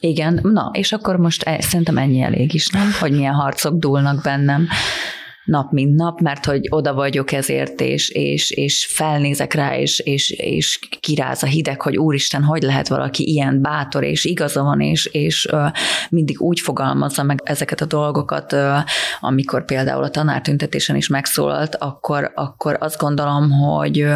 Igen. 0.00 0.40
Na, 0.42 0.70
és 0.72 0.92
akkor 0.92 1.16
most 1.16 1.42
e, 1.42 1.60
szerintem 1.60 1.98
ennyi 1.98 2.20
elég 2.20 2.54
is, 2.54 2.68
nem? 2.68 2.92
Hogy 3.00 3.12
milyen 3.12 3.34
harcok 3.34 3.78
dúlnak 3.78 4.22
bennem 4.22 4.68
nap 5.46 5.72
mint 5.72 5.94
nap, 5.94 6.20
mert 6.20 6.44
hogy 6.44 6.66
oda 6.68 6.94
vagyok 6.94 7.32
ezért, 7.32 7.80
és, 7.80 8.08
és, 8.08 8.50
és 8.50 8.86
felnézek 8.90 9.54
rá, 9.54 9.78
és, 9.78 9.98
és, 9.98 10.30
és 10.30 10.78
kiráz 11.00 11.42
a 11.42 11.46
hideg, 11.46 11.80
hogy 11.80 11.96
úristen, 11.96 12.42
hogy 12.42 12.62
lehet 12.62 12.88
valaki 12.88 13.30
ilyen 13.30 13.62
bátor, 13.62 14.04
és 14.04 14.24
igaza 14.24 14.62
van, 14.62 14.80
és, 14.80 15.06
és 15.06 15.48
mindig 16.10 16.40
úgy 16.40 16.60
fogalmazza 16.60 17.22
meg 17.22 17.40
ezeket 17.44 17.80
a 17.80 17.86
dolgokat, 17.86 18.56
amikor 19.20 19.64
például 19.64 20.02
a 20.02 20.10
tanártüntetésen 20.10 20.96
is 20.96 21.08
megszólalt, 21.08 21.74
akkor, 21.74 22.32
akkor 22.34 22.76
azt 22.80 22.98
gondolom, 22.98 23.50
hogy 23.50 24.06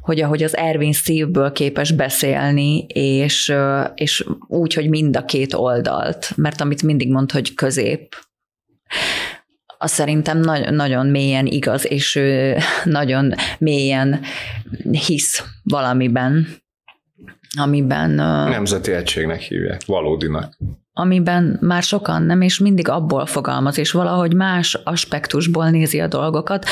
hogy 0.00 0.20
ahogy 0.20 0.42
az 0.42 0.56
Ervin 0.56 0.92
szívből 0.92 1.52
képes 1.52 1.92
beszélni, 1.92 2.86
és, 2.86 3.54
és 3.94 4.26
úgy, 4.46 4.74
hogy 4.74 4.88
mind 4.88 5.16
a 5.16 5.24
két 5.24 5.54
oldalt, 5.54 6.32
mert 6.36 6.60
amit 6.60 6.82
mindig 6.82 7.10
mond, 7.10 7.30
hogy 7.32 7.54
közép, 7.54 8.16
az 9.82 9.90
szerintem 9.90 10.38
nagyon, 10.38 10.74
nagyon 10.74 11.06
mélyen 11.06 11.46
igaz, 11.46 11.90
és 11.90 12.14
ő 12.14 12.56
nagyon 12.84 13.34
mélyen 13.58 14.20
hisz 15.06 15.44
valamiben, 15.62 16.46
amiben... 17.58 18.10
Nemzeti 18.50 18.92
egységnek 18.92 19.40
hívják, 19.40 19.84
valódinak. 19.86 20.56
Amiben 20.92 21.58
már 21.60 21.82
sokan 21.82 22.22
nem, 22.22 22.40
és 22.40 22.58
mindig 22.58 22.88
abból 22.88 23.26
fogalmaz, 23.26 23.78
és 23.78 23.90
valahogy 23.90 24.34
más 24.34 24.74
aspektusból 24.74 25.70
nézi 25.70 26.00
a 26.00 26.06
dolgokat, 26.06 26.66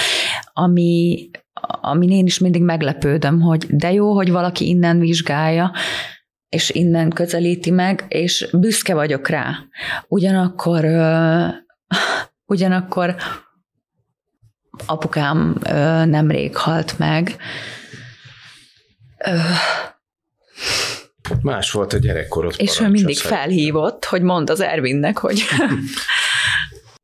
ami, 0.52 1.30
amin 1.80 2.10
én 2.10 2.26
is 2.26 2.38
mindig 2.38 2.62
meglepődöm, 2.62 3.40
hogy 3.40 3.66
de 3.68 3.92
jó, 3.92 4.14
hogy 4.14 4.30
valaki 4.30 4.68
innen 4.68 4.98
vizsgálja, 4.98 5.72
és 6.48 6.70
innen 6.70 7.10
közelíti 7.10 7.70
meg, 7.70 8.04
és 8.08 8.48
büszke 8.52 8.94
vagyok 8.94 9.28
rá. 9.28 9.54
Ugyanakkor 10.08 10.84
Ugyanakkor 12.48 13.16
apukám 14.86 15.56
ö, 15.64 16.04
nemrég 16.04 16.56
halt 16.56 16.98
meg. 16.98 17.36
Ö, 19.24 19.38
Más 21.42 21.70
volt 21.70 21.92
a 21.92 21.98
gyerekkorod. 21.98 22.54
És 22.56 22.80
ő 22.80 22.88
mindig 22.88 23.18
felhívott, 23.18 24.04
hogy 24.04 24.22
mond 24.22 24.50
az 24.50 24.60
Ervinnek, 24.60 25.18
hogy 25.18 25.42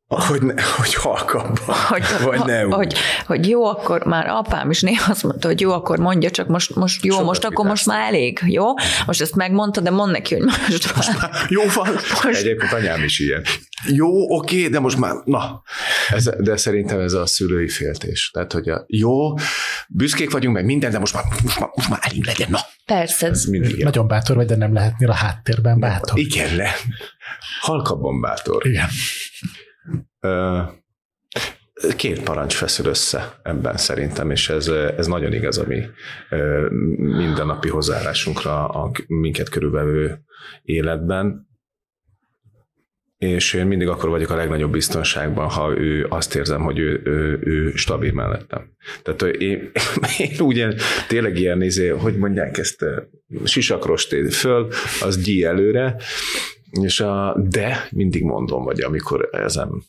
hogy, 0.07 0.41
ne, 0.41 0.61
hogy 0.77 0.93
halkabban, 0.93 1.75
hogy, 1.87 2.03
vagy 2.23 2.39
ne 2.45 2.61
hogy, 2.61 2.95
hogy 3.25 3.49
jó, 3.49 3.65
akkor 3.65 4.05
már 4.05 4.27
apám 4.27 4.69
is 4.69 4.81
néha 4.81 5.11
azt 5.11 5.23
mondta, 5.23 5.47
hogy 5.47 5.61
jó, 5.61 5.71
akkor 5.71 5.97
mondja, 5.97 6.31
csak 6.31 6.47
most, 6.47 6.75
most 6.75 7.03
jó, 7.05 7.11
Sokat 7.11 7.27
most 7.27 7.43
akkor 7.43 7.65
most 7.65 7.85
már 7.85 8.07
elég, 8.07 8.39
jó? 8.45 8.65
Most 9.05 9.21
ezt 9.21 9.35
megmondta, 9.35 9.81
de 9.81 9.89
mond 9.89 10.11
neki, 10.11 10.33
hogy 10.33 10.43
most, 10.43 10.95
most 10.95 11.21
már. 11.21 11.31
Jó 11.49 11.61
van. 11.73 11.89
Most... 12.23 12.39
Egyébként 12.39 12.71
anyám 12.71 13.03
is 13.03 13.19
ilyen. 13.19 13.43
Jó, 13.87 14.37
oké, 14.37 14.67
de 14.67 14.79
most 14.79 14.97
már, 14.97 15.13
na, 15.23 15.61
ez, 16.09 16.29
de 16.39 16.57
szerintem 16.57 16.99
ez 16.99 17.13
a 17.13 17.25
szülői 17.25 17.69
féltés. 17.69 18.29
Tehát, 18.33 18.51
hogy 18.51 18.69
a, 18.69 18.85
jó, 18.87 19.33
büszkék 19.87 20.31
vagyunk 20.31 20.55
meg 20.55 20.65
minden, 20.65 20.91
de 20.91 20.99
most 20.99 21.13
már, 21.13 21.23
most 21.43 21.59
már, 21.59 21.69
most 21.75 21.89
már 21.89 21.99
elég 22.01 22.25
legyen, 22.25 22.47
na. 22.49 22.59
Persze. 22.85 23.27
Ez 23.27 23.45
mindig 23.45 23.83
Nagyon 23.83 24.07
bátor 24.07 24.35
vagy, 24.35 24.45
de 24.45 24.55
nem 24.55 24.73
lehetnél 24.73 25.09
a 25.09 25.13
háttérben 25.13 25.79
bátor. 25.79 26.19
Igen, 26.19 26.55
le. 26.55 26.75
Halkabban 27.59 28.21
bátor. 28.21 28.65
Igen. 28.65 28.87
Két 31.95 32.23
parancs 32.23 32.53
feszül 32.53 32.85
össze 32.85 33.39
ebben 33.43 33.77
szerintem, 33.77 34.31
és 34.31 34.49
ez, 34.49 34.67
ez 34.97 35.07
nagyon 35.07 35.33
igaz 35.33 35.57
a 35.57 35.65
mi 35.67 35.83
mindennapi 36.97 37.69
hozzáállásunkra 37.69 38.67
a 38.67 38.91
minket 39.07 39.49
körülvevő 39.49 40.19
életben. 40.61 41.47
És 43.17 43.53
én 43.53 43.65
mindig 43.65 43.87
akkor 43.87 44.09
vagyok 44.09 44.29
a 44.29 44.35
legnagyobb 44.35 44.71
biztonságban, 44.71 45.49
ha 45.49 45.77
ő 45.77 46.05
azt 46.09 46.35
érzem, 46.35 46.61
hogy 46.61 46.79
ő, 46.79 47.01
ő, 47.03 47.39
ő 47.43 47.71
stabil 47.75 48.13
mellettem. 48.13 48.71
Tehát 49.03 49.21
én, 49.21 49.71
én 50.17 50.39
ugye 50.39 50.73
tényleg 51.07 51.39
ilyen, 51.39 51.57
nézé, 51.57 51.87
hogy 51.87 52.17
mondják 52.17 52.57
ezt, 52.57 52.85
sisakrost 53.43 54.33
föl, 54.33 54.67
az 55.01 55.23
gyí 55.23 55.43
előre, 55.43 55.95
és 56.81 56.99
a, 56.99 57.37
de 57.49 57.87
mindig 57.91 58.23
mondom, 58.23 58.63
vagy 58.63 58.81
amikor 58.81 59.29
ezen 59.31 59.83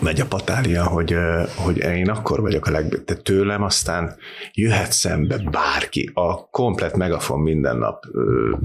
megy 0.00 0.20
a 0.20 0.26
patália, 0.26 0.86
hogy, 0.86 1.16
hogy 1.56 1.76
én 1.76 2.08
akkor 2.08 2.40
vagyok 2.40 2.66
a 2.66 2.70
leg... 2.70 2.88
De 3.04 3.14
tőlem 3.14 3.62
aztán 3.62 4.16
jöhet 4.52 4.92
szembe 4.92 5.38
bárki. 5.38 6.10
A 6.14 6.48
komplet 6.48 6.96
megafon 6.96 7.40
minden 7.40 7.76
nap 7.76 8.04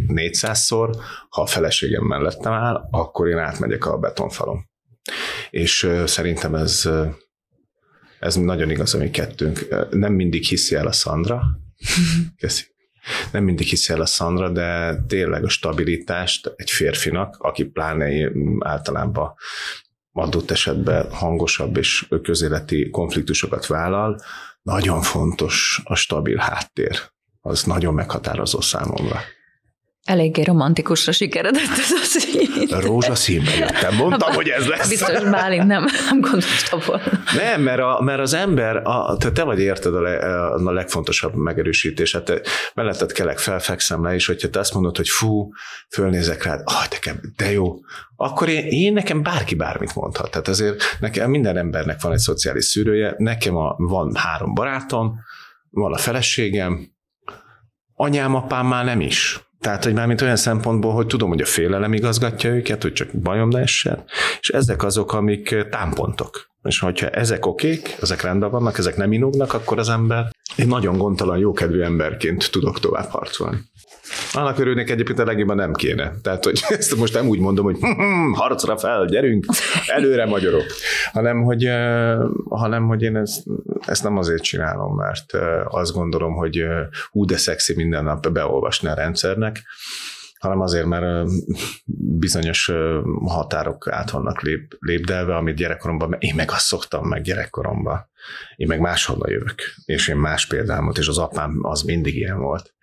400-szor, 0.07 0.95
ha 1.29 1.41
a 1.41 1.45
feleségem 1.45 2.03
mellettem 2.03 2.51
áll, 2.51 2.87
akkor 2.91 3.27
én 3.27 3.37
átmegyek 3.37 3.85
a 3.85 3.97
betonfalon. 3.97 4.69
És 5.49 5.89
szerintem 6.05 6.55
ez, 6.55 6.89
ez 8.19 8.35
nagyon 8.35 8.69
igaz 8.69 8.93
a 8.93 8.97
mi 8.97 9.09
kettőnk. 9.09 9.67
Nem 9.89 10.13
mindig 10.13 10.43
hiszi 10.43 10.75
el 10.75 10.87
a 10.87 10.91
Szandra. 10.91 11.41
Köszi. 12.39 12.63
nem 13.31 13.43
mindig 13.43 13.67
hiszi 13.67 13.93
el 13.93 14.01
a 14.01 14.05
Szandra, 14.05 14.49
de 14.49 14.95
tényleg 15.07 15.43
a 15.43 15.49
stabilitást 15.49 16.53
egy 16.55 16.71
férfinak, 16.71 17.35
aki 17.39 17.63
pláne 17.63 18.31
általában 18.59 19.33
adott 20.13 20.51
esetben 20.51 21.11
hangosabb 21.11 21.77
és 21.77 22.07
közéleti 22.23 22.89
konfliktusokat 22.89 23.65
vállal, 23.65 24.21
nagyon 24.61 25.01
fontos 25.01 25.81
a 25.83 25.95
stabil 25.95 26.37
háttér. 26.37 26.99
Az 27.41 27.63
nagyon 27.63 27.93
meghatározó 27.93 28.61
számomra. 28.61 29.19
Eléggé 30.03 30.41
romantikusra 30.41 31.11
sikeredett 31.11 31.77
ez 31.77 31.91
a 31.91 32.03
szín. 32.03 32.40
Rózsaszínbe 32.69 33.55
jöttem, 33.55 33.95
mondtam, 33.95 34.33
hogy 34.33 34.47
ez 34.47 34.67
lesz. 34.67 34.89
Biztos 34.89 35.23
Bálint 35.23 35.65
nem, 35.65 35.85
nem 36.09 36.21
gondolta 36.21 36.77
volna. 36.85 37.03
Nem, 37.35 37.61
mert, 37.61 37.79
a, 37.79 38.01
mert 38.01 38.19
az 38.19 38.33
ember, 38.33 38.75
a, 38.75 39.17
te, 39.17 39.31
te 39.31 39.43
vagy 39.43 39.59
érted 39.59 39.95
a, 39.95 40.01
le, 40.01 40.17
a 40.51 40.71
legfontosabb 40.71 41.35
megerősítés, 41.35 42.13
hát 42.13 42.23
te 42.23 42.41
melletted 42.73 43.11
kelek, 43.11 43.37
felfekszem 43.37 44.03
le, 44.03 44.13
és 44.13 44.25
hogyha 44.25 44.49
te 44.49 44.59
azt 44.59 44.73
mondod, 44.73 44.97
hogy 44.97 45.09
fú, 45.09 45.49
fölnézek 45.89 46.43
rád, 46.43 46.61
ah, 46.63 46.85
nekem, 46.89 47.19
de 47.35 47.51
jó, 47.51 47.75
akkor 48.15 48.49
én, 48.49 48.65
én 48.65 48.93
nekem 48.93 49.23
bárki 49.23 49.55
bármit 49.55 49.95
mondhat. 49.95 50.31
Tehát 50.31 50.47
azért 50.47 50.83
nekem 50.99 51.29
minden 51.29 51.57
embernek 51.57 52.01
van 52.01 52.11
egy 52.11 52.19
szociális 52.19 52.65
szűrője, 52.65 53.15
nekem 53.17 53.55
a, 53.55 53.75
van 53.77 54.15
három 54.15 54.53
barátom, 54.53 55.19
van 55.69 55.93
a 55.93 55.97
feleségem, 55.97 56.89
anyám, 57.93 58.35
apám 58.35 58.65
már 58.65 58.85
nem 58.85 59.01
is 59.01 59.39
tehát, 59.61 59.83
hogy 59.83 59.93
mármint 59.93 60.21
olyan 60.21 60.35
szempontból, 60.35 60.93
hogy 60.93 61.07
tudom, 61.07 61.29
hogy 61.29 61.41
a 61.41 61.45
félelem 61.45 61.93
igazgatja 61.93 62.49
őket, 62.49 62.81
hogy 62.81 62.93
csak 62.93 63.07
bajom 63.11 63.49
ne 63.49 63.61
és 63.61 64.49
ezek 64.53 64.83
azok, 64.83 65.13
amik 65.13 65.55
támpontok. 65.69 66.49
És 66.63 66.79
hogyha 66.79 67.09
ezek 67.09 67.45
okék, 67.45 67.97
ezek 68.01 68.21
rendben 68.21 68.51
vannak, 68.51 68.77
ezek 68.77 68.95
nem 68.95 69.11
inognak, 69.11 69.53
akkor 69.53 69.79
az 69.79 69.89
ember 69.89 70.29
egy 70.55 70.67
nagyon 70.67 70.97
gondtalan, 70.97 71.37
jókedvű 71.37 71.81
emberként 71.81 72.51
tudok 72.51 72.79
tovább 72.79 73.09
harcolni. 73.09 73.57
Annak 74.33 74.59
örülnék 74.59 74.89
egyébként 74.89 75.19
a 75.19 75.25
legjobban 75.25 75.55
nem 75.55 75.73
kéne. 75.73 76.11
Tehát, 76.21 76.43
hogy 76.43 76.61
ezt 76.77 76.95
most 76.95 77.13
nem 77.13 77.27
úgy 77.27 77.39
mondom, 77.39 77.65
hogy 77.65 77.77
harcra 78.41 78.77
fel, 78.77 79.05
gyerünk, 79.05 79.45
előre 79.87 80.25
magyarok, 80.25 80.65
hanem, 81.11 81.43
hogy, 81.43 81.69
hanem, 82.49 82.87
hogy 82.87 83.01
én 83.01 83.15
ezt, 83.15 83.43
ezt 83.85 84.03
nem 84.03 84.17
azért 84.17 84.43
csinálom, 84.43 84.95
mert 84.95 85.33
azt 85.69 85.93
gondolom, 85.93 86.33
hogy 86.33 86.63
hú, 87.11 87.25
de 87.25 87.37
szexi 87.37 87.73
minden 87.75 88.03
nap 88.03 88.31
beolvasni 88.31 88.87
a 88.87 88.93
rendszernek, 88.93 89.63
hanem 90.41 90.59
azért, 90.61 90.85
mert 90.85 91.27
bizonyos 92.19 92.71
határok 93.25 93.87
át 93.87 94.09
vannak 94.09 94.41
lép, 94.41 94.75
lépdelve, 94.79 95.35
amit 95.35 95.55
gyerekkoromban, 95.55 96.15
én 96.19 96.35
meg 96.35 96.51
azt 96.51 96.65
szoktam 96.65 97.07
meg 97.07 97.21
gyerekkoromban. 97.21 98.09
Én 98.55 98.67
meg 98.67 98.79
máshonnan 98.79 99.29
jövök, 99.29 99.61
és 99.85 100.07
én 100.07 100.15
más 100.15 100.47
példámot, 100.47 100.97
és 100.97 101.07
az 101.07 101.17
apám 101.17 101.59
az 101.61 101.81
mindig 101.81 102.15
ilyen 102.15 102.39
volt. 102.39 102.73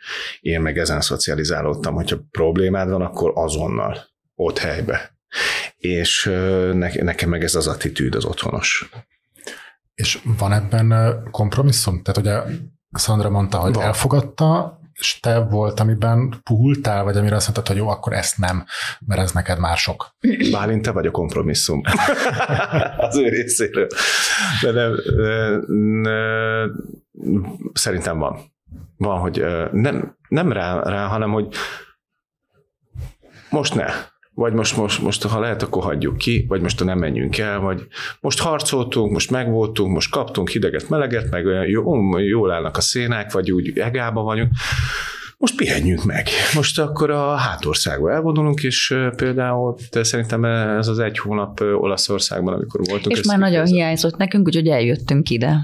Én 0.41 0.61
meg 0.61 0.79
ezen 0.79 1.01
szocializálódtam, 1.01 1.95
hogyha 1.95 2.19
problémád 2.31 2.89
van, 2.89 3.03
akkor 3.03 3.33
azonnal, 3.35 3.99
ott 4.35 4.59
helybe. 4.59 5.17
És 5.77 6.25
ne, 6.73 6.89
nekem 6.95 7.29
meg 7.29 7.43
ez 7.43 7.55
az 7.55 7.67
attitűd 7.67 8.15
az 8.15 8.25
otthonos. 8.25 8.89
És 9.95 10.19
van 10.39 10.53
ebben 10.53 11.19
kompromisszum? 11.31 12.03
Tehát 12.03 12.21
ugye 12.21 12.57
Szandra 12.91 13.31
mondta, 13.31 13.59
hogy 13.59 13.75
van. 13.75 13.85
elfogadta, 13.85 14.78
te 15.21 15.39
volt, 15.39 15.81
amiben 15.81 16.35
puhultál, 16.43 17.05
vagy 17.05 17.17
amire 17.17 17.37
azt 17.37 17.45
mondtad, 17.45 17.67
hogy 17.67 17.77
jó, 17.77 17.89
akkor 17.89 18.13
ezt 18.13 18.39
nem, 18.39 18.65
mert 19.07 19.21
ez 19.21 19.33
neked 19.33 19.59
már 19.59 19.77
sok. 19.77 20.17
Bálint, 20.51 20.83
te 20.83 20.91
vagy 20.91 21.07
a 21.07 21.11
kompromisszum. 21.11 21.81
az 22.97 23.17
ő 23.17 23.29
részéről. 23.29 23.87
De 24.63 24.71
nem, 24.73 24.95
nem, 26.03 26.77
szerintem 27.73 28.19
van. 28.19 28.39
Van, 28.97 29.19
hogy 29.19 29.45
nem, 29.73 30.17
nem 30.29 30.53
rá, 30.53 30.83
rá, 30.83 31.07
hanem 31.07 31.31
hogy 31.31 31.55
most 33.51 33.75
ne 33.75 33.87
vagy 34.39 34.53
most, 34.53 34.77
most, 34.77 35.03
most, 35.03 35.23
ha 35.23 35.41
lehet, 35.41 35.63
akkor 35.63 35.83
hagyjuk 35.83 36.17
ki, 36.17 36.45
vagy 36.49 36.61
most 36.61 36.85
nem 36.85 36.99
menjünk 36.99 37.39
el, 37.39 37.61
vagy 37.61 37.87
most 38.21 38.41
harcoltunk, 38.41 39.13
most 39.13 39.31
megvoltunk, 39.31 39.93
most 39.93 40.11
kaptunk 40.11 40.49
hideget, 40.49 40.89
meleget, 40.89 41.31
meg 41.31 41.47
olyan 41.47 41.67
jó, 41.67 42.19
jól 42.19 42.51
állnak 42.51 42.77
a 42.77 42.81
szénák, 42.81 43.33
vagy 43.33 43.51
úgy 43.53 43.79
egába 43.79 44.23
vagyunk, 44.23 44.51
most 45.39 45.57
pihenjünk 45.57 46.05
meg. 46.05 46.27
Most 46.55 46.79
akkor 46.79 47.11
a 47.11 47.35
hátországba 47.35 48.13
elvonulunk, 48.13 48.63
és 48.63 48.95
például 49.17 49.77
te 49.91 50.05
szerintem 50.05 50.45
ez 50.45 50.89
az 50.89 50.99
egy 50.99 51.19
hónap 51.19 51.61
Olaszországban, 51.61 52.55
amikor 52.55 52.81
voltunk. 52.89 53.17
És 53.17 53.27
már 53.27 53.39
nagyon 53.39 53.67
hiányzott 53.67 54.17
nekünk, 54.17 54.47
úgyhogy 54.47 54.69
eljöttünk 54.69 55.31
ide. 55.31 55.57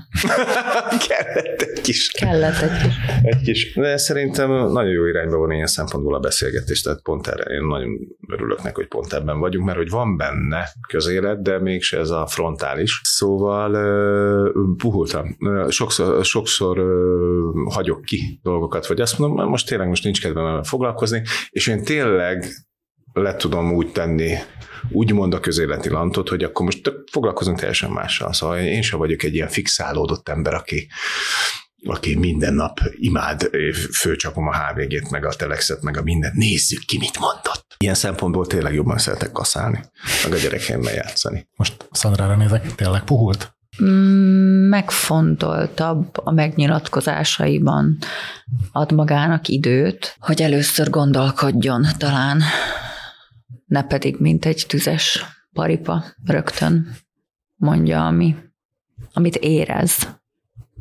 Kellett 1.08 1.60
egy 1.60 1.80
kis. 1.80 2.10
Kellett 2.10 2.60
egy 2.60 2.82
kis. 2.82 2.94
Egy 3.22 3.40
kis. 3.40 3.74
De 3.74 3.96
szerintem 3.96 4.50
nagyon 4.50 4.90
jó 4.90 5.06
irányba 5.06 5.36
van 5.36 5.50
ilyen 5.50 5.66
szempontból 5.66 6.14
a 6.14 6.18
beszélgetés, 6.18 6.82
tehát 6.82 7.02
pont 7.02 7.26
erre 7.26 7.54
én 7.54 7.66
nagyon 7.66 7.98
örülök 8.28 8.62
neki, 8.62 8.74
hogy 8.74 8.88
pont 8.88 9.12
ebben 9.12 9.38
vagyunk, 9.38 9.66
mert 9.66 9.78
hogy 9.78 9.90
van 9.90 10.16
benne 10.16 10.68
közélet, 10.88 11.42
de 11.42 11.58
mégse 11.58 11.98
ez 11.98 12.10
a 12.10 12.26
frontális. 12.26 13.00
Szóval 13.02 13.70
uh, 13.70 14.76
puhultam. 14.76 15.36
Sokszor, 15.68 16.24
sokszor 16.24 16.84
hagyok 17.68 18.02
ki 18.02 18.40
dolgokat, 18.42 18.86
vagy 18.86 19.00
azt 19.00 19.18
mondom, 19.18 19.48
most 19.48 19.63
most 19.64 19.76
tényleg 19.76 19.88
most 19.88 20.04
nincs 20.04 20.20
kedvem 20.20 20.62
foglalkozni, 20.62 21.22
és 21.50 21.66
én 21.66 21.84
tényleg 21.84 22.44
le 23.12 23.34
tudom 23.34 23.72
úgy 23.72 23.92
tenni, 23.92 24.36
úgymond 24.90 25.34
a 25.34 25.40
közéleti 25.40 25.88
lantot, 25.88 26.28
hogy 26.28 26.42
akkor 26.42 26.64
most 26.64 26.92
foglalkozunk 27.10 27.58
teljesen 27.58 27.90
mással. 27.90 28.32
Szóval 28.32 28.58
én 28.58 28.82
sem 28.82 28.98
vagyok 28.98 29.22
egy 29.22 29.34
ilyen 29.34 29.48
fixálódott 29.48 30.28
ember, 30.28 30.54
aki, 30.54 30.88
aki 31.84 32.14
minden 32.14 32.54
nap 32.54 32.80
imád, 32.96 33.50
főcsapom 33.92 34.48
a 34.48 34.56
HVG-t, 34.56 35.10
meg 35.10 35.24
a 35.24 35.32
Telexet, 35.32 35.82
meg 35.82 35.96
a 35.96 36.02
minden, 36.02 36.32
nézzük 36.34 36.84
ki, 36.84 36.98
mit 36.98 37.18
mondott. 37.18 37.66
Ilyen 37.78 37.94
szempontból 37.94 38.46
tényleg 38.46 38.74
jobban 38.74 38.98
szeretek 38.98 39.32
kaszálni, 39.32 39.80
meg 40.24 40.32
a 40.32 40.36
gyerekeimmel 40.36 40.94
játszani. 40.94 41.48
Most 41.56 41.88
Szandrára 41.90 42.36
nézek, 42.36 42.74
tényleg 42.74 43.04
puhult? 43.04 43.53
Megfontoltabb 44.68 46.16
a 46.16 46.30
megnyilatkozásaiban, 46.30 47.98
ad 48.72 48.92
magának 48.92 49.48
időt, 49.48 50.16
hogy 50.18 50.42
először 50.42 50.90
gondolkodjon 50.90 51.86
talán, 51.98 52.42
ne 53.66 53.82
pedig 53.82 54.16
mint 54.18 54.44
egy 54.44 54.64
tüzes 54.68 55.24
paripa 55.52 56.04
rögtön 56.24 56.96
mondja, 57.56 58.06
ami, 58.06 58.36
amit 59.12 59.36
érez. 59.36 60.08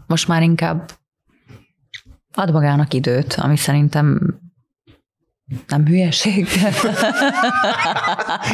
Most 0.08 0.28
már 0.28 0.42
inkább 0.42 0.92
ad 2.34 2.52
magának 2.52 2.94
időt, 2.94 3.34
ami 3.34 3.58
szerintem 3.58 4.40
nem 5.68 5.86
hülyeség. 5.86 6.48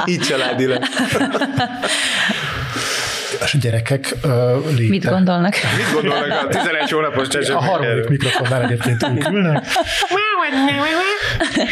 Így 0.06 0.20
családilag. 0.20 0.84
A 3.42 3.58
gyerekek 3.62 4.16
uh, 4.24 4.32
léte. 4.76 4.90
Mit 4.90 5.06
gondolnak? 5.06 5.56
Mit 5.78 5.94
gondolnak 5.94 6.44
a 6.44 6.48
11 6.48 6.90
hónapos 6.90 7.28
csecsemők? 7.28 7.62
A 7.62 7.64
harmadik 7.64 8.08
mikrofonnál 8.08 8.64
egyébként 8.64 9.04
úgy 9.04 9.28
ülnek. 9.32 9.66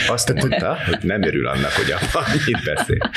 Azt 0.07 0.33
mondta, 0.33 0.77
hogy 0.85 0.97
nem 1.01 1.23
örül 1.23 1.47
annak, 1.47 1.71
hogy 1.71 1.91
a 1.91 2.19
mit 2.45 2.63
beszél. 2.63 3.11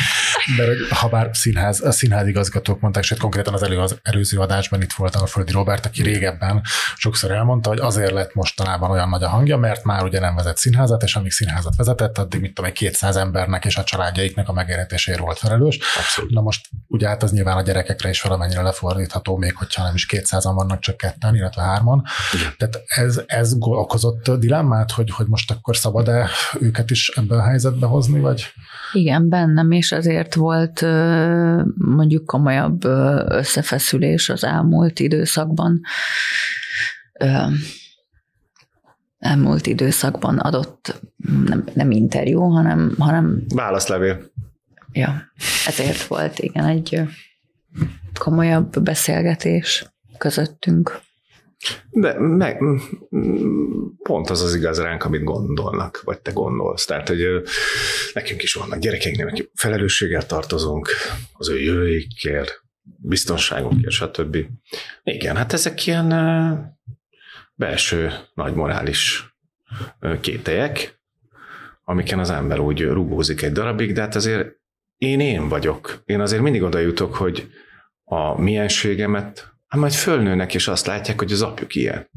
De 0.57 0.95
ha 0.95 1.09
bár 1.09 1.31
színház, 1.33 1.85
a 1.85 1.91
színház 1.91 2.27
igazgatók 2.27 2.81
mondták, 2.81 3.03
sőt 3.03 3.19
konkrétan 3.19 3.55
az, 3.55 3.63
elő, 3.63 3.79
az 3.79 3.99
előző 4.03 4.39
adásban 4.39 4.83
itt 4.83 4.93
volt 4.93 5.15
a 5.15 5.27
Földi 5.27 5.53
Robert, 5.53 5.87
aki 5.87 6.03
régebben 6.03 6.63
sokszor 6.97 7.31
elmondta, 7.31 7.69
hogy 7.69 7.79
azért 7.79 8.13
lett 8.13 8.35
mostanában 8.35 8.91
olyan 8.91 9.09
nagy 9.09 9.23
a 9.23 9.29
hangja, 9.29 9.57
mert 9.57 9.85
már 9.85 10.05
ugye 10.05 10.21
nem 10.21 10.35
vezet 10.35 10.57
színházat, 10.57 11.03
és 11.03 11.17
amíg 11.17 11.31
színházat 11.31 11.77
vezetett, 11.77 12.19
addig 12.19 12.41
mit 12.41 12.55
tudom, 12.55 12.73
200 12.73 13.17
embernek 13.17 13.65
és 13.65 13.77
a 13.77 13.85
családjaiknak 13.85 14.49
a 14.49 14.53
megélhetéséért 14.53 15.21
volt 15.21 15.39
felelős. 15.39 15.79
Abszolút. 15.99 16.31
Na 16.31 16.41
most 16.41 16.69
ugye 16.87 17.09
hát 17.09 17.23
az 17.23 17.33
nyilván 17.33 17.57
a 17.57 17.63
gyerekekre 17.63 18.09
is 18.09 18.23
valamennyire 18.23 18.63
lefordítható, 18.63 19.37
még 19.37 19.57
hogyha 19.57 19.83
nem 19.83 19.95
is 19.95 20.07
200-an 20.11 20.53
vannak, 20.55 20.81
csak 20.81 20.97
ketten, 20.97 21.35
illetve 21.35 21.63
hárman. 21.63 22.05
Igen. 22.35 22.53
Tehát 22.59 22.83
ez, 22.87 23.21
ez 23.27 23.55
okozott 23.59 24.31
dilemmát, 24.31 24.91
hogy, 24.91 25.11
hogy 25.11 25.27
most 25.27 25.40
akkor 25.47 25.77
szabad-e 25.77 26.29
őket 26.61 26.91
is 26.91 27.09
ebbe 27.09 27.35
a 27.35 27.43
helyzetbe 27.43 27.87
hozni, 27.87 28.21
vagy? 28.21 28.47
Igen, 28.93 29.29
bennem, 29.29 29.71
és 29.71 29.93
azért 29.93 30.35
volt 30.35 30.85
mondjuk 31.75 32.25
komolyabb 32.25 32.85
összefeszülés 33.29 34.29
az 34.29 34.45
elmúlt 34.45 34.99
időszakban. 34.99 35.81
Elmúlt 39.19 39.67
időszakban 39.67 40.39
adott 40.39 41.01
nem, 41.45 41.65
nem 41.75 41.91
interjú, 41.91 42.41
hanem, 42.41 42.95
hanem 42.99 43.43
válaszlevél. 43.55 44.31
Ja, 44.93 45.23
ezért 45.67 46.03
volt 46.03 46.39
igen 46.39 46.65
egy 46.65 47.01
komolyabb 48.19 48.83
beszélgetés 48.83 49.87
közöttünk. 50.19 51.01
De 51.91 52.19
meg, 52.19 52.63
pont 54.03 54.31
az 54.31 54.43
az 54.43 54.55
igaz 54.55 54.81
ránk, 54.81 55.05
amit 55.05 55.25
gondolnak, 55.25 56.01
vagy 56.05 56.21
te 56.21 56.33
gondolsz. 56.33 56.85
Tehát, 56.85 57.09
hogy 57.09 57.43
nekünk 58.13 58.43
is 58.43 58.55
vannak 58.55 58.79
gyerekeinknek, 58.79 59.51
felelősséggel 59.55 60.27
tartozunk 60.27 60.89
az 61.33 61.49
ő 61.49 61.61
jövőikért, 61.61 62.63
biztonságukért, 62.83 63.91
stb. 63.91 64.37
Igen, 65.03 65.37
hát 65.37 65.53
ezek 65.53 65.87
ilyen 65.87 66.09
belső 67.55 68.13
nagy 68.35 68.55
morális 68.55 69.35
kételyek, 70.21 71.01
amiken 71.85 72.19
az 72.19 72.31
ember 72.31 72.59
úgy 72.59 72.83
rugózik 72.83 73.43
egy 73.43 73.53
darabig, 73.53 73.93
de 73.93 74.01
hát 74.01 74.15
azért 74.15 74.59
én 74.97 75.21
én 75.21 75.49
vagyok. 75.49 76.03
Én 76.05 76.21
azért 76.21 76.43
mindig 76.43 76.63
oda 76.63 76.79
jutok, 76.79 77.15
hogy 77.15 77.51
a 78.05 78.41
mienségemet, 78.41 79.55
hát 79.71 79.81
majd 79.81 79.93
fölnőnek, 79.93 80.55
és 80.55 80.69
azt 80.69 80.87
látják, 80.87 81.19
hogy 81.19 81.33
az 81.33 81.43
apjuk 81.43 81.75
ilyen. 81.75 82.11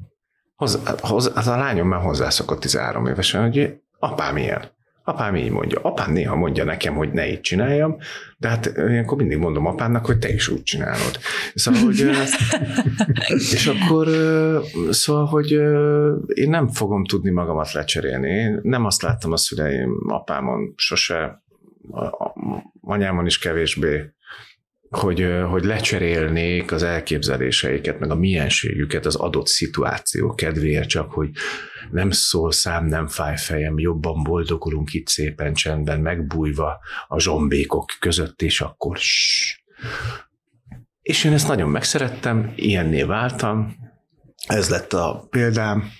Hoz, 0.55 0.79
hoz, 1.01 1.31
az 1.35 1.47
a 1.47 1.57
lányom 1.57 1.87
már 1.87 2.01
hozzászokott 2.01 2.59
13 2.59 3.07
évesen, 3.07 3.41
hogy 3.41 3.75
apám 3.99 4.37
ilyen. 4.37 4.71
Apám 5.05 5.35
így 5.35 5.49
mondja. 5.49 5.79
Apám 5.81 6.11
néha 6.11 6.35
mondja 6.35 6.63
nekem, 6.63 6.95
hogy 6.95 7.11
ne 7.11 7.31
így 7.31 7.41
csináljam, 7.41 7.97
de 8.37 8.47
hát 8.47 8.65
ilyenkor 8.75 9.17
mindig 9.17 9.37
mondom 9.37 9.65
apámnak, 9.65 10.05
hogy 10.05 10.19
te 10.19 10.33
is 10.33 10.47
úgy 10.47 10.63
csinálod. 10.63 11.19
Szóval, 11.55 11.81
hogy, 11.81 12.09
és 13.53 13.67
akkor, 13.67 14.07
szóval, 14.89 15.25
hogy 15.25 15.51
én 16.33 16.49
nem 16.49 16.67
fogom 16.67 17.05
tudni 17.05 17.29
magamat 17.29 17.71
lecserélni. 17.71 18.29
Én 18.29 18.59
nem 18.63 18.85
azt 18.85 19.01
láttam 19.01 19.31
a 19.31 19.37
szüleim, 19.37 20.05
apámon 20.07 20.73
sose, 20.75 21.43
anyámon 22.81 23.25
is 23.25 23.39
kevésbé, 23.39 24.13
hogy, 24.95 25.27
hogy 25.49 25.63
lecserélnék 25.63 26.71
az 26.71 26.83
elképzeléseiket, 26.83 27.99
meg 27.99 28.11
a 28.11 28.15
mienségüket 28.15 29.05
az 29.05 29.15
adott 29.15 29.47
szituáció 29.47 30.33
kedvéért, 30.33 30.89
csak 30.89 31.11
hogy 31.11 31.29
nem 31.91 32.11
szól 32.11 32.51
szám, 32.51 32.85
nem 32.85 33.07
fáj 33.07 33.37
fejem, 33.37 33.79
jobban 33.79 34.23
boldogulunk 34.23 34.93
itt 34.93 35.07
szépen 35.07 35.53
csendben, 35.53 35.99
megbújva 35.99 36.79
a 37.07 37.19
zsombékok 37.19 37.85
között, 37.99 38.41
és 38.41 38.61
akkor 38.61 38.97
ssss. 38.97 39.57
És 41.01 41.23
én 41.23 41.33
ezt 41.33 41.47
nagyon 41.47 41.69
megszerettem, 41.69 42.53
ilyenné 42.55 43.03
váltam, 43.03 43.75
ez 44.47 44.69
lett 44.69 44.93
a 44.93 45.27
példám, 45.29 45.91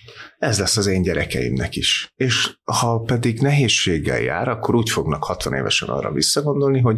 ez 0.43 0.59
lesz 0.59 0.77
az 0.77 0.87
én 0.87 1.01
gyerekeimnek 1.01 1.75
is. 1.75 2.11
És 2.15 2.57
ha 2.63 2.99
pedig 2.99 3.39
nehézséggel 3.39 4.21
jár, 4.21 4.47
akkor 4.47 4.75
úgy 4.75 4.89
fognak 4.89 5.23
60 5.23 5.53
évesen 5.53 5.89
arra 5.89 6.11
visszagondolni, 6.11 6.79
hogy 6.79 6.97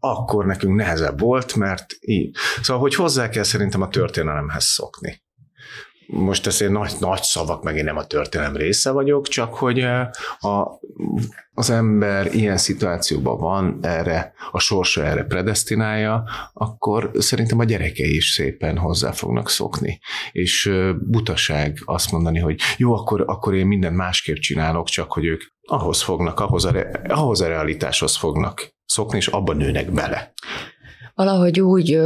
akkor 0.00 0.46
nekünk 0.46 0.76
nehezebb 0.76 1.20
volt, 1.20 1.54
mert 1.54 1.86
így. 2.00 2.36
Szóval, 2.62 2.82
hogy 2.82 2.94
hozzá 2.94 3.28
kell 3.28 3.42
szerintem 3.42 3.82
a 3.82 3.88
történelemhez 3.88 4.64
szokni 4.64 5.24
most 6.06 6.60
én 6.60 6.70
nagy, 6.70 6.92
nagy 7.00 7.22
szavak, 7.22 7.62
meg 7.62 7.76
én 7.76 7.84
nem 7.84 7.96
a 7.96 8.06
történelem 8.06 8.56
része 8.56 8.90
vagyok, 8.90 9.28
csak 9.28 9.54
hogy 9.54 9.78
eh, 9.78 10.08
a, 10.38 10.80
az 11.54 11.70
ember 11.70 12.34
ilyen 12.34 12.56
szituációban 12.56 13.38
van, 13.38 13.78
erre 13.82 14.32
a 14.50 14.58
sorsa 14.58 15.04
erre 15.04 15.24
predestinálja, 15.24 16.24
akkor 16.52 17.10
szerintem 17.14 17.58
a 17.58 17.64
gyerekei 17.64 18.16
is 18.16 18.30
szépen 18.30 18.78
hozzá 18.78 19.10
fognak 19.10 19.48
szokni. 19.48 19.98
És 20.32 20.66
eh, 20.66 20.94
butaság 20.94 21.78
azt 21.84 22.12
mondani, 22.12 22.38
hogy 22.38 22.60
jó, 22.76 22.94
akkor, 22.94 23.24
akkor 23.26 23.54
én 23.54 23.66
mindent 23.66 23.96
másképp 23.96 24.36
csinálok, 24.36 24.88
csak 24.88 25.12
hogy 25.12 25.24
ők 25.24 25.42
ahhoz 25.62 26.02
fognak, 26.02 26.40
ahhoz 26.40 26.64
a, 26.64 26.72
ahhoz 27.08 27.40
a 27.40 27.48
realitáshoz 27.48 28.16
fognak 28.16 28.74
szokni, 28.84 29.16
és 29.16 29.26
abban 29.26 29.56
nőnek 29.56 29.92
bele. 29.92 30.32
Valahogy 31.14 31.60
úgy 31.60 31.98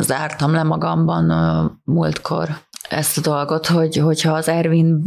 zártam 0.00 0.52
le 0.52 0.62
magamban 0.62 1.80
múltkor 1.84 2.48
ezt 2.88 3.18
a 3.18 3.20
dolgot, 3.20 3.66
hogy, 3.66 3.96
hogyha 3.96 4.32
az 4.32 4.48
Ervin 4.48 5.02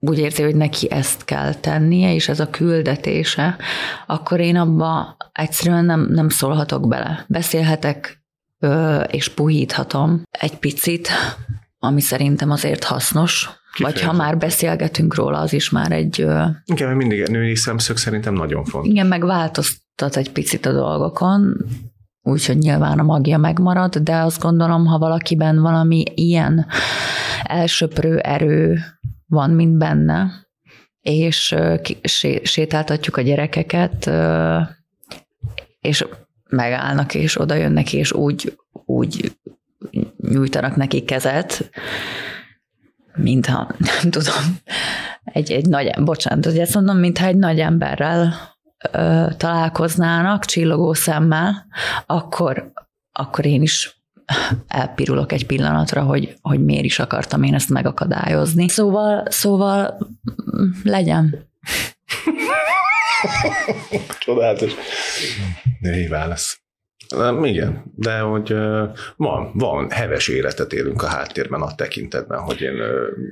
úgy 0.00 0.18
érzi, 0.18 0.42
hogy 0.42 0.56
neki 0.56 0.90
ezt 0.90 1.24
kell 1.24 1.54
tennie, 1.54 2.14
és 2.14 2.28
ez 2.28 2.40
a 2.40 2.50
küldetése, 2.50 3.56
akkor 4.06 4.40
én 4.40 4.56
abba 4.56 5.16
egyszerűen 5.32 5.84
nem, 5.84 6.06
nem 6.10 6.28
szólhatok 6.28 6.88
bele. 6.88 7.24
Beszélhetek 7.28 8.22
és 9.06 9.28
puhíthatom 9.28 10.22
egy 10.30 10.58
picit, 10.58 11.08
ami 11.78 12.00
szerintem 12.00 12.50
azért 12.50 12.84
hasznos, 12.84 13.48
Kifejezett. 13.72 14.02
vagy 14.02 14.10
ha 14.10 14.22
már 14.22 14.38
beszélgetünk 14.38 15.14
róla, 15.14 15.38
az 15.38 15.52
is 15.52 15.70
már 15.70 15.92
egy... 15.92 16.26
Igen, 16.64 16.96
mindig 16.96 17.28
női 17.28 17.56
szemszög 17.56 17.96
szerintem 17.96 18.34
nagyon 18.34 18.64
fontos. 18.64 18.90
Igen, 18.90 19.06
meg 19.06 19.24
változtat 19.24 20.16
egy 20.16 20.32
picit 20.32 20.66
a 20.66 20.72
dolgokon, 20.72 21.56
úgyhogy 22.28 22.58
nyilván 22.58 22.98
a 22.98 23.02
magja 23.02 23.38
megmarad, 23.38 23.96
de 23.96 24.16
azt 24.16 24.40
gondolom, 24.40 24.86
ha 24.86 24.98
valakiben 24.98 25.62
valami 25.62 26.02
ilyen 26.14 26.66
elsöprő 27.42 28.18
erő 28.18 28.78
van, 29.26 29.50
mint 29.50 29.76
benne, 29.76 30.30
és 31.00 31.54
sétáltatjuk 32.42 33.16
a 33.16 33.20
gyerekeket, 33.20 34.10
és 35.80 36.04
megállnak, 36.48 37.14
és 37.14 37.40
oda 37.40 37.54
jönnek, 37.54 37.92
és 37.92 38.12
úgy, 38.12 38.58
úgy 38.84 39.32
nyújtanak 40.16 40.76
neki 40.76 41.04
kezet, 41.04 41.70
mintha, 43.14 43.74
nem 43.78 44.10
tudom, 44.10 44.58
egy, 45.24 45.52
egy 45.52 45.66
nagy, 45.66 45.90
bocsánat, 46.00 46.44
hogy 46.44 46.58
ezt 46.58 46.74
mondom, 46.74 46.96
mintha 46.96 47.26
egy 47.26 47.36
nagy 47.36 47.60
emberrel 47.60 48.34
ö, 48.92 49.26
találkoznának 49.36 50.44
csillogó 50.44 50.92
szemmel, 50.92 51.66
akkor, 52.06 52.72
akkor 53.12 53.46
én 53.46 53.62
is 53.62 54.02
elpirulok 54.68 55.32
egy 55.32 55.46
pillanatra, 55.46 56.02
hogy, 56.02 56.36
hogy 56.40 56.64
miért 56.64 56.84
is 56.84 56.98
akartam 56.98 57.42
én 57.42 57.54
ezt 57.54 57.68
megakadályozni. 57.68 58.68
Szóval, 58.68 59.24
szóval 59.30 59.98
legyen. 60.82 61.46
Csodálatos. 64.18 64.72
De 65.80 66.08
válasz. 66.08 66.60
Igen, 67.42 67.92
de 67.96 68.18
hogy 68.18 68.54
van, 69.16 69.50
van 69.54 69.90
heves 69.90 70.28
életet 70.28 70.72
élünk 70.72 71.02
a 71.02 71.06
háttérben 71.06 71.60
a 71.60 71.74
tekintetben, 71.74 72.38
hogy 72.38 72.60
én 72.60 72.74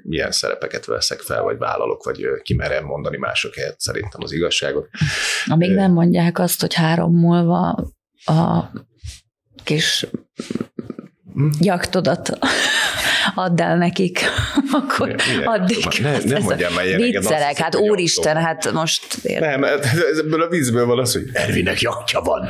milyen 0.02 0.30
szerepeket 0.30 0.84
veszek 0.84 1.20
fel, 1.20 1.42
vagy 1.42 1.58
vállalok, 1.58 2.04
vagy 2.04 2.26
kimerem 2.42 2.84
mondani 2.84 3.16
mások 3.16 3.54
helyett 3.54 3.80
szerintem 3.80 4.20
az 4.22 4.32
igazságot. 4.32 4.88
Amíg 5.46 5.70
nem 5.70 5.92
mondják 5.92 6.38
azt, 6.38 6.60
hogy 6.60 6.74
három 6.74 7.14
múlva 7.14 7.92
a 8.24 8.70
kis 9.64 10.06
hm? 11.34 11.48
jaktodat 11.60 12.38
add 13.34 13.60
el 13.60 13.76
nekik, 13.76 14.20
akkor 14.80 15.14
milyen, 15.26 15.46
addig. 15.46 15.84
Ne, 16.02 16.18
nem 16.24 16.42
mondjam 16.42 16.74
már 16.74 16.84
ilyeneket. 16.84 17.22
Viccelek, 17.22 17.56
hát 17.56 17.76
úristen, 17.76 18.36
hát 18.36 18.72
most... 18.72 19.22
Nem, 19.38 19.64
ebből 19.64 20.42
a 20.42 20.48
vízből 20.48 20.86
van 20.86 20.98
az, 20.98 21.12
hogy 21.12 21.28
Ervinek 21.32 21.80
jaktja 21.80 22.20
van 22.20 22.48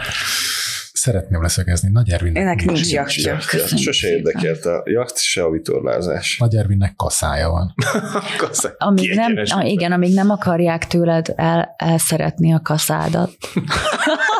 szeretném 0.97 1.43
leszögezni, 1.43 1.89
Nagy 1.93 2.11
Ervinnek 2.11 2.43
Ennek 2.43 2.65
nincs, 2.65 2.81
nincs 2.81 2.93
jachtja. 2.93 3.39
Sose 3.77 4.09
érdekelt 4.09 4.65
a 4.65 4.83
jacht, 4.85 5.19
se 5.19 5.43
a 5.43 5.51
vitorlázás. 5.51 6.39
Nagy 6.39 6.55
Ervinnek 6.55 6.95
kaszája 6.97 7.51
van. 7.51 7.75
kaszája. 8.39 8.75
Amíg 8.79 9.15
nem, 9.15 9.43
ah, 9.45 9.71
igen, 9.71 9.93
amíg 9.93 10.15
nem 10.15 10.31
akarják 10.31 10.87
tőled 10.87 11.33
el, 11.37 11.75
elszeretni 11.77 12.53
a 12.53 12.61
kaszádat. 12.61 13.31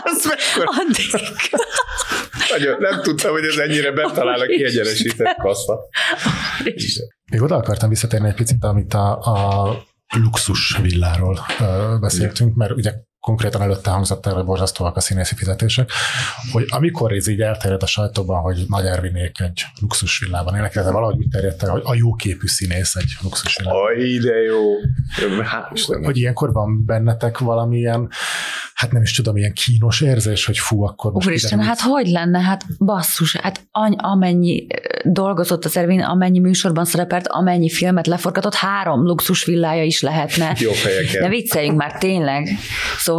Az 0.05 0.33
Addig. 0.65 1.21
Nagyon, 2.53 2.77
nem 2.79 3.03
tudtam, 3.03 3.33
hogy 3.33 3.45
ez 3.45 3.57
ennyire 3.57 3.93
betalál 3.93 4.41
a 4.41 4.47
kiegyenesített 4.47 5.37
kassa. 5.37 5.79
Még 7.31 7.43
oda 7.43 7.57
akartam 7.57 7.89
visszatérni 7.89 8.29
egy 8.29 8.35
picit, 8.35 8.65
amit 8.65 8.95
a, 8.95 9.19
a 9.19 9.77
luxus 10.17 10.79
villáról 10.83 11.39
beszéltünk, 12.01 12.55
mert 12.55 12.73
ugye 12.73 12.93
konkrétan 13.27 13.63
előtte 13.63 13.91
hangzott 13.91 14.27
el, 14.27 14.35
hogy 14.35 14.45
borzasztóak 14.45 14.97
a 14.97 15.01
színészi 15.01 15.35
fizetések, 15.35 15.91
hogy 16.53 16.65
amikor 16.69 17.13
ez 17.13 17.27
így 17.27 17.41
elterjed 17.41 17.83
a 17.83 17.87
sajtóban, 17.87 18.41
hogy 18.41 18.65
Nagy 18.69 18.87
Ervinék 18.87 19.41
egy 19.41 19.63
luxusvillában 19.81 20.55
élnek, 20.55 20.75
de 20.75 20.91
valahogy 20.91 21.19
úgy 21.19 21.29
terjedt 21.29 21.63
el, 21.63 21.71
hogy 21.71 21.83
a 21.85 21.95
jó 21.95 22.15
képű 22.15 22.47
színész 22.47 22.95
egy 22.95 23.11
luxusvillában. 23.23 23.83
Aj, 23.87 24.19
de 24.19 24.35
jó. 24.35 24.63
Hát, 25.43 25.69
hogy, 25.69 26.05
hogy 26.05 26.17
ilyenkor 26.17 26.53
van 26.53 26.85
bennetek 26.85 27.39
valamilyen 27.39 28.09
hát 28.77 28.93
nem 28.93 29.03
is 29.03 29.15
tudom, 29.15 29.37
ilyen 29.37 29.53
kínos 29.53 30.01
érzés, 30.01 30.45
hogy 30.45 30.59
fú, 30.59 30.83
akkor 30.83 31.13
most 31.13 31.27
Úristen, 31.27 31.61
hát 31.61 31.81
hogy 31.81 32.07
lenne? 32.07 32.41
Hát 32.41 32.65
basszus, 32.79 33.37
hát 33.37 33.61
any, 33.71 33.95
amennyi 33.97 34.67
dolgozott 35.05 35.65
az 35.65 35.77
Ervin, 35.77 36.01
amennyi 36.01 36.39
műsorban 36.39 36.85
szerepelt, 36.85 37.27
amennyi 37.29 37.71
filmet 37.71 38.07
leforgatott, 38.07 38.55
három 38.55 39.03
luxus 39.03 39.45
villája 39.45 39.83
is 39.83 40.03
lehetne. 40.03 40.55
Jó 40.59 40.73
fejeken. 40.73 41.23
De 41.23 41.29
vicceljünk 41.29 41.77
már 41.77 41.99
tényleg. 41.99 42.49
Szóval 42.99 43.16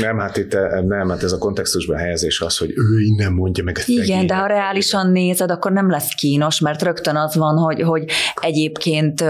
nem, 0.00 0.18
hát 0.18 0.36
itt 0.36 0.52
nem, 0.86 1.08
hát 1.08 1.22
ez 1.22 1.32
a 1.32 1.38
kontextusban 1.38 1.96
helyezés 1.96 2.40
az, 2.40 2.56
hogy 2.56 2.70
ő 2.70 3.00
innen 3.00 3.32
mondja 3.32 3.64
meg 3.64 3.78
ezt. 3.78 3.88
Igen, 3.88 4.26
de 4.26 4.34
ha 4.34 4.46
reálisan 4.46 5.10
nézed, 5.10 5.50
akkor 5.50 5.72
nem 5.72 5.90
lesz 5.90 6.14
kínos, 6.14 6.60
mert 6.60 6.82
rögtön 6.82 7.16
az 7.16 7.34
van, 7.34 7.56
hogy, 7.56 7.82
hogy 7.82 8.04
egyébként 8.40 9.24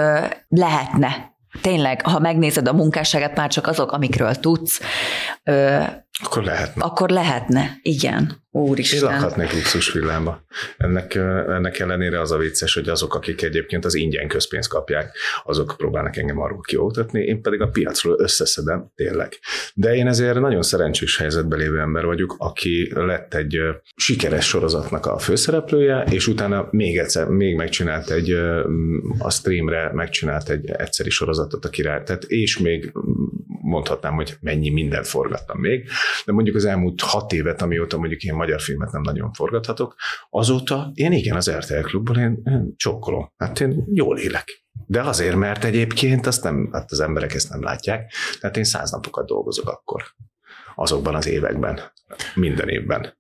lehetne 0.49 1.35
tényleg, 1.61 2.03
ha 2.03 2.19
megnézed 2.19 2.69
a 2.69 2.73
munkásságát, 2.73 3.37
már 3.37 3.51
csak 3.51 3.67
azok, 3.67 3.93
amikről 3.93 4.35
tudsz, 4.35 4.81
Akkor 6.25 6.43
lehetne. 6.45 6.85
Akkor 6.85 7.11
lehetne, 7.11 7.71
igen. 7.83 8.45
Úristen. 8.57 8.99
Én 8.99 9.05
lakhatnék 9.05 9.53
luxusvillámba. 9.53 10.45
Ennek, 10.77 11.15
ennek 11.15 11.79
ellenére 11.79 12.21
az 12.21 12.31
a 12.31 12.37
vicces, 12.37 12.75
hogy 12.75 12.89
azok, 12.89 13.15
akik 13.15 13.43
egyébként 13.43 13.85
az 13.85 13.95
ingyen 13.95 14.29
közpénzt 14.29 14.69
kapják, 14.69 15.17
azok 15.45 15.75
próbálnak 15.77 16.17
engem 16.17 16.41
arról 16.41 16.61
kioktatni, 16.61 17.23
én 17.23 17.43
pedig 17.43 17.61
a 17.61 17.69
piacról 17.69 18.17
összeszedem, 18.19 18.93
tényleg. 18.95 19.33
De 19.75 19.95
én 19.95 20.07
ezért 20.07 20.41
nagyon 20.41 20.63
szerencsés 20.63 21.19
helyzetben 21.19 21.59
lévő 21.59 21.81
ember 21.81 22.05
vagyok, 22.05 22.35
aki 22.39 22.91
lett 22.95 23.35
egy 23.35 23.59
sikeres 23.97 24.47
sorozatnak 24.47 25.07
a 25.07 25.19
főszereplője, 25.19 26.05
és 26.11 26.27
utána 26.27 26.69
még 26.71 26.99
egyszer, 26.99 27.27
még 27.27 27.57
megcsinált 27.57 28.11
egy 28.11 28.33
a 29.19 29.31
streamre 29.31 29.91
megcsinált 29.93 30.49
egy 30.49 30.71
egyszeri 30.71 31.11
sorozatot 31.11 31.65
a 31.65 31.69
király, 31.69 32.03
tehát 32.03 32.25
és 32.25 32.59
még 32.59 32.93
mondhatnám, 33.63 34.15
hogy 34.15 34.37
mennyi 34.41 34.71
mindent 34.71 35.07
forgattam 35.07 35.59
még, 35.59 35.89
de 36.25 36.33
mondjuk 36.33 36.57
az 36.57 36.65
elmúlt 36.65 37.01
hat 37.01 37.33
évet, 37.33 37.63
amióta 37.63 37.99
mondjuk 37.99 38.23
én 38.23 38.35
magyar 38.47 38.61
filmet 38.61 38.93
nem 38.93 39.03
nagyon 39.03 39.33
forgathatok, 39.33 39.95
azóta 40.31 40.91
én 40.95 41.13
igen, 41.13 41.37
az 41.37 41.51
RTL 41.51 41.81
klubban 41.81 42.19
én, 42.19 42.43
én 42.45 42.75
csokkolom. 42.77 43.33
Hát 43.37 43.61
én 43.61 43.85
jól 43.93 44.19
élek. 44.19 44.65
De 44.87 45.01
azért, 45.01 45.37
mert 45.37 45.65
egyébként 45.65 46.27
azt 46.27 46.43
nem, 46.43 46.69
hát 46.73 46.91
az 46.91 47.01
emberek 47.01 47.35
ezt 47.35 47.51
nem 47.51 47.63
látják, 47.63 48.13
tehát 48.41 48.57
én 48.57 48.65
száz 48.65 48.91
napokat 48.91 49.27
dolgozok 49.27 49.69
akkor, 49.69 50.03
azokban 50.75 51.15
az 51.15 51.27
években, 51.27 51.81
minden 52.35 52.69
évben. 52.69 53.15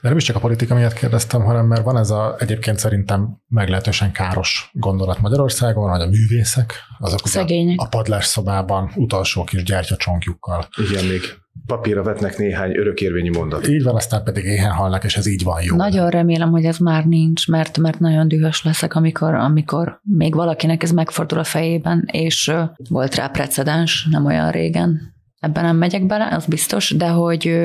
De 0.00 0.08
nem 0.08 0.16
is 0.16 0.24
csak 0.24 0.36
a 0.36 0.40
politika 0.40 0.74
miatt 0.74 0.92
kérdeztem, 0.92 1.42
hanem 1.42 1.66
mert 1.66 1.82
van 1.82 1.96
ez 1.96 2.10
a 2.10 2.36
egyébként 2.38 2.78
szerintem 2.78 3.42
meglehetősen 3.48 4.12
káros 4.12 4.70
gondolat 4.72 5.20
Magyarországon, 5.20 5.90
hogy 5.90 6.00
a 6.00 6.06
művészek, 6.06 6.74
azok 6.98 7.28
Szegények. 7.28 7.80
a 7.80 7.88
padlás 7.88 8.24
szobában 8.24 8.92
utolsó 8.96 9.44
kis 9.44 9.62
gyertyacsonkjukkal. 9.62 10.68
Igen, 10.76 11.04
még 11.04 11.20
papírra 11.66 12.02
vetnek 12.02 12.38
néhány 12.38 12.76
örökérvényi 12.76 13.28
mondatot. 13.28 13.68
Így 13.68 13.82
van, 13.82 13.94
aztán 13.94 14.24
pedig 14.24 14.44
éhen 14.44 14.72
halnak, 14.72 15.04
és 15.04 15.16
ez 15.16 15.26
így 15.26 15.44
van 15.44 15.62
jó. 15.62 15.76
Nagyon 15.76 16.10
remélem, 16.10 16.50
hogy 16.50 16.64
ez 16.64 16.78
már 16.78 17.04
nincs, 17.04 17.48
mert, 17.48 17.78
mert 17.78 17.98
nagyon 17.98 18.28
dühös 18.28 18.64
leszek, 18.64 18.94
amikor, 18.94 19.34
amikor 19.34 20.00
még 20.02 20.34
valakinek 20.34 20.82
ez 20.82 20.90
megfordul 20.90 21.38
a 21.38 21.44
fejében, 21.44 22.08
és 22.12 22.52
volt 22.88 23.14
rá 23.14 23.28
precedens 23.28 24.08
nem 24.10 24.24
olyan 24.24 24.50
régen. 24.50 25.14
Ebben 25.38 25.64
nem 25.64 25.76
megyek 25.76 26.06
bele, 26.06 26.28
az 26.30 26.46
biztos, 26.46 26.90
de 26.90 27.08
hogy 27.08 27.58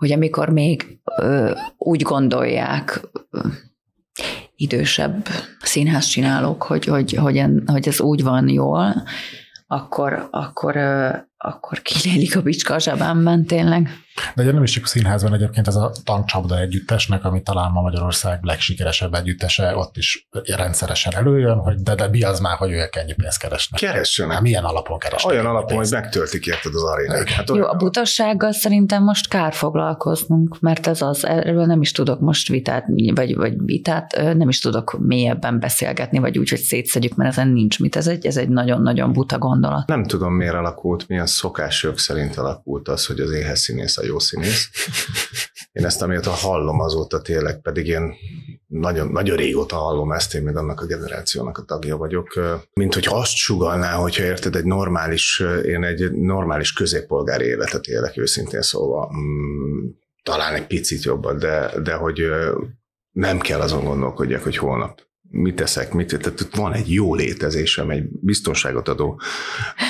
hogy 0.00 0.12
amikor 0.12 0.48
még 0.48 1.00
úgy 1.76 2.02
gondolják 2.02 3.00
idősebb 4.56 5.26
színházcsinálók, 5.60 6.62
hogy, 6.62 6.84
hogy, 6.84 7.12
hogy, 7.12 7.36
en, 7.36 7.62
hogy 7.66 7.88
ez 7.88 8.00
úgy 8.00 8.22
van 8.22 8.48
jól, 8.48 9.02
akkor, 9.66 10.28
akkor, 10.30 10.76
akkor 11.42 11.82
kilélik 11.82 12.36
a 12.36 12.42
bicska 12.42 12.74
a 12.74 12.78
zsebemben 12.78 13.44
tényleg. 13.46 13.88
De 14.34 14.42
ugye 14.42 14.52
nem 14.52 14.62
is 14.62 14.70
csak 14.70 14.84
a 14.84 14.86
színházban 14.86 15.34
egyébként 15.34 15.66
ez 15.66 15.74
a 15.74 15.92
tankcsapda 16.04 16.58
együttesnek, 16.58 17.24
ami 17.24 17.42
talán 17.42 17.70
ma 17.70 17.80
Magyarország 17.80 18.38
legsikeresebb 18.42 19.14
együttese, 19.14 19.76
ott 19.76 19.96
is 19.96 20.28
rendszeresen 20.56 21.12
előjön, 21.16 21.56
hogy 21.56 21.74
de, 21.74 21.94
de 21.94 22.08
mi 22.08 22.22
az 22.22 22.40
már, 22.40 22.56
hogy 22.56 22.70
ők 22.70 22.96
ennyi 22.96 23.12
pénzt 23.12 23.38
keresnek. 23.38 23.80
Keressenek. 23.80 24.32
Hát 24.32 24.42
milyen 24.42 24.64
alapon 24.64 24.98
keresnek? 24.98 25.32
Olyan 25.32 25.46
alapon, 25.46 25.76
hogy 25.76 25.88
megtöltik 25.90 26.46
érted 26.46 26.74
az 26.74 26.82
arénát. 26.82 27.28
Hát 27.28 27.48
Jó, 27.48 27.64
a 27.64 27.74
butassággal 27.74 28.52
szerintem 28.52 29.02
most 29.02 29.28
kár 29.28 29.52
foglalkoznunk, 29.52 30.60
mert 30.60 30.86
ez 30.86 31.02
az, 31.02 31.24
erről 31.24 31.66
nem 31.66 31.80
is 31.80 31.92
tudok 31.92 32.20
most 32.20 32.48
vitát, 32.48 32.84
vagy, 33.14 33.36
vagy 33.36 33.54
vitát, 33.64 34.16
nem 34.36 34.48
is 34.48 34.60
tudok 34.60 34.98
mélyebben 34.98 35.60
beszélgetni, 35.60 36.18
vagy 36.18 36.38
úgy, 36.38 36.48
hogy 36.48 36.58
szétszedjük, 36.58 37.14
mert 37.14 37.30
ezen 37.30 37.48
nincs 37.48 37.78
mit. 37.78 37.96
Ez 37.96 38.06
egy, 38.06 38.26
ez 38.26 38.36
egy 38.36 38.48
nagyon-nagyon 38.48 39.12
buta 39.12 39.38
gondolat. 39.38 39.86
Nem 39.86 40.04
tudom, 40.04 40.34
miért 40.34 40.54
alakult, 40.54 41.08
milyen 41.08 41.26
szokások 41.30 41.98
szerint 41.98 42.36
alakult 42.36 42.88
az, 42.88 43.06
hogy 43.06 43.20
az 43.20 43.30
éhes 43.30 43.58
színész 43.58 43.96
a 43.96 44.04
jó 44.04 44.18
színész. 44.18 44.68
Én 45.72 45.84
ezt 45.84 46.02
amióta 46.02 46.30
hallom 46.30 46.80
azóta 46.80 47.20
tényleg, 47.20 47.60
pedig 47.60 47.86
én 47.86 48.14
nagyon, 48.66 49.08
nagyon 49.08 49.36
régóta 49.36 49.76
hallom 49.76 50.12
ezt, 50.12 50.34
én 50.34 50.42
még 50.42 50.56
annak 50.56 50.80
a 50.80 50.86
generációnak 50.86 51.58
a 51.58 51.62
tagja 51.62 51.96
vagyok, 51.96 52.40
mint 52.72 52.94
hogy 52.94 53.06
azt 53.10 53.34
sugalná, 53.34 53.92
hogyha 53.92 54.24
érted, 54.24 54.56
egy 54.56 54.64
normális, 54.64 55.42
én 55.64 55.84
egy 55.84 56.12
normális 56.12 56.72
középpolgári 56.72 57.44
életet 57.44 57.86
élek 57.86 58.16
őszintén 58.16 58.62
szóval, 58.62 59.10
talán 60.22 60.54
egy 60.54 60.66
picit 60.66 61.02
jobban, 61.02 61.38
de, 61.38 61.80
de 61.82 61.94
hogy 61.94 62.22
nem 63.10 63.38
kell 63.38 63.60
azon 63.60 63.84
gondolkodjak, 63.84 64.42
hogy 64.42 64.56
holnap 64.56 65.09
mit 65.32 65.54
teszek, 65.54 65.92
mit, 65.92 66.18
tehát 66.18 66.56
van 66.56 66.72
egy 66.72 66.92
jó 66.92 67.14
létezésem, 67.14 67.90
egy 67.90 68.04
biztonságot 68.20 68.88
adó 68.88 69.20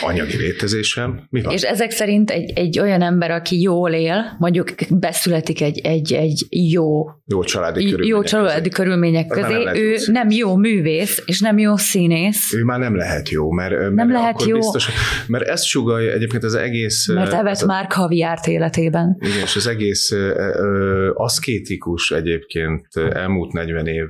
anyagi 0.03 0.37
létezésem. 0.37 1.27
Mi 1.31 1.43
van? 1.43 1.53
És 1.53 1.63
ezek 1.63 1.91
szerint 1.91 2.31
egy, 2.31 2.53
egy 2.55 2.79
olyan 2.79 3.03
ember, 3.03 3.31
aki 3.31 3.61
jól 3.61 3.91
él, 3.91 4.37
mondjuk 4.39 4.75
beszületik 4.91 5.61
egy, 5.61 5.79
egy, 5.79 6.13
egy 6.13 6.47
jó, 6.51 7.05
jó 7.27 7.43
családi 7.43 7.85
körülmények 7.85 8.09
jó 8.09 8.23
családi 8.23 8.69
közé. 8.69 8.83
körülmények 8.83 9.27
közé, 9.27 9.65
nem 9.65 9.75
ő 9.75 9.97
nem 10.07 10.31
jó 10.31 10.57
művész, 10.57 11.23
és 11.27 11.41
nem 11.41 11.59
jó 11.59 11.77
színész. 11.77 12.53
Ő 12.53 12.65
már 12.65 12.79
nem 12.79 12.97
lehet 12.97 13.29
jó, 13.29 13.51
mert, 13.51 13.79
mert 13.79 13.95
nem 13.95 14.11
lehet 14.13 14.45
jó. 14.45 14.57
Biztos, 14.57 14.89
mert 15.27 15.49
ezt 15.49 15.65
sugalja 15.65 16.13
egyébként 16.13 16.45
az 16.45 16.55
egész... 16.55 17.09
Mert 17.09 17.33
evett 17.33 17.65
már 17.65 17.87
kaviárt 17.87 18.47
életében. 18.47 19.17
Igen, 19.21 19.41
és 19.43 19.57
az 19.57 19.67
egész 19.67 20.13
aszkétikus 21.15 22.11
egyébként 22.11 22.87
elmúlt 23.13 23.53
40 23.53 23.87
év 23.87 24.09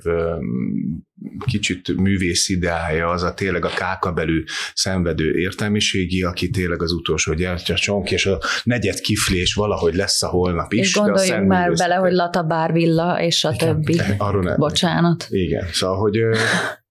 kicsit 1.47 1.97
művész 1.97 2.49
ideája, 2.49 3.09
az 3.09 3.23
a 3.23 3.35
tényleg 3.35 3.65
a 3.65 3.69
kákabelű 3.69 4.45
szenvedő 4.75 5.39
értelmiségi, 5.39 6.23
aki 6.23 6.51
tényleg 6.51 6.83
az 6.83 6.93
utolsó 6.93 7.35
gyertyacsonk, 7.35 8.11
és 8.11 8.27
a 8.27 8.39
negyed 8.65 9.01
kiflés 9.01 9.55
valahogy 9.55 9.95
lesz 9.95 10.23
a 10.23 10.29
holnap 10.29 10.73
is. 10.73 10.81
És 10.81 10.95
gondoljunk 10.95 11.47
már 11.47 11.73
bele, 11.73 11.95
hogy 11.95 12.13
Lata 12.13 12.43
Bárvilla, 12.43 13.23
és 13.23 13.45
a 13.45 13.53
Igen, 13.53 13.69
többi. 13.69 14.01
Arról 14.19 14.43
nem. 14.43 14.57
Bocsánat. 14.57 15.27
Igen, 15.29 15.67
szóval, 15.73 15.97
hogy 15.97 16.19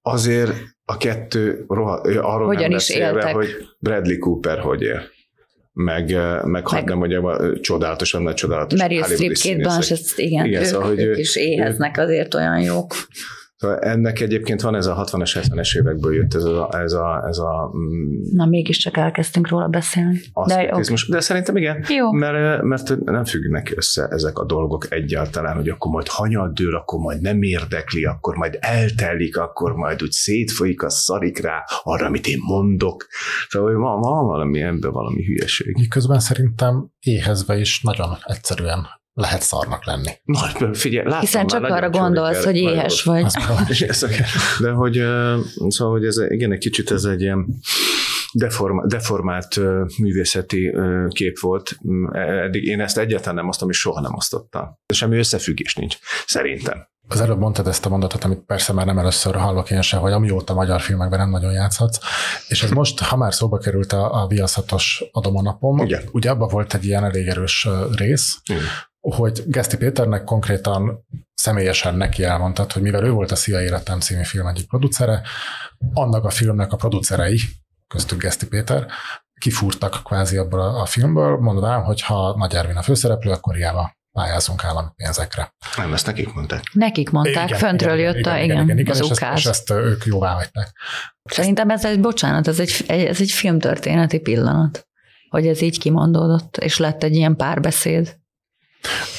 azért 0.02 0.52
a 0.86 0.98
kettő, 0.98 1.66
roha, 1.68 2.02
arról 2.02 2.48
Hogyan 2.48 2.62
nem 2.62 2.72
beszélve, 2.72 3.18
éltek? 3.18 3.34
hogy 3.34 3.50
Bradley 3.80 4.20
Cooper 4.20 4.60
hogy 4.60 4.82
él 4.82 5.02
meg, 5.74 6.16
meg, 6.44 6.68
meg 6.72 6.84
nem 6.84 6.98
mondjam, 6.98 7.62
csodálatosan 7.62 8.22
nagy 8.22 8.34
csodálatos. 8.34 8.80
Meryl 8.80 9.04
Streep, 9.04 9.34
két 9.34 9.58
Blanchett, 9.58 10.14
igen, 10.16 10.46
igen 10.46 10.62
ők, 10.62 10.68
szóval, 10.68 10.88
hogy 10.88 11.00
ők 11.00 11.18
is 11.18 11.36
éheznek, 11.36 11.98
azért 11.98 12.34
olyan 12.34 12.62
jók. 12.62 12.96
Szóval 13.60 13.80
ennek 13.80 14.20
egyébként 14.20 14.62
van 14.62 14.76
ez 14.76 14.86
a 14.86 15.04
60-as, 15.06 15.44
70-es 15.44 15.78
évekből 15.78 16.14
jött 16.14 16.34
ez 16.34 16.44
a... 16.44 16.70
Ez 16.72 16.94
a, 16.94 17.24
ez 17.28 17.38
a 17.38 17.72
mm, 17.78 18.36
Na 18.36 18.46
mégiscsak 18.46 18.98
elkezdtünk 18.98 19.48
róla 19.48 19.68
beszélni. 19.68 20.20
De, 20.46 20.70
okay. 20.72 20.96
de 21.08 21.20
szerintem 21.20 21.58
igen, 21.58 21.86
Jó. 21.88 22.12
Mert, 22.12 22.62
mert 22.62 23.06
nem 23.06 23.26
függnek 23.26 23.74
össze 23.76 24.08
ezek 24.08 24.38
a 24.38 24.46
dolgok 24.46 24.92
egyáltalán, 24.92 25.56
hogy 25.56 25.70
akkor 25.70 25.92
majd 25.92 26.08
hanyal 26.08 26.52
dől, 26.54 26.76
akkor 26.76 27.00
majd 27.00 27.22
nem 27.22 27.42
érdekli, 27.42 28.06
akkor 28.06 28.36
majd 28.36 28.58
eltelik, 28.60 29.38
akkor 29.38 29.74
majd 29.74 30.04
úgy 30.04 30.12
szétfolyik, 30.12 30.84
a 30.84 30.90
szarik 30.90 31.42
rá 31.42 31.64
arra, 31.84 32.06
amit 32.06 32.28
én 32.28 32.40
mondok. 32.42 33.08
Szóval 33.50 33.74
van, 33.74 34.00
van 34.00 34.26
valami 34.26 34.62
ebben 34.62 34.92
valami 34.92 35.26
hülyeség. 35.26 35.76
Miközben 35.78 36.20
szerintem 36.20 36.90
éhezve 37.00 37.58
is 37.58 37.82
nagyon 37.82 38.18
egyszerűen 38.24 38.99
lehet 39.20 39.42
szarnak 39.42 39.86
lenni. 39.86 40.12
Na, 40.24 40.74
figyelj, 40.74 41.06
láttam 41.06 41.20
Hiszen 41.20 41.48
csak 41.48 41.64
arra 41.64 41.90
gondolsz, 41.90 42.44
hogy 42.44 42.56
éhes 42.56 43.04
vagy. 43.04 43.26
De 44.60 44.72
hogy, 44.72 44.94
szóval, 45.68 45.94
hogy 45.94 46.06
ez, 46.06 46.16
igen, 46.28 46.52
egy 46.52 46.60
kicsit 46.60 46.92
ez 46.92 47.04
egy 47.04 47.22
ilyen 47.22 47.46
deform, 48.34 48.88
deformált 48.88 49.60
művészeti 49.98 50.76
kép 51.08 51.40
volt. 51.40 51.78
Eddig 52.46 52.64
én 52.64 52.82
ezt 52.82 52.98
egyáltalán 52.98 53.36
nem 53.36 53.48
osztom, 53.48 53.70
és 53.70 53.80
soha 53.80 54.02
nem 54.02 54.14
osztottam. 54.16 54.78
Semmi 54.94 55.18
összefüggés 55.18 55.76
nincs, 55.76 55.98
szerintem. 56.26 56.88
Az 57.12 57.22
előbb 57.22 57.40
mondtad 57.40 57.68
ezt 57.68 57.86
a 57.86 57.90
mondatot, 57.90 58.24
amit 58.24 58.40
persze 58.46 58.74
már 58.74 58.86
nem 58.86 58.98
először 58.98 59.36
hallok 59.36 59.72
én 59.72 59.82
sem, 59.82 60.00
hogy 60.00 60.12
amióta 60.12 60.54
magyar 60.54 60.82
filmekben 60.82 61.20
nem 61.20 61.30
nagyon 61.30 61.52
játszhatsz, 61.52 62.00
és 62.48 62.64
ez 62.64 62.70
most, 62.70 63.00
ha 63.00 63.18
már 63.18 63.34
szóba 63.34 63.58
került 63.58 63.94
a, 63.94 64.22
a 64.22 64.28
viaszatos 64.28 65.04
adomanapom, 65.12 65.78
Igen. 65.78 66.04
ugye 66.12 66.30
abban 66.30 66.48
volt 66.48 66.74
egy 66.74 66.86
ilyen 66.86 67.04
elég 67.04 67.28
erős 67.28 67.68
rész, 67.96 68.38
Igen 68.46 68.62
hogy 69.00 69.44
Geszti 69.46 69.78
Péternek 69.78 70.24
konkrétan 70.24 71.06
személyesen 71.34 71.96
neki 71.96 72.24
elmondtad, 72.24 72.72
hogy 72.72 72.82
mivel 72.82 73.04
ő 73.04 73.12
volt 73.12 73.32
a 73.32 73.36
Szia 73.36 73.62
Életem 73.62 74.00
című 74.00 74.24
film 74.24 74.48
egyik 74.48 74.68
producere, 74.68 75.22
annak 75.94 76.26
a 76.26 76.30
filmnek 76.30 76.72
a 76.72 76.76
producerei, 76.76 77.40
köztük 77.88 78.22
Geszti 78.22 78.48
Péter, 78.48 78.88
kifúrtak 79.40 80.02
kvázi 80.04 80.38
abból 80.38 80.60
a, 80.60 80.86
filmből, 80.86 81.38
mondván, 81.38 81.84
hogy 81.84 82.02
ha 82.02 82.36
Nagy 82.38 82.56
Ervin 82.56 82.76
a 82.76 82.82
főszereplő, 82.82 83.32
akkor 83.32 83.56
hiába 83.56 83.98
pályázunk 84.12 84.64
állami 84.64 84.88
pénzekre. 84.96 85.54
Nem, 85.78 85.94
ezt 85.94 86.06
nekik 86.06 86.34
mondták. 86.34 86.64
Nekik 86.74 87.10
mondták, 87.10 87.48
igen, 87.48 87.60
föntről 87.60 87.98
igen, 87.98 88.06
jött 88.06 88.20
igen, 88.20 88.34
a, 88.34 88.38
igen, 88.38 88.46
igen, 88.46 88.64
igen, 88.64 88.78
igen 88.78 88.92
az 88.92 89.02
és, 89.02 89.10
ezt, 89.10 89.38
és 89.38 89.46
ezt 89.46 89.70
ők 89.70 90.06
jóvá 90.06 90.34
hagyták. 90.34 90.72
Szerintem 91.24 91.70
ez 91.70 91.86
egy, 91.86 92.00
bocsánat, 92.00 92.48
ez 92.48 92.60
egy, 92.60 92.84
ez 92.88 93.22
egy 93.22 93.32
filmtörténeti 93.32 94.20
pillanat, 94.20 94.88
hogy 95.30 95.48
ez 95.48 95.62
így 95.62 95.80
kimondódott, 95.80 96.58
és 96.58 96.78
lett 96.78 97.04
egy 97.04 97.16
ilyen 97.16 97.36
párbeszéd. 97.36 98.18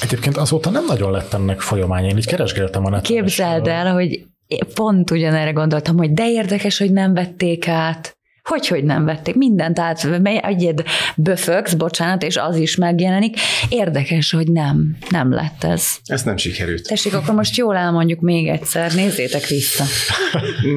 Egyébként 0.02 0.36
azóta 0.36 0.70
nem 0.70 0.84
nagyon 0.86 1.11
lett 1.11 1.32
ennek 1.32 1.61
folyamány, 1.61 2.04
én 2.04 2.16
így 2.16 2.26
keresgéltem 2.26 2.84
a 2.86 2.90
neten. 2.90 3.02
Képzeld 3.02 3.66
el, 3.66 3.92
hogy 3.92 4.26
pont 4.74 5.11
ugyanerre 5.11 5.50
gondoltam, 5.50 5.96
hogy 5.96 6.12
de 6.12 6.30
érdekes, 6.30 6.78
hogy 6.78 6.92
nem 6.92 7.14
vették 7.14 7.68
át. 7.68 8.18
Hogy, 8.42 8.66
hogy 8.66 8.84
nem 8.84 9.04
vették? 9.04 9.34
Mindent 9.34 9.78
át, 9.78 10.08
egyed 10.24 10.82
böfögsz, 11.16 11.74
bocsánat, 11.74 12.22
és 12.22 12.36
az 12.36 12.56
is 12.56 12.76
megjelenik. 12.76 13.36
Érdekes, 13.68 14.30
hogy 14.30 14.48
nem, 14.48 14.96
nem 15.11 15.32
lett 15.32 15.64
ez. 15.64 15.86
Ez 16.04 16.22
nem 16.22 16.36
sikerült. 16.36 16.86
Tessék, 16.86 17.14
akkor 17.14 17.34
most 17.34 17.56
jól 17.56 17.76
elmondjuk 17.76 18.20
még 18.20 18.48
egyszer, 18.48 18.94
nézzétek 18.94 19.46
vissza. 19.46 19.84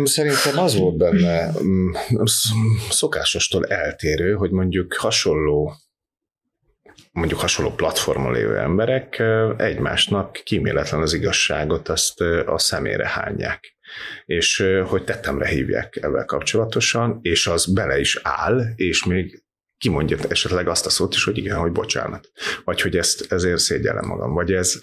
Szerintem 0.03 0.57
az 0.57 0.77
volt 0.77 0.97
benne 0.97 1.51
mm, 1.63 1.91
szokásostól 2.89 3.65
eltérő, 3.65 4.33
hogy 4.33 4.51
mondjuk 4.51 4.93
hasonló 4.93 5.73
mondjuk 7.11 7.39
hasonló 7.39 7.71
platformon 7.71 8.33
lévő 8.33 8.57
emberek 8.57 9.23
egymásnak 9.57 10.31
kíméletlen 10.31 11.01
az 11.01 11.13
igazságot 11.13 11.89
azt 11.89 12.21
a 12.45 12.57
szemére 12.57 13.07
hányják 13.07 13.73
és 14.25 14.65
hogy 14.85 15.03
tettemre 15.03 15.47
hívják 15.47 15.95
ebben 16.01 16.25
kapcsolatosan, 16.25 17.19
és 17.21 17.47
az 17.47 17.73
bele 17.73 17.99
is 17.99 18.19
áll, 18.23 18.61
és 18.75 19.05
még 19.05 19.43
kimondja 19.77 20.17
esetleg 20.29 20.67
azt 20.67 20.85
a 20.85 20.89
szót 20.89 21.13
is, 21.13 21.23
hogy 21.23 21.37
igen, 21.37 21.57
hogy 21.57 21.71
bocsánat. 21.71 22.31
Vagy 22.63 22.81
hogy 22.81 22.97
ezt 22.97 23.31
ezért 23.31 23.57
szégyellem 23.57 24.05
magam. 24.05 24.33
Vagy 24.33 24.51
ez 24.51 24.79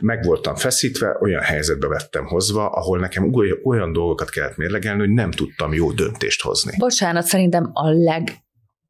meg 0.00 0.24
voltam 0.24 0.54
feszítve, 0.54 1.16
olyan 1.20 1.42
helyzetbe 1.42 1.86
vettem 1.86 2.26
hozva, 2.26 2.68
ahol 2.68 2.98
nekem 2.98 3.32
olyan 3.62 3.92
dolgokat 3.92 4.30
kellett 4.30 4.56
mérlegelni, 4.56 5.00
hogy 5.00 5.10
nem 5.10 5.30
tudtam 5.30 5.72
jó 5.72 5.92
döntést 5.92 6.42
hozni. 6.42 6.72
Bocsánat, 6.78 7.24
szerintem 7.24 7.70
a 7.72 7.90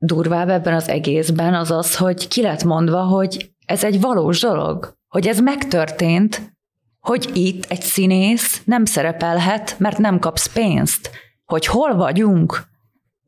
legdurvább 0.05 0.49
ebben 0.49 0.75
az 0.75 0.89
egészben 0.89 1.55
az 1.55 1.71
az, 1.71 1.97
hogy 1.97 2.29
ki 2.29 2.43
lett 2.43 2.65
mondva, 2.65 3.03
hogy 3.03 3.51
ez 3.67 3.85
egy 3.85 4.01
valós 4.01 4.41
dolog, 4.41 4.97
hogy 5.09 5.27
ez 5.27 5.41
megtörtént, 5.41 6.53
hogy 7.01 7.31
itt 7.35 7.65
egy 7.65 7.83
színész 7.83 8.63
nem 8.65 8.85
szerepelhet, 8.85 9.79
mert 9.79 9.99
nem 9.99 10.19
kapsz 10.19 10.53
pénzt. 10.53 11.11
Hogy 11.45 11.67
hol 11.67 11.95
vagyunk 11.95 12.63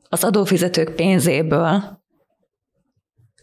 az 0.09 0.25
adófizetők 0.25 0.95
pénzéből, 0.95 2.03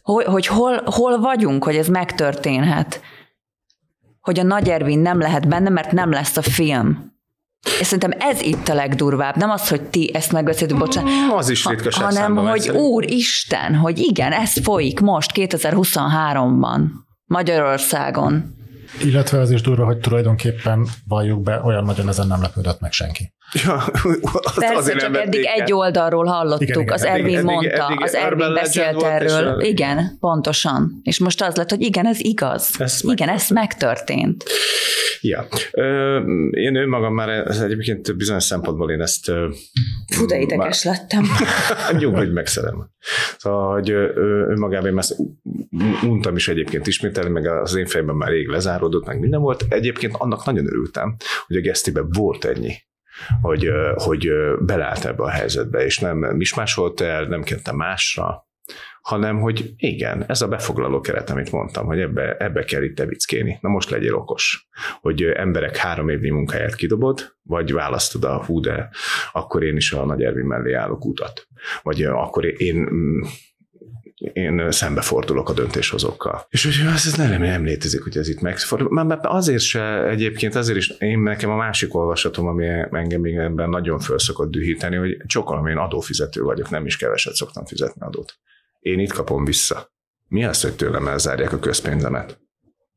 hogy, 0.02 0.26
hogy 0.26 0.48
hol, 0.48 0.82
hol 0.86 1.20
vagyunk, 1.20 1.64
hogy 1.64 1.76
ez 1.76 1.88
megtörténhet. 1.88 3.02
Hogy 4.22 4.40
a 4.40 4.44
Nagy 4.44 4.70
Ervin 4.70 5.00
nem 5.00 5.20
lehet 5.20 5.48
benne, 5.48 5.70
mert 5.70 5.92
nem 5.92 6.12
lesz 6.12 6.38
a 6.38 6.42
film. 6.42 7.13
És 7.80 7.86
szerintem 7.88 8.12
ez 8.20 8.42
itt 8.42 8.68
a 8.68 8.74
legdurvább. 8.74 9.36
Nem 9.36 9.50
az, 9.50 9.68
hogy 9.68 9.82
ti 9.82 10.12
ezt 10.14 10.32
megbeszéltük, 10.32 10.78
bocsánat. 10.78 11.12
Mm, 11.12 11.30
az 11.30 11.50
is 11.50 11.66
ritkaság 11.66 12.04
Hanem, 12.04 12.36
hogy 12.36 12.70
Úristen, 12.70 13.76
hogy 13.76 14.00
igen, 14.00 14.32
ez 14.32 14.54
folyik 14.64 15.00
most 15.00 15.32
2023-ban 15.34 16.80
Magyarországon. 17.26 18.62
Illetve 19.02 19.40
az 19.40 19.52
is 19.52 19.62
durva, 19.62 19.86
hogy 19.86 19.98
tulajdonképpen 19.98 20.88
valljuk 21.08 21.42
be, 21.42 21.62
olyan 21.64 21.84
nagyon 21.84 22.08
ezen 22.08 22.28
nem 22.28 22.42
lepődött 22.42 22.80
meg 22.80 22.92
senki. 22.92 23.34
Ja, 23.66 23.76
az 23.76 24.56
Persze, 24.56 24.76
azért 24.76 25.00
csak 25.00 25.18
eddig 25.18 25.46
el. 25.46 25.62
egy 25.62 25.74
oldalról 25.74 26.26
hallottuk, 26.26 26.62
igen, 26.62 26.82
igen, 26.82 26.94
az 26.94 27.04
Ervin 27.04 27.36
eddig, 27.36 27.46
mondta, 27.46 27.68
eddig, 27.68 27.82
eddig 27.82 28.04
az 28.04 28.16
Ervin 28.16 28.54
beszélt 28.54 29.04
erről. 29.04 29.62
És 29.62 29.68
igen, 29.68 30.18
pontosan. 30.20 31.00
És 31.02 31.20
most 31.20 31.42
az 31.42 31.56
lett, 31.56 31.70
hogy 31.70 31.82
igen, 31.82 32.08
ez 32.08 32.20
igaz. 32.20 32.76
Ez 32.80 33.00
igen, 33.04 33.30
ez 33.30 33.50
megtörtént. 33.50 34.44
Ja. 35.22 35.48
Én 36.52 36.76
önmagam 36.76 37.14
már 37.14 37.30
ez 37.30 37.60
egyébként 37.60 38.18
bizonyos 38.18 38.44
szempontból 38.44 38.92
én 38.92 39.02
ezt... 39.02 39.32
Fú, 40.14 40.26
de 40.26 40.40
ideges 40.40 40.84
már... 40.84 40.96
lettem. 40.96 41.26
Hogy 42.14 42.34
megszerem. 42.34 42.93
Szóval, 43.38 43.74
hogy 43.74 43.92
önmagában 43.92 44.90
én 44.90 44.98
ezt 44.98 45.16
untam 46.04 46.36
is 46.36 46.48
egyébként 46.48 46.88
ismételni, 46.88 47.30
meg 47.30 47.46
az 47.46 47.76
én 47.76 47.86
fejemben 47.86 48.16
már 48.16 48.30
rég 48.30 48.48
lezáródott, 48.48 49.06
meg 49.06 49.20
minden 49.20 49.42
volt. 49.42 49.66
Egyébként 49.70 50.16
annak 50.18 50.46
nagyon 50.46 50.68
örültem, 50.68 51.16
hogy 51.48 51.56
a 51.56 51.62
gesztiben 51.62 52.10
volt 52.10 52.46
ennyi 52.46 52.74
hogy, 53.42 53.70
hogy 53.96 54.30
beleállt 54.60 55.06
ebbe 55.06 55.24
a 55.24 55.30
helyzetbe, 55.30 55.86
és 55.86 56.00
nem 56.00 56.18
mismásolt 56.18 57.02
el, 57.02 57.26
nem 57.26 57.44
kente 57.44 57.72
másra, 57.72 58.48
hanem 59.04 59.40
hogy 59.40 59.74
igen, 59.78 60.24
ez 60.28 60.42
a 60.42 60.48
befoglaló 60.48 61.02
keret, 61.02 61.30
amit 61.30 61.52
mondtam, 61.52 61.86
hogy 61.86 62.00
ebbe, 62.00 62.36
ebbe 62.38 62.64
kell 62.64 62.84
itt 62.84 63.00
evickéni. 63.00 63.58
Na 63.62 63.70
most 63.70 63.90
legyél 63.90 64.16
okos, 64.16 64.68
hogy 65.02 65.24
emberek 65.24 65.78
három 65.78 66.10
évnyi 66.10 66.30
munkáját 66.30 66.76
kidobod, 66.76 67.36
vagy 67.42 67.72
választod 67.72 68.24
a 68.24 68.44
hú, 68.46 68.60
de 68.60 68.90
akkor 69.32 69.64
én 69.64 69.76
is 69.76 69.92
a 69.92 70.06
Nagy 70.06 70.24
Ervin 70.24 70.46
mellé 70.46 70.74
állok 70.74 71.06
utat. 71.06 71.48
Vagy 71.82 72.04
akkor 72.04 72.46
én 72.46 72.76
mm, 72.76 73.22
én 74.34 74.72
szembefordulok 74.72 75.50
a 75.50 75.54
döntéshozókkal. 75.54 76.46
És 76.50 76.64
hogy 76.64 76.88
ez, 76.94 77.06
ez 77.06 77.16
nem, 77.16 77.42
nem 77.42 77.64
létezik, 77.64 78.04
hogy 78.04 78.18
ez 78.18 78.28
itt 78.28 78.42
megfordul. 78.42 79.04
Már 79.04 79.20
azért 79.22 79.62
se 79.62 80.08
egyébként, 80.08 80.56
azért 80.56 80.78
is 80.78 80.90
én 80.90 81.20
nekem 81.20 81.50
a 81.50 81.56
másik 81.56 81.96
olvasatom, 81.96 82.48
ami 82.48 82.68
engem 82.92 83.22
még 83.22 83.36
ebben 83.36 83.70
nagyon 83.70 84.00
föl 84.00 84.20
szokott 84.20 84.52
dühíteni, 84.52 84.96
hogy 84.96 85.18
csokolom, 85.26 85.68
én 85.68 85.78
adófizető 85.78 86.42
vagyok, 86.42 86.70
nem 86.70 86.86
is 86.86 86.98
keveset 86.98 87.34
szoktam 87.34 87.66
fizetni 87.66 88.02
adót. 88.02 88.34
Én 88.84 89.00
itt 89.00 89.14
kapom 89.14 89.46
vissza. 89.46 89.92
Mi 90.28 90.46
az, 90.46 90.62
hogy 90.62 90.76
tőlem 90.76 91.08
elzárják 91.08 91.54
a 91.54 91.60
közpénzemet? 91.60 92.40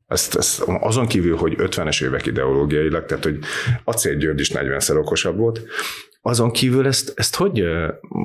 Ezt, 0.05 0.35
ezt, 0.35 0.63
azon 0.65 1.07
kívül, 1.07 1.37
hogy 1.37 1.55
50-es 1.57 2.03
évek 2.03 2.25
ideológiailag, 2.25 3.05
tehát 3.05 3.23
hogy 3.23 3.39
Acél 3.83 4.15
György 4.15 4.39
is 4.39 4.51
40-szer 4.53 4.97
okosabb 4.97 5.37
volt, 5.37 5.61
azon 6.21 6.51
kívül 6.51 6.87
ezt, 6.87 7.13
ezt 7.15 7.35
hogy, 7.35 7.63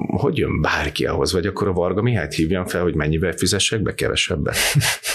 hogy 0.07 0.39
jön 0.39 0.61
bárki 0.61 1.07
ahhoz, 1.07 1.33
vagy 1.33 1.47
akkor 1.47 1.69
a 1.69 1.73
Varga 1.73 2.03
Mihályt 2.03 2.35
hívjam 2.35 2.67
fel, 2.67 2.83
hogy 2.83 2.95
mennyivel 2.95 3.33
fizessek 3.33 3.83
be 3.83 3.95
kevesebbet? 3.95 4.57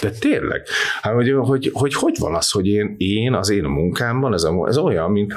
De 0.02 0.10
tényleg, 0.10 0.68
hát, 1.02 1.14
hogy, 1.14 1.32
hogy, 1.32 1.70
hogy, 1.74 1.93
hogy 1.93 2.16
van 2.20 2.36
az, 2.36 2.52
hogy 2.52 2.68
én, 2.68 2.95
én 2.98 3.34
az 3.34 3.50
én 3.50 3.64
munkámban, 3.64 4.34
ez, 4.34 4.43
a, 4.43 4.68
ez 4.68 4.78
olyan, 4.78 5.12
mint 5.12 5.34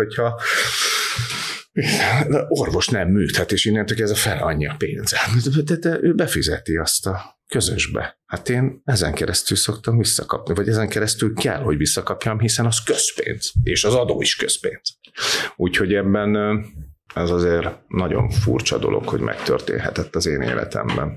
hogyha 1.72 2.46
orvos 2.60 2.88
nem 2.88 3.08
műthet, 3.08 3.52
és 3.52 3.64
innentől 3.64 4.02
ez 4.02 4.10
a 4.10 4.14
fel 4.14 4.42
annyi 4.42 4.66
a 4.66 4.74
pénze. 4.78 5.18
De, 5.64 5.76
de, 5.76 5.98
ő 6.02 6.14
befizeti 6.14 6.76
azt 6.76 7.06
a 7.06 7.38
közösbe. 7.46 8.18
Hát 8.26 8.48
én 8.48 8.82
ezen 8.84 9.14
keresztül 9.14 9.56
szoktam 9.56 9.98
visszakapni, 9.98 10.54
vagy 10.54 10.68
ezen 10.68 10.88
keresztül 10.88 11.34
kell, 11.34 11.62
hogy 11.62 11.76
visszakapjam, 11.76 12.38
hiszen 12.38 12.66
az 12.66 12.82
közpénz, 12.82 13.52
és 13.62 13.84
az 13.84 13.94
adó 13.94 14.20
is 14.20 14.36
közpénz. 14.36 14.98
Úgyhogy 15.56 15.94
ebben 15.94 16.36
ez 17.14 17.30
azért 17.30 17.68
nagyon 17.88 18.30
furcsa 18.30 18.78
dolog, 18.78 19.08
hogy 19.08 19.20
megtörténhetett 19.20 20.16
az 20.16 20.26
én 20.26 20.40
életemben. 20.40 21.16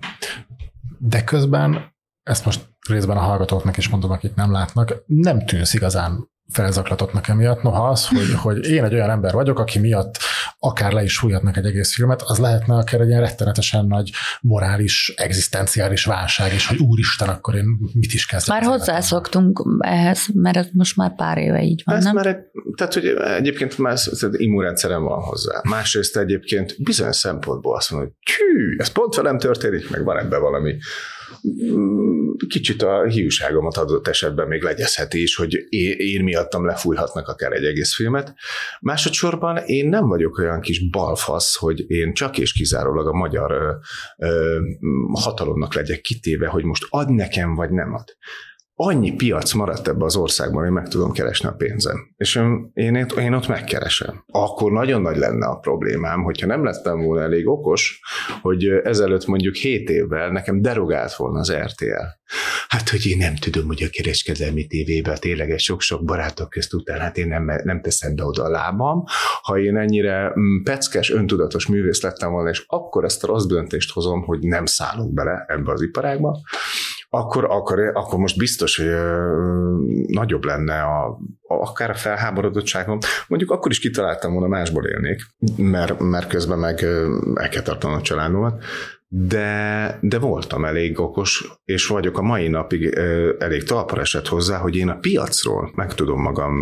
De 1.00 1.24
közben, 1.24 1.96
ezt 2.24 2.46
most 2.46 2.62
részben 2.88 3.18
a 3.18 3.22
hallgatóknak 3.22 3.78
is 3.78 3.90
mondom, 3.90 4.12
akik 4.12 4.36
nem 4.36 4.52
látnak, 4.52 5.04
nem 5.06 5.46
tűnsz 5.46 5.74
igazán 5.74 6.32
felzaklatottnak 6.54 7.28
emiatt. 7.28 7.62
Noha 7.62 7.88
az, 7.88 8.08
hogy, 8.08 8.34
hogy 8.36 8.70
én 8.70 8.84
egy 8.84 8.94
olyan 8.94 9.10
ember 9.10 9.34
vagyok, 9.34 9.60
aki 9.60 9.80
miatt 9.80 10.18
akár 10.60 10.92
le 10.92 11.04
is 11.04 11.18
fújhatnak 11.18 11.58
egy 11.58 11.66
egész 11.66 11.94
filmet, 11.94 12.22
az 12.22 12.38
lehetne 12.38 12.76
akár 12.76 13.02
egy 13.02 13.08
ilyen 13.08 13.22
rettenetesen 13.22 13.86
nagy 13.86 14.12
morális, 14.42 15.14
egzisztenciális 15.16 16.06
válság 16.06 16.54
is, 16.54 16.68
hogy 16.68 16.78
úristen, 16.78 17.30
akkor 17.30 17.56
én 17.56 17.66
mit 17.94 18.14
is 18.14 18.26
kezdek. 18.26 18.62
Már 18.62 18.70
hozzászoktunk 18.70 19.64
ehhez, 19.80 20.26
mert 20.34 20.58
ez 20.58 20.68
most 20.72 20.98
már 20.98 21.16
pár 21.16 21.38
éve 21.38 21.62
így 21.62 21.82
van, 21.86 21.96
ez 21.96 22.04
nem? 22.04 22.16
Már 22.16 22.26
egy, 22.26 22.38
tehát, 22.76 22.94
hogy 22.94 23.06
egyébként 23.38 23.78
már 23.78 23.98
immunrendszerem 24.32 25.04
van 25.04 25.22
hozzá. 25.22 25.62
Másrészt 25.64 26.18
egyébként 26.18 26.76
bizonyos 26.84 27.16
szempontból 27.16 27.76
azt 27.76 27.92
mondom, 27.92 28.10
hogy 28.10 28.34
hű, 28.36 28.76
ez 28.78 28.88
pont 28.88 29.16
velem 29.16 29.38
történik, 29.38 29.90
meg 29.90 30.04
van 30.04 30.20
ebben 30.20 30.42
valami 30.42 30.76
kicsit 32.48 32.82
a 32.82 33.04
hiúságomat 33.04 33.78
adott 33.78 34.08
esetben 34.08 34.48
még 34.48 34.62
legyezheti 34.62 35.22
is, 35.22 35.36
hogy 35.36 35.66
én, 35.70 36.24
miattam 36.24 36.66
lefújhatnak 36.66 37.28
akár 37.28 37.52
egy 37.52 37.66
egész 37.66 37.96
filmet. 37.96 38.34
Másodszorban 38.82 39.58
én 39.58 39.90
nem 39.90 40.08
vagyok 40.08 40.38
olyan 40.38 40.62
kis 40.62 40.90
balfasz, 40.90 41.56
hogy 41.56 41.84
én 41.88 42.14
csak 42.14 42.38
és 42.38 42.54
kizárólag 42.54 43.08
a 43.08 43.14
magyar 43.14 43.52
ö, 43.52 43.72
ö, 44.28 44.60
hatalomnak 45.12 45.74
legyek 45.74 46.02
kitéve, 46.02 46.48
hogy 46.48 46.64
most 46.64 46.86
ad 46.90 47.10
nekem, 47.10 47.56
vagy 47.56 47.70
nem 47.70 47.94
ad 47.94 48.16
annyi 48.86 49.14
piac 49.16 49.54
maradt 49.54 49.88
ebbe 49.88 50.06
az 50.06 50.16
országban, 50.16 50.64
hogy 50.64 50.72
meg 50.72 50.88
tudom 50.88 51.12
keresni 51.12 51.50
a 51.50 51.52
pénzem. 51.52 52.14
És 52.18 52.36
én, 52.74 52.96
én 53.18 53.34
ott 53.34 53.48
megkeresem. 53.48 54.24
Akkor 54.28 54.72
nagyon 54.72 55.02
nagy 55.02 55.18
lenne 55.18 55.46
a 55.46 55.58
problémám, 55.58 56.24
hogyha 56.24 56.48
nem 56.48 56.64
lettem 56.64 57.02
volna 57.02 57.24
elég 57.24 57.48
okos, 57.48 58.00
hogy 58.42 58.66
ezelőtt 58.84 59.26
mondjuk 59.26 59.56
7 59.56 59.90
évvel 59.90 60.30
nekem 60.30 60.62
derogált 60.62 61.16
volna 61.16 61.40
az 61.40 61.54
RTL. 61.54 62.06
Hát, 62.68 62.90
hogy 62.90 63.06
én 63.08 63.18
nem 63.18 63.36
tudom, 63.36 63.68
hogy 63.68 63.84
a 63.84 63.90
kereskedelmi 63.92 64.68
tévében 64.68 65.18
tényleg 65.20 65.58
sok-sok 65.60 66.06
barátok 66.06 66.50
közt 66.50 66.74
után, 66.74 67.00
hát 67.00 67.18
én 67.18 67.28
nem, 67.28 67.62
nem 67.64 67.82
teszem 67.82 68.16
be 68.16 68.24
oda 68.24 68.44
a 68.44 68.50
lábam. 68.50 69.04
Ha 69.42 69.60
én 69.60 69.78
ennyire 69.78 70.34
mm, 70.40 70.64
peckes, 70.64 71.12
öntudatos 71.12 71.68
művész 71.68 72.02
lettem 72.02 72.32
volna, 72.32 72.50
és 72.50 72.64
akkor 72.68 73.04
ezt 73.04 73.24
a 73.24 73.28
rossz 73.28 73.46
döntést 73.46 73.92
hozom, 73.92 74.22
hogy 74.22 74.40
nem 74.40 74.66
szállok 74.66 75.14
bele 75.14 75.46
ebbe 75.48 75.72
az 75.72 75.82
iparágba, 75.82 76.42
akkor, 77.16 77.46
akkor, 77.50 77.80
akkor 77.94 78.20
most 78.20 78.38
biztos, 78.38 78.78
hogy 78.78 78.90
nagyobb 80.08 80.44
lenne 80.44 80.82
a, 80.82 81.20
akár 81.48 81.90
a 81.90 81.94
felháborodottságom. 81.94 82.98
Mondjuk 83.28 83.52
akkor 83.52 83.72
is 83.72 83.80
kitaláltam 83.80 84.32
volna, 84.32 84.48
másból 84.48 84.86
élnék, 84.86 85.22
mert, 85.58 86.00
mert 86.00 86.28
közben 86.28 86.60
meg 86.60 86.84
el 87.36 87.50
kell 87.50 87.62
tartanom 87.62 87.98
a 87.98 88.02
családomat, 88.02 88.64
de, 89.16 89.98
de 90.02 90.20
voltam 90.20 90.66
elég 90.66 91.00
okos, 91.00 91.48
és 91.66 91.88
vagyok 91.88 92.18
a 92.18 92.22
mai 92.22 92.48
napig 92.48 92.94
elég 93.40 93.64
talpra 93.64 94.02
esett 94.02 94.28
hozzá, 94.28 94.58
hogy 94.58 94.76
én 94.76 94.90
a 94.90 94.96
piacról 94.96 95.72
meg 95.76 95.94
tudom 95.94 96.22
magam 96.22 96.62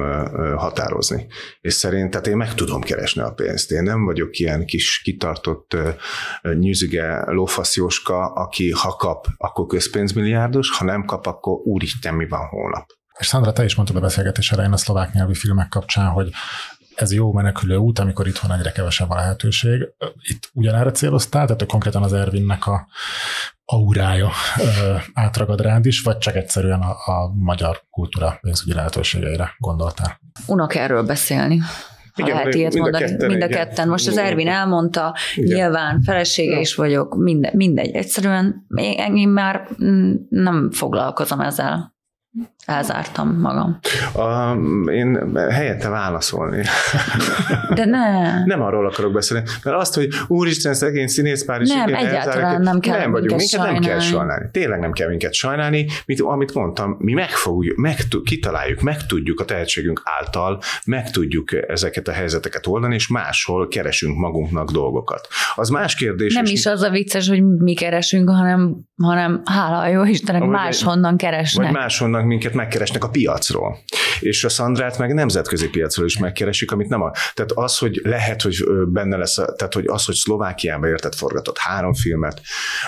határozni. 0.56 1.28
És 1.62 1.74
szerint, 1.74 2.16
én 2.16 2.38
meg 2.38 2.54
tudom 2.54 2.82
keresni 2.82 3.22
a 3.22 3.34
pénzt. 3.34 3.72
Én 3.72 3.84
nem 3.84 4.06
vagyok 4.06 4.38
ilyen 4.38 4.66
kis 4.66 5.02
kitartott 5.04 5.78
nyűzige 6.42 7.32
lófaszjóska, 7.32 8.26
aki 8.26 8.72
ha 8.72 8.96
kap, 8.96 9.28
akkor 9.38 9.66
közpénzmilliárdos, 9.66 10.70
ha 10.78 10.86
nem 10.86 11.06
kap, 11.06 11.26
akkor 11.26 11.58
úristen, 11.64 12.14
mi 12.14 12.28
van 12.28 12.48
holnap. 12.48 12.86
És 13.20 13.28
Szandra, 13.28 13.54
te 13.54 13.64
is 13.64 13.76
mondtad 13.76 13.98
a 13.98 14.02
beszélgetés 14.02 14.52
elején 14.52 14.72
a 14.72 14.78
szlovák 14.78 15.14
nyelvű 15.14 15.34
filmek 15.34 15.68
kapcsán, 15.70 16.08
hogy 16.08 16.32
ez 17.02 17.14
jó 17.14 17.34
menekülő 17.34 17.76
út, 17.76 18.00
amikor 18.00 18.28
itthon 18.28 18.52
egyre 18.52 18.72
kevesebb 18.72 19.10
a 19.10 19.16
lehetőség. 19.16 19.88
Itt 20.30 20.50
ugyanerre 20.54 20.92
céloztál, 20.92 21.46
tehát 21.46 21.66
konkrétan 21.66 22.04
az 22.04 22.14
Ervinnek 22.14 22.68
a 22.68 22.88
aurája 23.66 24.30
ö, 24.58 24.96
átragad 25.14 25.62
rád 25.62 25.86
is, 25.86 26.02
vagy 26.02 26.18
csak 26.18 26.36
egyszerűen 26.36 26.80
a, 26.80 27.12
a 27.12 27.34
magyar 27.36 27.82
kultúra 27.90 28.38
pénzügyi 28.42 28.74
lehetőségeire 28.74 29.56
gondoltál? 29.58 30.20
Unok 30.48 30.76
erről 30.76 31.04
beszélni. 31.04 31.58
Ha 32.14 32.24
igen, 32.24 32.36
lehet 32.36 32.54
ilyet 32.54 32.74
mind 32.74 32.84
mondani, 32.84 33.04
a 33.04 33.08
ketten, 33.08 33.30
mind 33.30 33.44
a 33.44 33.48
ketten. 33.48 33.88
Most 33.88 34.08
az 34.08 34.18
Ervin 34.18 34.48
elmondta, 34.48 35.16
igen. 35.36 35.58
nyilván 35.58 36.02
felesége 36.02 36.54
ja. 36.54 36.60
is 36.60 36.76
vagyok, 36.76 37.16
minde, 37.16 37.52
mindegy. 37.54 37.96
Egyszerűen 37.96 38.66
én 39.14 39.30
már 39.30 39.68
nem 40.30 40.72
foglalkozom 40.72 41.40
ezzel 41.40 41.94
elzártam 42.66 43.40
magam. 43.40 43.80
A, 44.14 44.56
én 44.92 45.38
helyette 45.50 45.90
válaszolni. 45.90 46.64
De 47.74 47.86
ne. 47.86 48.46
Nem 48.46 48.62
arról 48.62 48.86
akarok 48.86 49.12
beszélni, 49.12 49.44
mert 49.64 49.78
azt, 49.78 49.96
hogy 49.96 50.08
úristen, 50.28 50.74
szegény 50.74 51.08
színészpár 51.08 51.62
is 51.62 51.70
Nem, 51.70 51.94
egyáltalán 51.94 52.62
nem 52.62 52.80
kell 52.80 52.98
nem 52.98 53.12
vagyunk, 53.12 53.30
minket 53.30 53.48
sajnálni. 53.48 53.80
nem 53.80 53.90
kell 53.90 54.00
sajnálni. 54.00 54.50
Tényleg 54.52 54.80
nem 54.80 54.92
kell 54.92 55.08
minket 55.08 55.34
sajnálni. 55.34 55.88
Mit, 56.06 56.22
amit 56.22 56.54
mondtam, 56.54 56.96
mi 57.00 57.14
megfogjuk, 57.14 57.78
meg, 57.78 57.98
kitaláljuk, 58.24 58.82
meg 58.82 59.06
tudjuk 59.06 59.40
a 59.40 59.46
tehetségünk 59.46 60.02
által, 60.04 60.62
meg 60.86 61.10
tudjuk 61.10 61.70
ezeket 61.70 62.08
a 62.08 62.12
helyzeteket 62.12 62.68
oldani, 62.68 62.96
és 62.96 63.08
máshol 63.08 63.68
keresünk 63.68 64.18
magunknak 64.18 64.72
dolgokat. 64.72 65.28
Az 65.56 65.70
más 65.70 65.96
kérdés. 65.96 66.34
Nem 66.34 66.46
is 66.46 66.66
az 66.66 66.82
a 66.82 66.90
vicces, 66.90 67.28
hogy 67.28 67.44
mi 67.44 67.74
keresünk, 67.74 68.30
hanem, 68.30 68.78
hanem 69.04 69.42
hála 69.46 69.88
jó 69.88 70.04
Istennek 70.04 70.44
máshonnan 70.44 71.18
keresnek. 71.18 71.66
Vagy 71.66 71.76
máshonnan 71.76 72.21
minket 72.26 72.54
megkeresnek 72.54 73.04
a 73.04 73.10
piacról. 73.10 73.78
És 74.20 74.44
a 74.44 74.50
Szandrát 74.50 74.98
meg 74.98 75.14
nemzetközi 75.14 75.70
piacról 75.70 76.06
is 76.06 76.18
megkeresik, 76.18 76.72
amit 76.72 76.90
nem 76.90 77.02
a... 77.02 77.12
Tehát 77.34 77.52
az, 77.52 77.78
hogy 77.78 78.00
lehet, 78.04 78.42
hogy 78.42 78.64
benne 78.88 79.18
lesz, 79.18 79.34
tehát 79.34 79.74
hogy 79.74 79.88
az, 79.88 80.06
hogy 80.06 80.16
Szlovákiában 80.16 80.90
érted 80.90 81.14
forgatott 81.14 81.58
három 81.58 81.94
filmet, 81.94 82.42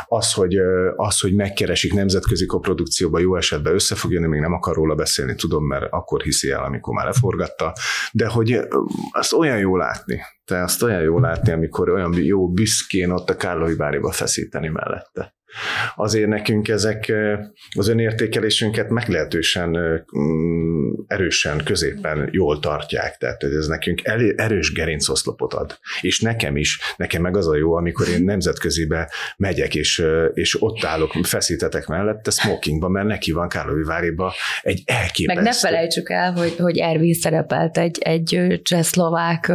az, 0.05 0.33
hogy, 0.33 0.55
az, 0.95 1.19
hogy 1.19 1.33
megkeresik 1.33 1.93
nemzetközi 1.93 2.45
koprodukcióba, 2.45 3.19
jó 3.19 3.35
esetben 3.35 3.73
össze 3.73 3.95
fog 3.95 4.11
jönni, 4.11 4.27
még 4.27 4.39
nem 4.39 4.53
akar 4.53 4.75
róla 4.75 4.95
beszélni, 4.95 5.35
tudom, 5.35 5.65
mert 5.65 5.85
akkor 5.89 6.21
hiszi 6.21 6.49
el, 6.49 6.63
amikor 6.63 6.93
már 6.93 7.05
leforgatta, 7.05 7.73
de 8.11 8.27
hogy 8.27 8.59
azt 9.11 9.33
olyan 9.33 9.57
jó 9.57 9.77
látni, 9.77 10.21
te 10.45 10.63
azt 10.63 10.83
olyan 10.83 11.01
jó 11.01 11.19
látni, 11.19 11.51
amikor 11.51 11.89
olyan 11.89 12.13
jó 12.23 12.49
büszkén 12.49 13.09
ott 13.09 13.29
a 13.29 13.35
Kárlói 13.35 13.75
Báriba 13.75 14.11
feszíteni 14.11 14.67
mellette 14.67 15.33
azért 15.95 16.27
nekünk 16.27 16.67
ezek 16.67 17.13
az 17.69 17.87
önértékelésünket 17.87 18.89
meglehetősen 18.89 19.69
mm, 20.17 20.91
erősen 21.07 21.63
középen 21.63 22.29
jól 22.31 22.59
tartják, 22.59 23.17
tehát 23.17 23.43
ez 23.43 23.67
nekünk 23.67 24.01
erős 24.35 24.73
gerincoszlopot 24.73 25.53
ad. 25.53 25.79
És 26.01 26.19
nekem 26.19 26.57
is, 26.57 26.79
nekem 26.97 27.21
meg 27.21 27.37
az 27.37 27.47
a 27.47 27.55
jó, 27.55 27.75
amikor 27.75 28.07
én 28.07 28.23
nemzetközibe 28.23 29.11
megyek, 29.37 29.75
és, 29.75 30.03
és 30.33 30.61
ott 30.61 30.83
állok, 30.83 31.11
feszítetek 31.23 31.87
mellette 31.87 32.31
smokingba, 32.31 32.87
mert 32.87 33.07
neki 33.07 33.31
van 33.31 33.49
Kárloviváriba 33.49 34.33
egy 34.61 34.81
elképesztő. 34.85 35.41
Meg 35.41 35.43
ne 35.43 35.53
felejtsük 35.53 36.09
el, 36.09 36.31
hogy, 36.31 36.55
hogy 36.57 36.77
Ervin 36.77 37.13
szerepelt 37.13 37.77
egy, 37.77 37.97
egy 37.99 38.59
csehszlovák 38.63 39.51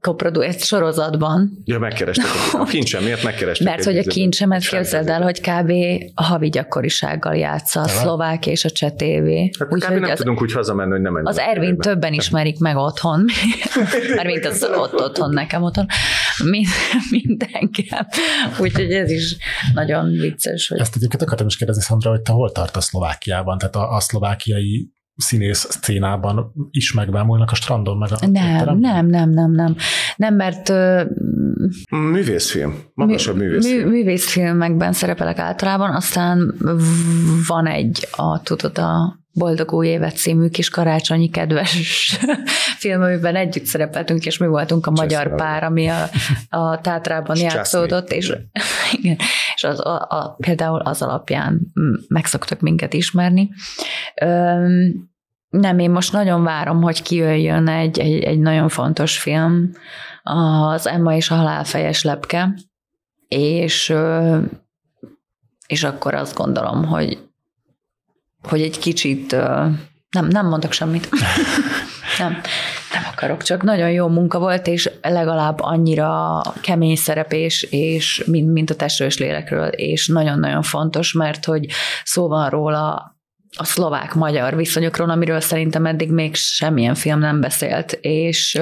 koprodu 0.00 0.40
egy 0.40 0.60
sorozatban. 0.60 1.62
Ja, 1.64 1.78
megkerestek. 1.78 2.26
A 2.52 2.64
kincsem 2.64 3.02
miért 3.02 3.22
megkerestek? 3.22 3.66
Mert 3.66 3.84
hogy 3.84 3.98
a 3.98 4.02
kincsemet 4.02 4.68
képzeld 4.68 5.08
el, 5.08 5.22
hogy 5.22 5.40
kb. 5.40 5.72
a 6.14 6.22
havi 6.22 6.48
gyakorisággal 6.48 7.34
játsza 7.34 7.80
a 7.80 7.88
szlovák 7.88 8.46
és 8.46 8.64
a 8.64 8.70
cseh 8.70 8.90
tévé. 8.90 9.50
Hát 9.58 9.72
úgy, 9.72 9.84
nem 9.88 10.02
az, 10.02 10.18
tudunk 10.18 10.42
úgy 10.42 10.52
hazamenni, 10.52 10.90
hogy 10.90 11.00
nem 11.00 11.12
menjünk. 11.12 11.28
Az 11.28 11.38
Ervin 11.38 11.78
többen 11.78 12.12
ismerik 12.12 12.58
meg 12.58 12.76
otthon, 12.76 13.24
mert 14.16 14.26
mint 14.26 14.44
az 14.44 14.68
ott 14.74 15.00
otthon 15.00 15.30
nekem 15.30 15.62
otthon, 15.62 15.86
mint 17.10 17.48
engem. 17.52 18.06
Úgyhogy 18.60 18.92
ez 18.92 19.10
is 19.10 19.36
nagyon 19.74 20.10
vicces. 20.10 20.68
Hogy... 20.68 20.78
Ezt 20.78 20.96
egyébként 20.96 21.22
akartam 21.22 21.46
is 21.46 21.56
kérdezni, 21.56 21.82
Szandra, 21.82 22.10
hogy 22.10 22.22
te 22.22 22.32
hol 22.32 22.52
tartasz 22.52 22.84
Szlovákiában? 22.84 23.58
Tehát 23.58 23.76
a, 23.76 23.94
a 23.94 24.00
szlovákiai 24.00 24.90
színész 25.16 25.66
szcénában 25.70 26.52
is 26.70 26.92
megbámulnak 26.92 27.50
a 27.50 27.54
strandon, 27.54 27.98
meg 27.98 28.10
a 28.12 28.26
Nem, 28.26 28.78
nem, 28.78 29.06
nem, 29.06 29.30
nem, 29.30 29.52
nem. 29.52 29.76
Nem, 30.16 30.34
mert... 30.34 30.72
Művészfilm, 31.90 32.74
magasabb 32.94 33.36
mű, 33.36 33.44
művészfilm. 33.44 33.88
Mű, 33.88 33.90
művészfilmekben 33.90 34.92
szerepelek 34.92 35.38
általában, 35.38 35.94
aztán 35.94 36.54
van 37.46 37.66
egy, 37.66 38.08
a, 38.10 38.42
tudod, 38.42 38.78
a 38.78 39.18
Boldog 39.32 39.72
új 39.72 39.86
évet 39.86 40.16
című 40.16 40.48
kis 40.48 40.68
karácsonyi 40.68 41.28
kedves 41.28 42.16
film, 42.82 43.02
amiben 43.02 43.36
együtt 43.36 43.64
szerepeltünk, 43.64 44.26
és 44.26 44.38
mi 44.38 44.46
voltunk 44.46 44.86
a 44.86 44.90
magyar 44.90 45.22
Cseszre. 45.22 45.36
pár, 45.36 45.64
ami 45.64 45.88
a, 45.88 46.08
a 46.48 46.80
Tátrában 46.80 47.36
játszódott, 47.36 48.10
és, 48.10 48.32
igen, 49.02 49.16
és 49.54 49.64
az, 49.64 49.86
a, 49.86 50.06
a, 50.08 50.36
például 50.38 50.80
az 50.80 51.02
alapján 51.02 51.60
megszoktak 52.08 52.60
minket 52.60 52.92
ismerni. 52.92 53.50
Öm, 54.14 55.08
nem, 55.48 55.78
én 55.78 55.90
most 55.90 56.12
nagyon 56.12 56.42
várom, 56.42 56.82
hogy 56.82 57.02
kijöjjön 57.02 57.68
egy, 57.68 57.98
egy, 57.98 58.22
egy 58.22 58.38
nagyon 58.38 58.68
fontos 58.68 59.18
film, 59.18 59.70
az 60.22 60.86
Emma 60.86 61.14
és 61.14 61.30
a 61.30 61.34
halálfejes 61.34 62.02
lepke, 62.02 62.54
és, 63.28 63.94
és 65.66 65.84
akkor 65.84 66.14
azt 66.14 66.34
gondolom, 66.34 66.84
hogy, 66.84 67.29
hogy 68.42 68.62
egy 68.62 68.78
kicsit, 68.78 69.32
nem, 70.10 70.26
nem 70.28 70.46
mondok 70.46 70.72
semmit. 70.72 71.08
nem, 72.18 72.40
nem 72.92 73.02
akarok, 73.12 73.42
csak 73.42 73.62
nagyon 73.62 73.90
jó 73.90 74.08
munka 74.08 74.38
volt, 74.38 74.66
és 74.66 74.90
legalább 75.02 75.60
annyira 75.60 76.40
kemény 76.60 76.96
szerepés, 76.96 77.62
és 77.62 78.22
mint, 78.26 78.52
mint 78.52 78.70
a 78.70 78.74
testről 78.74 79.08
és 79.08 79.18
lélekről, 79.18 79.68
és 79.68 80.06
nagyon-nagyon 80.08 80.62
fontos, 80.62 81.12
mert 81.12 81.44
hogy 81.44 81.66
szó 82.04 82.28
van 82.28 82.50
róla 82.50 83.14
a 83.56 83.64
szlovák-magyar 83.64 84.56
viszonyokról, 84.56 85.10
amiről 85.10 85.40
szerintem 85.40 85.86
eddig 85.86 86.10
még 86.10 86.34
semmilyen 86.34 86.94
film 86.94 87.18
nem 87.18 87.40
beszélt, 87.40 87.92
és 88.00 88.60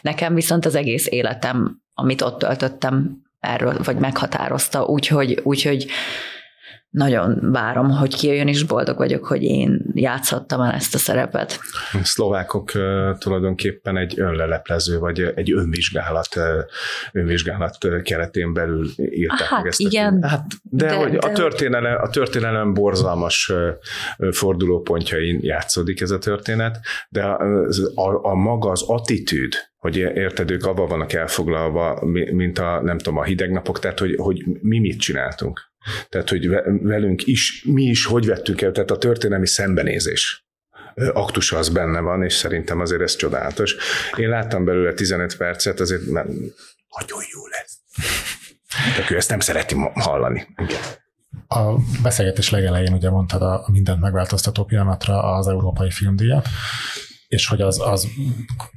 nekem 0.00 0.34
viszont 0.34 0.66
az 0.66 0.74
egész 0.74 1.06
életem, 1.06 1.80
amit 1.94 2.22
ott 2.22 2.38
töltöttem, 2.38 3.26
erről, 3.40 3.76
vagy 3.84 3.96
meghatározta, 3.96 4.84
úgyhogy, 4.84 5.40
úgyhogy 5.42 5.86
nagyon 6.90 7.38
várom, 7.52 7.90
hogy 7.90 8.14
kijöjjön, 8.14 8.48
és 8.48 8.62
boldog 8.62 8.96
vagyok, 8.96 9.24
hogy 9.24 9.42
én 9.42 9.84
játszhattam 9.94 10.60
el 10.60 10.72
ezt 10.72 10.94
a 10.94 10.98
szerepet. 10.98 11.58
A 11.92 12.04
szlovákok 12.04 12.70
tulajdonképpen 13.18 13.96
egy 13.96 14.20
önleleplező, 14.20 14.98
vagy 14.98 15.20
egy 15.34 15.52
önvizsgálat, 15.52 16.28
önvizsgálat 17.12 17.76
keretén 18.02 18.52
belül 18.52 18.88
írták 18.96 19.48
hát, 19.48 19.58
meg 19.58 19.66
ezt 19.66 19.80
igen, 19.80 20.18
a 20.22 20.28
hát, 20.28 20.46
de, 20.62 20.86
de, 20.86 20.94
hogy 20.94 21.10
de, 21.10 21.26
a, 21.26 21.32
történelem, 21.32 21.98
a 22.00 22.08
történelem 22.08 22.74
borzalmas 22.74 23.52
fordulópontjain 24.30 25.38
játszódik 25.42 26.00
ez 26.00 26.10
a 26.10 26.18
történet, 26.18 26.80
de 27.08 27.22
a, 27.22 27.40
a, 27.94 28.24
a 28.30 28.34
maga 28.34 28.70
az 28.70 28.82
attitűd, 28.86 29.52
hogy 29.78 29.96
érted, 29.96 30.50
ők 30.50 30.66
abban 30.66 30.88
vannak 30.88 31.12
elfoglalva, 31.12 32.02
mint 32.32 32.58
a, 32.58 32.80
nem 32.82 32.98
tudom, 32.98 33.18
a 33.18 33.24
hideg 33.24 33.50
napok, 33.50 33.78
tehát 33.78 33.98
hogy, 33.98 34.14
hogy 34.16 34.44
mi 34.60 34.78
mit 34.78 35.00
csináltunk. 35.00 35.60
Tehát, 36.08 36.28
hogy 36.28 36.48
velünk 36.82 37.26
is, 37.26 37.62
mi 37.66 37.82
is 37.82 38.04
hogy 38.04 38.26
vettünk 38.26 38.60
el, 38.60 38.72
tehát 38.72 38.90
a 38.90 38.98
történelmi 38.98 39.46
szembenézés 39.46 40.46
aktusa 41.12 41.58
az 41.58 41.68
benne 41.68 42.00
van, 42.00 42.22
és 42.22 42.34
szerintem 42.34 42.80
azért 42.80 43.02
ez 43.02 43.16
csodálatos. 43.16 43.76
Én 44.16 44.28
láttam 44.28 44.64
belőle 44.64 44.92
15 44.92 45.36
percet, 45.36 45.80
azért 45.80 46.06
nem, 46.06 46.26
nagyon 46.98 47.22
jó 47.32 47.46
lesz. 47.46 47.78
Tehát 48.94 49.10
ő 49.10 49.16
ezt 49.16 49.30
nem 49.30 49.40
szereti 49.40 49.76
hallani. 49.94 50.46
Igen. 50.56 50.80
A 51.46 51.74
beszélgetés 52.02 52.50
legelején 52.50 52.92
ugye 52.92 53.10
mondtad 53.10 53.42
a 53.42 53.68
mindent 53.72 54.00
megváltoztató 54.00 54.64
pillanatra 54.64 55.22
az 55.22 55.48
Európai 55.48 55.90
Filmdíjat, 55.90 56.46
és 57.28 57.46
hogy 57.46 57.60
az, 57.60 57.80
az 57.80 58.08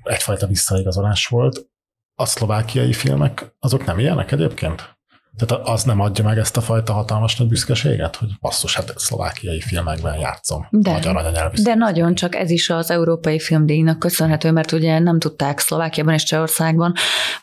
egyfajta 0.03 0.47
visszaigazolás 0.47 1.27
volt. 1.27 1.69
A 2.15 2.25
szlovákiai 2.25 2.93
filmek, 2.93 3.55
azok 3.59 3.85
nem 3.85 3.99
ilyenek 3.99 4.31
egyébként? 4.31 5.00
Tehát 5.37 5.67
az 5.67 5.83
nem 5.83 5.99
adja 5.99 6.23
meg 6.23 6.37
ezt 6.37 6.57
a 6.57 6.61
fajta 6.61 6.93
hatalmas 6.93 7.37
nagy 7.37 7.47
büszkeséget, 7.47 8.15
hogy 8.15 8.29
basszus, 8.39 8.75
hát 8.75 8.93
szlovákiai 8.97 9.61
filmekben 9.61 10.19
játszom. 10.19 10.67
De, 10.69 10.91
magyar 10.91 11.15
anyanyelvű. 11.15 11.61
De 11.61 11.75
nagyon 11.75 12.15
csak 12.15 12.35
ez 12.35 12.49
is 12.49 12.69
az 12.69 12.91
Európai 12.91 13.39
Filmdíjnak 13.39 13.99
köszönhető, 13.99 14.51
mert 14.51 14.71
ugye 14.71 14.99
nem 14.99 15.19
tudták 15.19 15.59
Szlovákiában 15.59 16.13
és 16.13 16.23
Csehországban, 16.23 16.93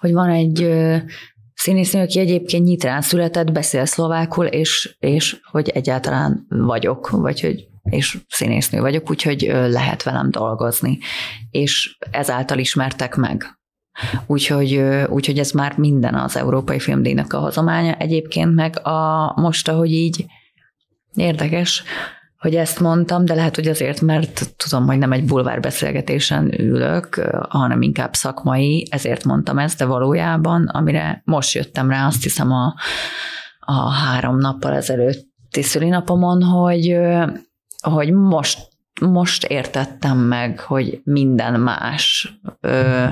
hogy 0.00 0.12
van 0.12 0.30
egy 0.30 0.70
színésznő, 1.54 2.02
aki 2.02 2.18
egyébként 2.18 2.64
nyitrán 2.64 3.00
született, 3.00 3.52
beszél 3.52 3.84
szlovákul, 3.84 4.46
és, 4.46 4.96
és 4.98 5.40
hogy 5.50 5.68
egyáltalán 5.68 6.46
vagyok, 6.48 7.10
vagy 7.10 7.40
hogy 7.40 7.66
és 7.90 8.18
színésznő 8.28 8.80
vagyok, 8.80 9.10
úgyhogy 9.10 9.40
lehet 9.50 10.02
velem 10.02 10.30
dolgozni. 10.30 10.98
És 11.50 11.96
ezáltal 12.10 12.58
ismertek 12.58 13.14
meg. 13.14 13.57
Úgyhogy, 14.26 14.82
úgyhogy 15.08 15.38
ez 15.38 15.50
már 15.50 15.76
minden 15.76 16.14
az 16.14 16.36
Európai 16.36 16.78
Filmdíjnak 16.78 17.32
a 17.32 17.38
hozománya. 17.38 17.94
Egyébként 17.94 18.54
meg 18.54 18.86
a, 18.86 19.32
most, 19.40 19.68
ahogy 19.68 19.92
így 19.92 20.26
érdekes, 21.14 21.82
hogy 22.38 22.54
ezt 22.54 22.80
mondtam, 22.80 23.24
de 23.24 23.34
lehet, 23.34 23.54
hogy 23.54 23.68
azért, 23.68 24.00
mert 24.00 24.56
tudom, 24.56 24.86
hogy 24.86 24.98
nem 24.98 25.12
egy 25.12 25.24
bulvár 25.24 25.60
beszélgetésen 25.60 26.60
ülök, 26.60 27.14
hanem 27.48 27.82
inkább 27.82 28.14
szakmai, 28.14 28.86
ezért 28.90 29.24
mondtam 29.24 29.58
ezt, 29.58 29.78
de 29.78 29.84
valójában, 29.84 30.66
amire 30.66 31.22
most 31.24 31.54
jöttem 31.54 31.90
rá, 31.90 32.06
azt 32.06 32.22
hiszem 32.22 32.52
a, 32.52 32.74
a 33.58 33.90
három 33.90 34.38
nappal 34.38 34.74
ezelőtti 34.74 35.62
szülinapomon, 35.62 36.42
hogy, 36.42 36.98
hogy 37.80 38.12
most, 38.12 38.68
most 39.00 39.44
értettem 39.44 40.18
meg, 40.18 40.60
hogy 40.60 41.00
minden 41.04 41.60
más 41.60 42.34
ö, 42.60 43.04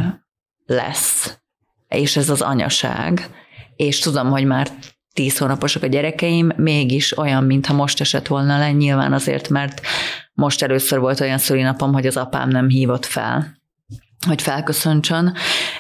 lesz, 0.67 1.39
és 1.89 2.17
ez 2.17 2.31
az 2.31 2.41
anyaság, 2.41 3.31
és 3.77 3.99
tudom, 3.99 4.31
hogy 4.31 4.45
már 4.45 4.69
tíz 5.13 5.39
hónaposak 5.39 5.83
a 5.83 5.87
gyerekeim, 5.87 6.53
mégis 6.57 7.19
olyan, 7.19 7.45
mintha 7.45 7.75
most 7.75 8.01
esett 8.01 8.27
volna 8.27 8.59
le, 8.59 8.73
nyilván 8.73 9.13
azért, 9.13 9.49
mert 9.49 9.81
most 10.33 10.63
először 10.63 10.99
volt 10.99 11.21
olyan 11.21 11.39
szülinapom, 11.39 11.93
hogy 11.93 12.07
az 12.07 12.17
apám 12.17 12.49
nem 12.49 12.69
hívott 12.69 13.07
fel, 13.07 13.57
hogy 14.27 14.43
felköszöntsön, 14.43 15.35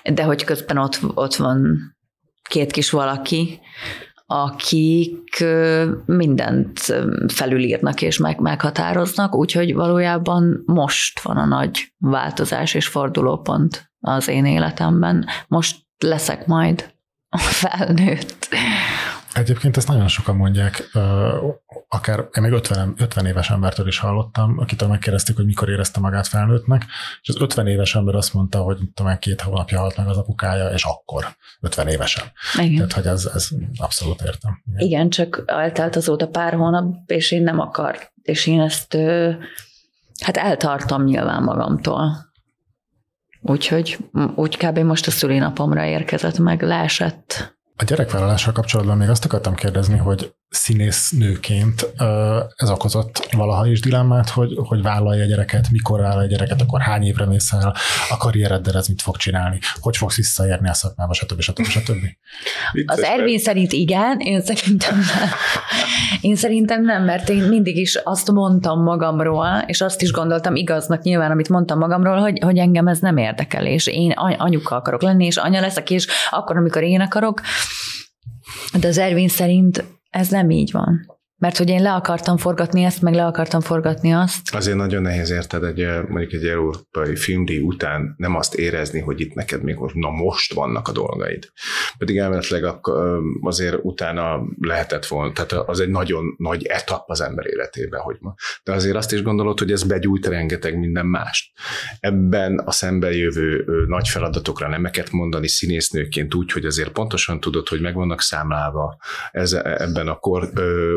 de 0.04 0.22
hogy 0.22 0.44
közben 0.44 0.78
ott, 0.78 0.98
ott 1.14 1.34
van 1.34 1.78
két 2.48 2.70
kis 2.70 2.90
valaki, 2.90 3.60
akik 4.26 5.44
mindent 6.06 6.94
felülírnak 7.28 8.02
és 8.02 8.18
meg, 8.18 8.40
meghatároznak, 8.40 9.34
úgyhogy 9.34 9.74
valójában 9.74 10.62
most 10.66 11.20
van 11.20 11.36
a 11.36 11.44
nagy 11.44 11.92
változás 11.98 12.74
és 12.74 12.86
fordulópont 12.86 13.90
az 14.00 14.28
én 14.28 14.44
életemben. 14.44 15.26
Most 15.48 15.76
leszek 15.98 16.46
majd 16.46 16.94
felnőtt. 17.38 18.48
Egyébként 19.36 19.76
ezt 19.76 19.88
nagyon 19.88 20.08
sokan 20.08 20.36
mondják, 20.36 20.90
akár 21.88 22.18
én 22.18 22.42
még 22.42 22.52
50, 22.52 22.94
50 22.98 23.26
éves 23.26 23.50
embertől 23.50 23.86
is 23.86 23.98
hallottam, 23.98 24.58
akitől 24.58 24.88
megkérdezték, 24.88 25.36
hogy 25.36 25.44
mikor 25.44 25.68
érezte 25.68 26.00
magát 26.00 26.26
felnőttnek, 26.26 26.84
és 27.22 27.28
az 27.28 27.40
50 27.40 27.66
éves 27.66 27.94
ember 27.94 28.14
azt 28.14 28.34
mondta, 28.34 28.58
hogy 28.58 28.78
tudom, 28.94 29.18
két 29.18 29.40
hónapja 29.40 29.78
halt 29.78 29.96
meg 29.96 30.08
az 30.08 30.16
apukája, 30.16 30.68
és 30.68 30.84
akkor 30.84 31.24
50 31.60 31.88
évesen. 31.88 32.24
Igen. 32.58 32.74
Tehát, 32.74 32.92
hogy 32.92 33.06
ez, 33.06 33.30
ez 33.34 33.48
abszolút 33.76 34.20
értem. 34.20 34.62
Igen. 34.66 34.86
Igen, 34.86 35.10
csak 35.10 35.42
eltelt 35.46 35.96
azóta 35.96 36.28
pár 36.28 36.54
hónap, 36.54 36.94
és 37.06 37.30
én 37.30 37.42
nem 37.42 37.60
akar, 37.60 37.98
és 38.22 38.46
én 38.46 38.60
ezt 38.60 38.96
hát 40.20 40.36
eltartom 40.36 41.04
nyilván 41.04 41.42
magamtól. 41.42 42.32
Úgyhogy 43.40 43.98
úgy 44.34 44.56
kb. 44.56 44.78
most 44.78 45.06
a 45.06 45.10
szülinapomra 45.10 45.84
érkezett 45.84 46.38
meg, 46.38 46.62
leesett 46.62 47.55
a 47.76 47.84
gyerekvállalással 47.84 48.52
kapcsolatban 48.52 48.96
még 48.96 49.08
azt 49.08 49.24
akartam 49.24 49.54
kérdezni, 49.54 49.96
hogy 49.96 50.34
színésznőként 50.48 51.92
ez 52.56 52.70
okozott 52.70 53.28
valaha 53.32 53.66
is 53.66 53.80
dilemmát, 53.80 54.28
hogy, 54.28 54.52
hogy 54.56 54.82
vállalja 54.82 55.24
a 55.24 55.26
gyereket, 55.26 55.70
mikor 55.70 56.00
vállalja 56.00 56.26
a 56.26 56.30
gyereket, 56.30 56.60
akkor 56.60 56.80
hány 56.80 57.02
évre 57.02 57.26
mész 57.26 57.52
el, 57.52 57.76
a 58.08 58.16
karriereddel 58.16 58.76
ez 58.76 58.86
mit 58.86 59.02
fog 59.02 59.16
csinálni, 59.16 59.58
hogy 59.80 59.96
fogsz 59.96 60.16
visszaérni 60.16 60.68
a 60.68 60.74
szakmába, 60.74 61.12
stb. 61.12 61.40
stb. 61.40 61.64
stb. 61.64 62.04
Az 62.86 63.02
Ervin 63.02 63.38
szerint 63.38 63.72
igen, 63.72 64.18
én 64.18 64.42
szerintem 64.42 64.96
nem. 64.96 65.28
Én 66.20 66.36
szerintem 66.36 66.82
nem, 66.82 67.04
mert 67.04 67.28
én 67.28 67.42
mindig 67.42 67.76
is 67.76 67.94
azt 67.94 68.30
mondtam 68.30 68.82
magamról, 68.82 69.64
és 69.66 69.80
azt 69.80 70.02
is 70.02 70.10
gondoltam 70.10 70.54
igaznak 70.54 71.02
nyilván, 71.02 71.30
amit 71.30 71.48
mondtam 71.48 71.78
magamról, 71.78 72.20
hogy, 72.20 72.38
hogy 72.42 72.58
engem 72.58 72.86
ez 72.86 72.98
nem 72.98 73.16
érdekel, 73.16 73.66
és 73.66 73.86
én 73.86 74.10
anyuka 74.16 74.76
akarok 74.76 75.02
lenni, 75.02 75.24
és 75.26 75.36
anya 75.36 75.60
leszek, 75.60 75.90
és 75.90 76.06
akkor, 76.30 76.56
amikor 76.56 76.82
én 76.82 77.00
akarok, 77.00 77.40
de 78.80 78.88
az 78.88 78.98
Ervin 78.98 79.28
szerint 79.28 79.84
ez 80.16 80.28
nem 80.28 80.50
így 80.50 80.72
van. 80.72 81.15
Mert 81.38 81.56
hogy 81.56 81.68
én 81.68 81.82
le 81.82 81.92
akartam 81.92 82.36
forgatni 82.36 82.82
ezt, 82.82 83.02
meg 83.02 83.14
le 83.14 83.26
akartam 83.26 83.60
forgatni 83.60 84.12
azt. 84.12 84.54
Azért 84.54 84.76
nagyon 84.76 85.02
nehéz 85.02 85.30
érted 85.30 85.64
egy, 85.64 85.86
mondjuk 86.08 86.32
egy 86.32 86.46
európai 86.46 87.16
filmdíj 87.16 87.58
után 87.58 88.14
nem 88.16 88.36
azt 88.36 88.54
érezni, 88.54 89.00
hogy 89.00 89.20
itt 89.20 89.34
neked 89.34 89.62
még 89.62 89.76
na 89.92 90.10
most 90.10 90.54
vannak 90.54 90.88
a 90.88 90.92
dolgaid. 90.92 91.48
Pedig 91.98 92.16
elméletileg 92.16 92.64
azért 93.40 93.76
utána 93.82 94.42
lehetett 94.60 95.06
volna, 95.06 95.32
tehát 95.32 95.52
az 95.52 95.80
egy 95.80 95.88
nagyon 95.88 96.34
nagy 96.38 96.66
etap 96.66 97.10
az 97.10 97.20
ember 97.20 97.46
életében, 97.46 98.00
hogy 98.00 98.16
ma. 98.20 98.34
De 98.64 98.72
azért 98.72 98.96
azt 98.96 99.12
is 99.12 99.22
gondolod, 99.22 99.58
hogy 99.58 99.72
ez 99.72 99.82
begyújt 99.82 100.26
rengeteg 100.26 100.78
minden 100.78 101.06
mást. 101.06 101.52
Ebben 102.00 102.58
a 102.58 102.70
szembe 102.70 103.12
jövő 103.12 103.64
nagy 103.86 104.08
feladatokra 104.08 104.68
nemeket 104.68 105.10
mondani 105.10 105.48
színésznőként 105.48 106.34
úgy, 106.34 106.52
hogy 106.52 106.64
azért 106.64 106.90
pontosan 106.90 107.40
tudod, 107.40 107.68
hogy 107.68 107.80
meg 107.80 107.94
vannak 107.94 108.20
számlálva 108.20 108.96
ez, 109.30 109.52
ebben 109.52 110.08
a 110.08 110.16
kor, 110.16 110.50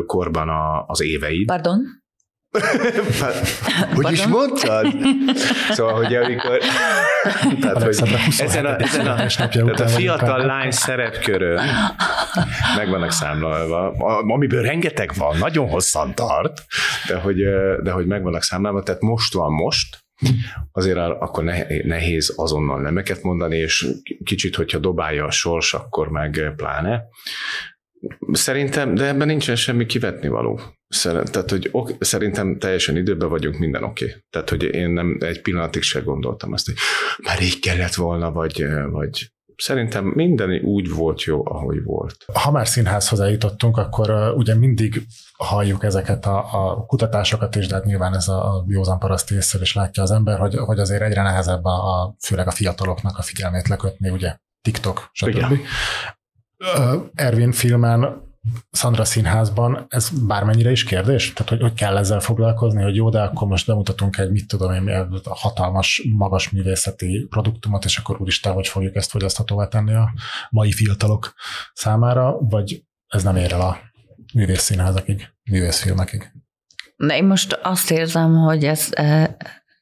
kor 0.06 0.29
sorban 0.30 0.48
a, 0.48 0.84
az 0.86 1.02
éveid. 1.02 1.46
Pardon? 1.46 1.98
hogy 3.94 4.02
Pardon? 4.02 4.12
is 4.12 4.26
mondtad? 4.26 4.86
Szóval, 5.70 5.94
hogy 5.94 6.14
amikor... 6.14 6.58
tehát, 7.60 7.82
hogy 7.82 8.02
ezen 8.38 8.66
a, 8.66 8.78
ezen 8.78 9.06
a, 9.06 9.16
tehát 9.16 9.80
a 9.80 9.88
fiatal 9.88 10.44
lány 10.44 10.70
szerepkörön 10.70 11.60
meg 12.76 12.88
vannak 12.88 13.10
számlálva, 13.10 13.90
amiből 14.34 14.62
rengeteg 14.62 15.10
van, 15.16 15.38
nagyon 15.38 15.68
hosszan 15.68 16.14
tart, 16.14 16.64
de 17.08 17.16
hogy, 17.16 17.36
de 17.82 17.90
hogy 17.90 18.06
meg 18.06 18.22
vannak 18.22 18.42
számlálva, 18.42 18.82
tehát 18.82 19.00
most 19.00 19.34
van 19.34 19.52
most, 19.52 19.98
azért 20.72 20.96
akkor 20.96 21.44
nehéz 21.84 22.32
azonnal 22.36 22.80
nemeket 22.80 23.22
mondani, 23.22 23.56
és 23.56 23.86
kicsit, 24.24 24.56
hogyha 24.56 24.78
dobálja 24.78 25.24
a 25.24 25.30
sors, 25.30 25.74
akkor 25.74 26.08
meg 26.08 26.52
pláne. 26.56 27.02
Szerintem, 28.32 28.94
de 28.94 29.06
ebben 29.06 29.26
nincsen 29.26 29.56
semmi 29.56 29.86
kivetni 29.86 30.28
való. 30.28 30.60
Tehát, 31.02 31.50
hogy 31.50 31.68
ok, 31.72 31.90
szerintem 32.00 32.58
teljesen 32.58 32.96
időben 32.96 33.28
vagyunk, 33.28 33.58
minden 33.58 33.84
oké. 33.84 34.04
Okay. 34.04 34.16
Tehát, 34.30 34.50
hogy 34.50 34.62
én 34.62 34.90
nem 34.90 35.16
egy 35.20 35.40
pillanatig 35.40 35.82
se 35.82 36.00
gondoltam 36.00 36.52
azt, 36.52 36.66
hogy 36.66 36.74
már 37.24 37.42
így 37.42 37.58
kellett 37.58 37.94
volna, 37.94 38.32
vagy, 38.32 38.64
vagy 38.90 39.30
szerintem 39.56 40.04
minden 40.04 40.60
úgy 40.64 40.90
volt 40.90 41.22
jó, 41.22 41.46
ahogy 41.46 41.82
volt. 41.84 42.16
Ha 42.32 42.50
már 42.50 42.68
színházhoz 42.68 43.20
eljutottunk, 43.20 43.76
akkor 43.76 44.10
uh, 44.10 44.36
ugye 44.36 44.54
mindig 44.54 45.02
halljuk 45.36 45.84
ezeket 45.84 46.26
a, 46.26 46.38
a 46.52 46.84
kutatásokat 46.86 47.56
is, 47.56 47.66
de 47.66 47.74
hát 47.74 47.84
nyilván 47.84 48.14
ez 48.14 48.28
a, 48.28 48.56
a 48.56 48.64
józan 48.68 48.98
paraszti 48.98 49.34
észre 49.34 49.60
is 49.60 49.74
látja 49.74 50.02
az 50.02 50.10
ember, 50.10 50.38
hogy, 50.38 50.56
hogy 50.56 50.78
azért 50.78 51.02
egyre 51.02 51.22
nehezebb 51.22 51.64
a, 51.64 52.00
a, 52.00 52.14
főleg 52.26 52.46
a 52.46 52.50
fiataloknak 52.50 53.18
a 53.18 53.22
figyelmét 53.22 53.68
lekötni, 53.68 54.10
ugye 54.10 54.36
TikTok, 54.62 55.08
stb. 55.12 55.28
Igen. 55.28 55.60
Ervin 57.14 57.52
filmen 57.52 58.28
Sandra 58.72 59.04
színházban 59.04 59.86
ez 59.88 60.08
bármennyire 60.26 60.70
is 60.70 60.84
kérdés? 60.84 61.32
Tehát, 61.32 61.48
hogy, 61.48 61.60
hogy 61.60 61.74
kell 61.74 61.96
ezzel 61.96 62.20
foglalkozni, 62.20 62.82
hogy 62.82 62.94
jó, 62.94 63.10
de 63.10 63.20
akkor 63.20 63.48
most 63.48 63.66
bemutatunk 63.66 64.18
egy, 64.18 64.30
mit 64.30 64.48
tudom 64.48 64.72
én, 64.72 65.20
hatalmas, 65.24 66.02
magas 66.16 66.50
művészeti 66.50 67.26
produktumot, 67.30 67.84
és 67.84 67.98
akkor 67.98 68.20
úristen, 68.20 68.52
hogy 68.52 68.68
fogjuk 68.68 68.94
ezt 68.94 69.10
fogyaszthatóvá 69.10 69.66
tenni 69.66 69.94
a 69.94 70.12
mai 70.50 70.72
fiatalok 70.72 71.34
számára, 71.72 72.38
vagy 72.38 72.84
ez 73.06 73.22
nem 73.22 73.36
ér 73.36 73.52
el 73.52 73.60
a 73.60 73.78
művészszínházakig, 74.34 75.28
művészfilmekig? 75.50 76.32
De 76.96 77.16
én 77.16 77.24
most 77.24 77.58
azt 77.62 77.90
érzem, 77.90 78.34
hogy 78.34 78.64
ez, 78.64 78.88
e, 78.90 79.36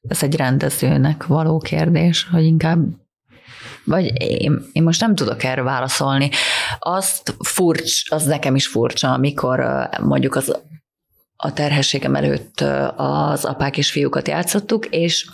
ez 0.09 0.23
egy 0.23 0.37
rendezőnek 0.37 1.27
való 1.27 1.59
kérdés, 1.59 2.29
hogy 2.31 2.45
inkább 2.45 2.79
vagy 3.89 4.13
én, 4.21 4.63
én 4.73 4.83
most 4.83 5.01
nem 5.01 5.15
tudok 5.15 5.45
erre 5.45 5.63
válaszolni. 5.63 6.31
Azt 6.79 7.35
furcs, 7.39 8.11
az 8.11 8.25
nekem 8.25 8.55
is 8.55 8.67
furcsa, 8.67 9.13
amikor 9.13 9.89
mondjuk 10.01 10.35
az 10.35 10.61
a 11.37 11.53
terhességem 11.53 12.15
előtt 12.15 12.61
az 12.97 13.45
apák 13.45 13.77
és 13.77 13.91
fiúkat 13.91 14.29
játszottuk, 14.29 14.87
és 14.87 15.31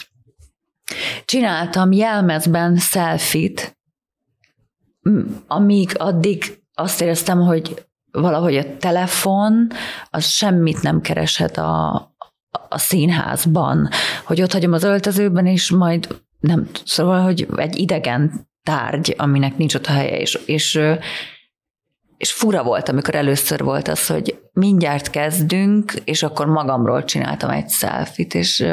csináltam 1.25 1.93
jelmezben 1.93 2.77
selfit, 2.77 3.79
amíg 5.47 5.91
addig 5.99 6.63
azt 6.75 7.01
éreztem, 7.01 7.41
hogy 7.41 7.87
valahogy 8.11 8.57
a 8.57 8.77
telefon 8.77 9.71
az 10.11 10.27
semmit 10.27 10.83
nem 10.83 11.01
kereshet 11.01 11.57
a, 11.57 11.93
a 12.69 12.79
színházban, 12.79 13.89
hogy 14.25 14.43
ott 14.43 14.53
hagyom 14.53 14.73
az 14.73 14.83
öltözőben, 14.83 15.47
és 15.47 15.71
majd 15.71 16.23
nem, 16.41 16.69
szóval, 16.85 17.23
hogy 17.23 17.47
egy 17.57 17.79
idegen 17.79 18.49
tárgy, 18.63 19.15
aminek 19.19 19.57
nincs 19.57 19.75
ott 19.75 19.87
a 19.87 19.93
helye, 19.93 20.19
és, 20.19 20.35
és, 20.35 20.81
és 22.17 22.33
fura 22.33 22.63
volt, 22.63 22.89
amikor 22.89 23.15
először 23.15 23.63
volt 23.63 23.89
az, 23.89 24.07
hogy 24.07 24.41
mindjárt 24.53 25.11
kezdünk, 25.11 25.93
és 26.05 26.23
akkor 26.23 26.47
magamról 26.47 27.05
csináltam 27.05 27.51
egy 27.51 27.71
selfit, 27.71 28.35
és 28.35 28.65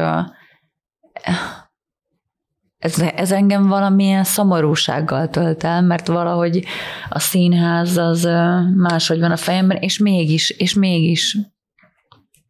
ez, 2.77 2.99
ez 2.99 3.31
engem 3.31 3.67
valamilyen 3.67 4.23
szomorúsággal 4.23 5.29
tölt 5.29 5.63
el, 5.63 5.81
mert 5.81 6.07
valahogy 6.07 6.65
a 7.09 7.19
színház 7.19 7.97
az 7.97 8.23
máshogy 8.75 9.19
van 9.19 9.31
a 9.31 9.37
fejemben, 9.37 9.77
és 9.77 9.97
mégis, 9.97 10.49
és 10.49 10.73
mégis 10.73 11.37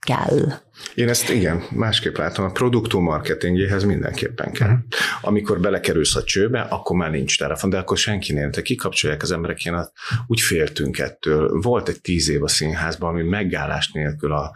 kell. 0.06 0.52
Én 0.96 1.10
ezt 1.10 1.30
igen, 1.30 1.64
másképp 1.72 2.18
látom, 2.18 2.46
a 2.46 2.52
produktó 2.52 3.00
marketingéhez 3.00 3.84
mindenképpen 3.84 4.52
kell. 4.52 4.68
Uh-huh. 4.68 4.84
Amikor 5.22 5.60
belekerülsz 5.60 6.16
a 6.16 6.24
csőbe, 6.24 6.62
akkor 6.62 6.96
már 6.96 7.12
nincs 7.12 7.38
telefon, 7.38 7.70
de 7.70 7.78
akkor 7.78 7.98
senkinél, 7.98 8.50
te 8.50 8.62
kikapcsolják 8.62 9.22
az 9.22 9.32
emberek, 9.32 9.66
én 9.66 9.92
úgy 10.28 10.40
féltünk 10.40 11.00
ettől. 11.00 11.60
Volt 11.62 11.88
egy 11.88 12.02
tíz 12.02 12.30
év 12.30 12.44
a 12.44 12.48
színházban, 12.48 13.10
ami 13.10 13.24
megállás 13.24 13.92
nélkül 13.92 14.32
a 14.32 14.52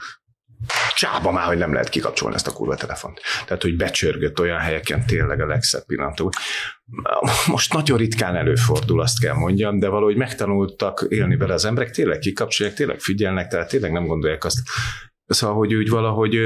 csába 0.96 1.32
már, 1.32 1.46
hogy 1.46 1.58
nem 1.58 1.74
lehet 1.74 1.90
kikapcsolni 1.90 2.36
ezt 2.36 2.48
a 2.48 2.52
kurva 2.52 2.76
telefont. 2.76 3.22
Tehát, 3.46 3.62
hogy 3.62 3.76
becsörgött 3.76 4.40
olyan 4.40 4.60
helyeken 4.60 5.06
tényleg 5.06 5.42
a 5.42 5.46
legszebb 5.46 5.86
pillanatok. 5.86 6.34
Most 7.46 7.74
nagyon 7.74 7.98
ritkán 7.98 8.36
előfordul, 8.36 9.02
azt 9.02 9.20
kell 9.20 9.34
mondjam, 9.34 9.80
de 9.80 9.88
valahogy 9.88 10.16
megtanultak 10.16 11.06
élni 11.10 11.38
vele 11.38 11.54
az 11.54 11.66
emberek, 11.66 11.92
tényleg 11.92 12.20
kikapcsolják, 12.20 12.76
tényleg 12.76 13.00
figyelnek, 13.00 13.48
tehát 13.48 13.70
tényleg 13.70 13.92
nem 13.92 14.06
gondolják 14.06 14.46
azt. 14.46 14.60
Szóval, 15.26 15.56
hogy 15.56 15.74
úgy 15.74 15.90
valahogy 15.90 16.40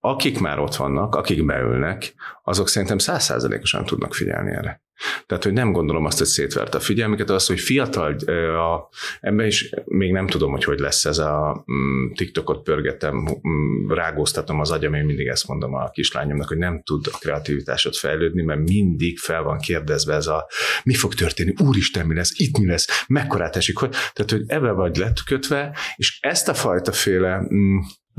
akik 0.00 0.40
már 0.40 0.58
ott 0.58 0.74
vannak, 0.74 1.14
akik 1.14 1.44
beülnek, 1.44 2.14
azok 2.42 2.68
szerintem 2.68 2.98
százszázalékosan 2.98 3.84
tudnak 3.84 4.14
figyelni 4.14 4.50
erre. 4.50 4.82
Tehát, 5.26 5.44
hogy 5.44 5.52
nem 5.52 5.72
gondolom 5.72 6.04
azt, 6.04 6.18
hogy 6.18 6.26
szétvert 6.26 6.74
a 6.74 6.80
figyelmüket, 6.80 7.30
az, 7.30 7.46
hogy 7.46 7.60
fiatal, 7.60 8.14
a, 8.14 8.88
ebben 9.20 9.46
is 9.46 9.70
még 9.84 10.12
nem 10.12 10.26
tudom, 10.26 10.50
hogy 10.50 10.64
hogy 10.64 10.78
lesz 10.78 11.04
ez 11.04 11.18
a 11.18 11.64
mm, 11.72 12.12
TikTokot 12.12 12.62
pörgetem, 12.62 13.16
mm, 13.16 13.90
rágóztatom 13.90 14.60
az 14.60 14.70
agyam, 14.70 14.94
én 14.94 15.04
mindig 15.04 15.26
ezt 15.26 15.48
mondom 15.48 15.74
a 15.74 15.90
kislányomnak, 15.90 16.48
hogy 16.48 16.58
nem 16.58 16.82
tud 16.82 17.06
a 17.12 17.18
kreativitásod 17.18 17.94
fejlődni, 17.94 18.42
mert 18.42 18.68
mindig 18.68 19.18
fel 19.18 19.42
van 19.42 19.58
kérdezve 19.58 20.14
ez 20.14 20.26
a 20.26 20.46
mi 20.84 20.94
fog 20.94 21.14
történni, 21.14 21.54
úristen, 21.62 22.06
mi 22.06 22.14
lesz, 22.14 22.32
itt 22.38 22.58
mi 22.58 22.66
lesz, 22.66 23.04
mekkorát 23.08 23.56
esik, 23.56 23.76
hogy, 23.76 23.90
tehát, 23.90 24.30
hogy 24.30 24.42
ebbe 24.46 24.70
vagy 24.70 24.96
lekötve, 24.96 25.76
és 25.96 26.18
ezt 26.20 26.48
a 26.48 26.54
fajta 26.54 26.92
féle 26.92 27.46
mm, 27.54 27.78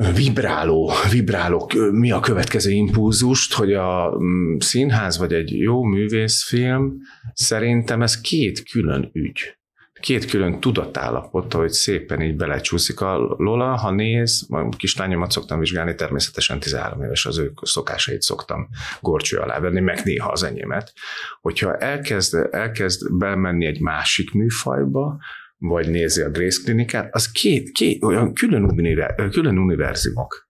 vibráló, 0.10 0.92
vibráló, 1.12 1.72
mi 1.92 2.12
a 2.12 2.20
következő 2.20 2.72
impulzust, 2.72 3.54
hogy 3.54 3.74
a 3.74 4.18
mm, 4.20 4.58
színház 4.58 5.18
vagy 5.18 5.34
egy 5.34 5.58
jó 5.58 5.84
művészfilm, 5.84 6.98
szerintem 7.34 8.02
ez 8.02 8.22
két 8.22 8.64
külön 8.70 9.10
ügy. 9.14 9.56
Két 10.00 10.26
külön 10.26 10.60
tudatállapot, 10.60 11.54
hogy 11.54 11.72
szépen 11.72 12.22
így 12.22 12.36
belecsúszik 12.36 13.02
a 13.02 13.36
Lola, 13.38 13.76
ha 13.76 13.92
néz, 13.92 14.48
a 14.50 14.70
kislányomat 14.70 15.32
szoktam 15.32 15.60
vizsgálni, 15.60 15.96
természetesen 15.96 16.60
13 16.60 17.04
éves 17.04 17.26
az 17.26 17.38
ő 17.38 17.52
szokásait 17.62 18.22
szoktam 18.22 18.68
gorcső 19.00 19.38
alá 19.38 19.60
venni, 19.60 19.80
meg 19.80 20.02
néha 20.04 20.32
az 20.32 20.44
enyémet. 20.44 20.94
Hogyha 21.42 21.78
elkezd, 21.78 22.48
elkezd 22.52 23.18
bemenni 23.18 23.66
egy 23.66 23.80
másik 23.80 24.32
műfajba, 24.32 25.20
vagy 25.62 25.90
nézi 25.90 26.22
a 26.22 26.30
Grace 26.30 26.62
klinikát, 26.64 27.16
az 27.16 27.32
két, 27.32 27.72
két 27.72 28.04
olyan 28.04 28.34
külön, 28.34 28.64
univer, 28.64 29.30
külön 29.30 29.58
univerzumok. 29.58 30.50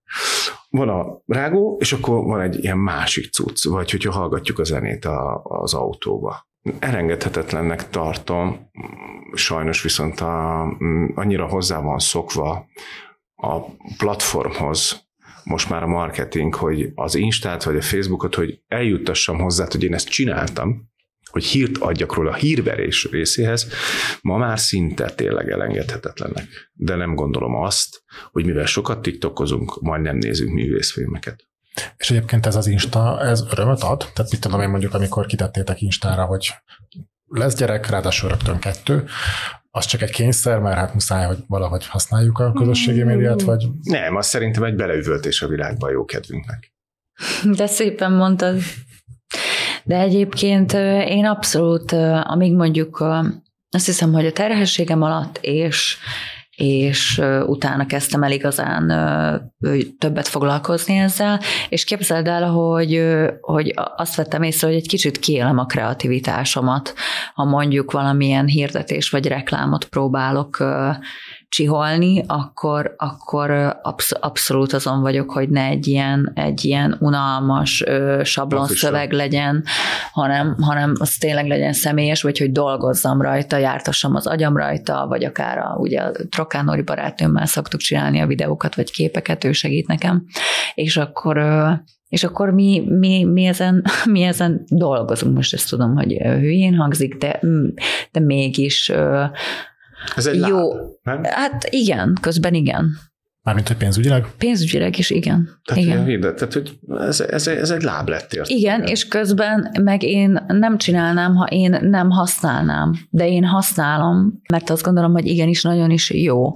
Van 0.69 0.89
a 0.89 1.21
rágó, 1.25 1.77
és 1.79 1.93
akkor 1.93 2.23
van 2.23 2.41
egy 2.41 2.63
ilyen 2.63 2.77
másik 2.77 3.31
cucc, 3.31 3.67
vagy 3.67 3.91
hogyha 3.91 4.11
hallgatjuk 4.11 4.59
a 4.59 4.63
zenét 4.63 5.05
a, 5.05 5.41
az 5.43 5.73
autóba. 5.73 6.47
Elengedhetetlennek 6.79 7.89
tartom, 7.89 8.69
sajnos 9.33 9.83
viszont 9.83 10.19
a, 10.19 10.61
annyira 11.15 11.47
hozzá 11.47 11.81
van 11.81 11.99
szokva 11.99 12.65
a 13.35 13.59
platformhoz, 13.97 15.09
most 15.43 15.69
már 15.69 15.83
a 15.83 15.87
marketing, 15.87 16.55
hogy 16.55 16.91
az 16.95 17.15
Instát 17.15 17.63
vagy 17.63 17.75
a 17.75 17.81
Facebookot, 17.81 18.35
hogy 18.35 18.61
eljuttassam 18.67 19.39
hozzá, 19.39 19.65
hogy 19.71 19.83
én 19.83 19.93
ezt 19.93 20.09
csináltam, 20.09 20.90
hogy 21.31 21.43
hírt 21.43 21.77
adjak 21.77 22.13
róla 22.13 22.31
a 22.31 22.35
hírverés 22.35 23.07
részéhez, 23.11 23.67
ma 24.21 24.37
már 24.37 24.59
szinte 24.59 25.09
tényleg 25.09 25.49
elengedhetetlenek. 25.49 26.71
De 26.73 26.95
nem 26.95 27.15
gondolom 27.15 27.55
azt, 27.55 28.03
hogy 28.31 28.45
mivel 28.45 28.65
sokat 28.65 29.01
tiktokozunk, 29.01 29.81
majd 29.81 30.01
nem 30.01 30.17
nézünk 30.17 30.53
művészfilmeket. 30.53 31.49
És 31.97 32.11
egyébként 32.11 32.45
ez 32.45 32.55
az 32.55 32.67
Insta, 32.67 33.21
ez 33.21 33.43
örömöt 33.51 33.81
ad? 33.81 34.09
Tehát 34.13 34.31
mit 34.31 34.41
tudom 34.41 34.61
én 34.61 34.69
mondjuk, 34.69 34.93
amikor 34.93 35.25
kitettétek 35.25 35.81
Instára, 35.81 36.25
hogy 36.25 36.53
lesz 37.25 37.55
gyerek, 37.55 37.89
ráadásul 37.89 38.29
rögtön 38.29 38.59
kettő, 38.59 39.07
az 39.69 39.85
csak 39.85 40.01
egy 40.01 40.11
kényszer, 40.11 40.59
mert 40.59 40.77
hát 40.77 40.93
muszáj, 40.93 41.25
hogy 41.25 41.37
valahogy 41.47 41.87
használjuk 41.87 42.39
a 42.39 42.51
közösségi 42.51 43.03
médiát, 43.03 43.41
vagy... 43.41 43.67
Nem, 43.83 44.15
az 44.15 44.27
szerintem 44.27 44.63
egy 44.63 44.75
beleüvöltés 44.75 45.41
a 45.41 45.47
világba 45.47 45.89
jó 45.89 46.05
kedvünknek. 46.05 46.73
De 47.51 47.67
szépen 47.67 48.11
mondtad. 48.11 48.61
De 49.83 49.99
egyébként 49.99 50.73
én 51.07 51.25
abszolút, 51.25 51.91
amíg 52.23 52.55
mondjuk 52.55 53.05
azt 53.69 53.85
hiszem, 53.85 54.13
hogy 54.13 54.25
a 54.25 54.31
terhességem 54.31 55.01
alatt 55.01 55.37
és 55.41 55.97
és 56.55 57.21
utána 57.45 57.85
kezdtem 57.85 58.23
el 58.23 58.31
igazán 58.31 58.87
többet 59.99 60.27
foglalkozni 60.27 60.97
ezzel, 60.97 61.39
és 61.69 61.83
képzeld 61.83 62.27
el, 62.27 62.49
hogy, 62.49 63.03
hogy 63.41 63.73
azt 63.95 64.15
vettem 64.15 64.43
észre, 64.43 64.67
hogy 64.67 64.75
egy 64.75 64.87
kicsit 64.87 65.19
kiélem 65.19 65.57
a 65.57 65.65
kreativitásomat, 65.65 66.93
ha 67.33 67.43
mondjuk 67.43 67.91
valamilyen 67.91 68.45
hirdetés 68.45 69.09
vagy 69.09 69.27
reklámot 69.27 69.85
próbálok 69.85 70.57
csiholni, 71.51 72.23
akkor, 72.27 72.93
akkor 72.97 73.51
absz- 73.81 74.17
abszolút 74.19 74.73
azon 74.73 75.01
vagyok, 75.01 75.31
hogy 75.31 75.49
ne 75.49 75.65
egy 75.65 75.87
ilyen, 75.87 76.31
egy 76.35 76.65
ilyen 76.65 76.97
unalmas 76.99 77.83
ö, 77.85 78.21
sablon 78.23 78.67
szöveg 78.67 79.11
legyen, 79.11 79.63
hanem, 80.11 80.55
hanem 80.61 80.93
az 80.99 81.15
tényleg 81.15 81.47
legyen 81.47 81.73
személyes, 81.73 82.21
vagy 82.21 82.37
hogy 82.37 82.51
dolgozzam 82.51 83.21
rajta, 83.21 83.57
jártassam 83.57 84.15
az 84.15 84.27
agyam 84.27 84.57
rajta, 84.57 85.05
vagy 85.07 85.23
akár 85.23 85.57
a, 85.57 85.75
ugye 85.77 86.01
a 86.01 86.11
Trokánori 86.29 86.81
barátnőmmel 86.81 87.45
szoktuk 87.45 87.79
csinálni 87.79 88.19
a 88.19 88.27
videókat, 88.27 88.75
vagy 88.75 88.91
képeket, 88.91 89.43
ő 89.43 89.51
segít 89.51 89.87
nekem, 89.87 90.25
és 90.73 90.97
akkor 90.97 91.37
és 92.09 92.23
akkor 92.23 92.49
mi, 92.49 92.83
mi, 92.87 93.23
mi, 93.23 93.45
ezen, 93.45 93.85
mi 94.11 94.21
ezen 94.21 94.63
dolgozunk. 94.67 95.35
Most 95.35 95.53
ezt 95.53 95.69
tudom, 95.69 95.95
hogy 95.95 96.17
hülyén 96.17 96.75
hangzik, 96.75 97.15
de, 97.15 97.39
de 98.11 98.19
mégis 98.19 98.91
ez 100.15 100.25
egy 100.25 100.47
jó. 100.47 100.73
Láb, 100.73 101.21
nem? 101.21 101.23
Hát 101.23 101.67
igen, 101.69 102.17
közben 102.21 102.53
igen. 102.53 102.89
Mármint, 103.43 103.67
hogy 103.67 103.77
pénzügyileg? 103.77 104.25
Pénzügyileg 104.37 104.97
is, 104.97 105.09
igen. 105.09 105.49
Tehát, 105.63 105.83
igen. 105.83 106.05
Hír, 106.05 106.19
tehát 106.19 106.53
hogy 106.53 106.79
ez, 106.99 107.19
ez, 107.19 107.47
ez 107.47 107.69
egy 107.69 107.81
láb 107.81 108.09
lett 108.09 108.33
érte. 108.33 108.53
Igen, 108.53 108.83
és 108.83 109.07
közben 109.07 109.71
meg 109.81 110.03
én 110.03 110.45
nem 110.47 110.77
csinálnám, 110.77 111.35
ha 111.35 111.45
én 111.45 111.77
nem 111.81 112.09
használnám, 112.09 112.93
de 113.09 113.27
én 113.27 113.43
használom, 113.43 114.41
mert 114.49 114.69
azt 114.69 114.83
gondolom, 114.83 115.11
hogy 115.11 115.25
igenis 115.25 115.61
nagyon 115.61 115.91
is 115.91 116.09
jó 116.09 116.53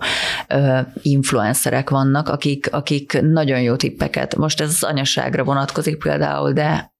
ö, 0.47 0.79
influencerek 1.01 1.89
vannak, 1.89 2.29
akik, 2.29 2.67
akik 2.71 3.21
nagyon 3.21 3.61
jó 3.61 3.75
tippeket, 3.75 4.35
most 4.35 4.61
ez 4.61 4.69
az 4.69 4.83
anyaságra 4.83 5.43
vonatkozik 5.43 5.97
például, 5.97 6.53
de 6.53 6.93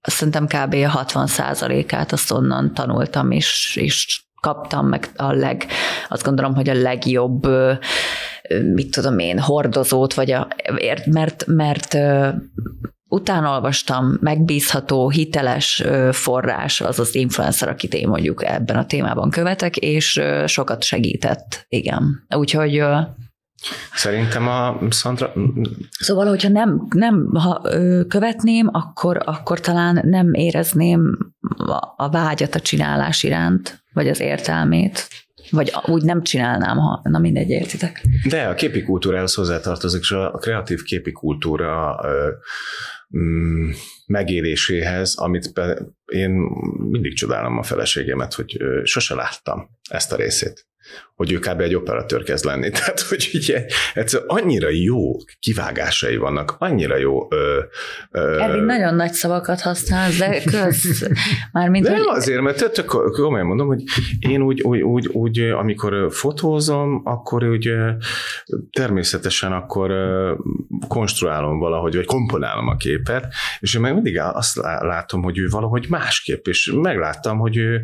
szerintem 0.00 0.46
kb. 0.46 0.74
a 0.74 0.88
60 0.88 1.28
át 1.88 2.12
azt 2.12 2.30
onnan 2.30 2.74
tanultam, 2.74 3.30
és, 3.30 3.76
és 3.80 4.24
kaptam 4.46 4.86
meg 4.86 5.10
a 5.16 5.32
leg, 5.32 5.66
azt 6.08 6.24
gondolom, 6.24 6.54
hogy 6.54 6.68
a 6.68 6.74
legjobb, 6.74 7.46
mit 8.74 8.90
tudom 8.90 9.18
én, 9.18 9.38
hordozót, 9.38 10.14
vagy 10.14 10.30
a, 10.30 10.48
mert, 11.04 11.46
mert 11.46 11.96
utána 13.08 13.52
olvastam 13.52 14.16
megbízható, 14.20 15.10
hiteles 15.10 15.84
forrás, 16.10 16.80
az 16.80 16.98
az 16.98 17.14
influencer, 17.14 17.68
akit 17.68 17.94
én 17.94 18.08
mondjuk 18.08 18.44
ebben 18.44 18.76
a 18.76 18.86
témában 18.86 19.30
követek, 19.30 19.76
és 19.76 20.20
sokat 20.46 20.82
segített, 20.82 21.64
igen. 21.68 22.26
Úgyhogy 22.36 22.82
Szerintem 23.92 24.48
a 24.48 24.78
Szandra... 24.90 25.32
Szóval, 25.98 26.26
hogyha 26.26 26.48
nem, 26.48 26.86
nem 26.94 27.34
ha 27.34 27.60
követném, 28.08 28.68
akkor, 28.72 29.22
akkor 29.24 29.60
talán 29.60 30.00
nem 30.02 30.32
érezném 30.32 31.18
a 31.96 32.10
vágyat 32.10 32.54
a 32.54 32.60
csinálás 32.60 33.22
iránt, 33.22 33.84
vagy 33.92 34.08
az 34.08 34.20
értelmét, 34.20 35.08
vagy 35.50 35.72
úgy 35.86 36.02
nem 36.02 36.22
csinálnám, 36.22 36.76
ha 36.76 37.00
na 37.02 37.18
mindegy, 37.18 37.48
értitek. 37.48 38.04
De 38.28 38.48
a 38.48 38.54
képi 38.54 38.82
kultúrához 38.82 39.34
hozzátartozik, 39.34 40.00
és 40.00 40.10
a 40.10 40.30
kreatív 40.30 40.82
képi 40.82 41.12
kultúra 41.12 42.00
ö, 42.04 42.30
mm, 43.18 43.70
megéléséhez, 44.06 45.14
amit 45.16 45.54
be, 45.54 45.82
én 46.04 46.30
mindig 46.90 47.16
csodálom 47.16 47.58
a 47.58 47.62
feleségemet, 47.62 48.34
hogy 48.34 48.56
ö, 48.58 48.80
sose 48.84 49.14
láttam 49.14 49.68
ezt 49.90 50.12
a 50.12 50.16
részét 50.16 50.66
hogy 51.22 51.32
ő 51.32 51.38
kb. 51.38 51.60
egy 51.60 51.74
operatőr 51.74 52.22
kezd 52.22 52.44
lenni. 52.44 52.70
Tehát, 52.78 53.00
hogy 53.00 53.30
ugye 53.34 53.66
egyszerűen 53.94 54.28
annyira 54.28 54.68
jó 54.70 55.16
kivágásai 55.38 56.16
vannak, 56.16 56.54
annyira 56.58 56.96
jó... 56.96 57.26
Ö, 57.30 57.58
ö, 58.10 58.38
Ervin 58.38 58.62
nagyon 58.62 58.94
nagy 58.94 59.12
szavakat 59.12 59.60
használ, 59.60 60.10
de 60.18 60.42
köz. 60.42 61.08
Mármint, 61.52 61.84
de 61.84 61.90
hogy... 61.90 62.06
azért, 62.08 62.40
mert 62.40 62.72
tök 62.72 62.86
komolyan 63.12 63.46
mondom, 63.46 63.66
hogy 63.66 63.82
én 64.18 64.42
úgy, 64.42 64.60
úgy, 64.62 64.80
úgy, 64.80 65.06
úgy, 65.06 65.38
amikor 65.38 66.08
fotózom, 66.10 67.00
akkor 67.04 67.44
úgy 67.44 67.70
természetesen 68.72 69.52
akkor 69.52 69.90
konstruálom 70.88 71.58
valahogy, 71.58 71.94
vagy 71.94 72.06
komponálom 72.06 72.68
a 72.68 72.76
képet, 72.76 73.34
és 73.60 73.74
én 73.74 73.80
meg 73.80 73.94
mindig 73.94 74.20
azt 74.20 74.56
látom, 74.80 75.22
hogy 75.22 75.38
ő 75.38 75.46
valahogy 75.50 75.86
másképp, 75.88 76.46
és 76.46 76.72
megláttam, 76.74 77.38
hogy 77.38 77.56
ő 77.56 77.82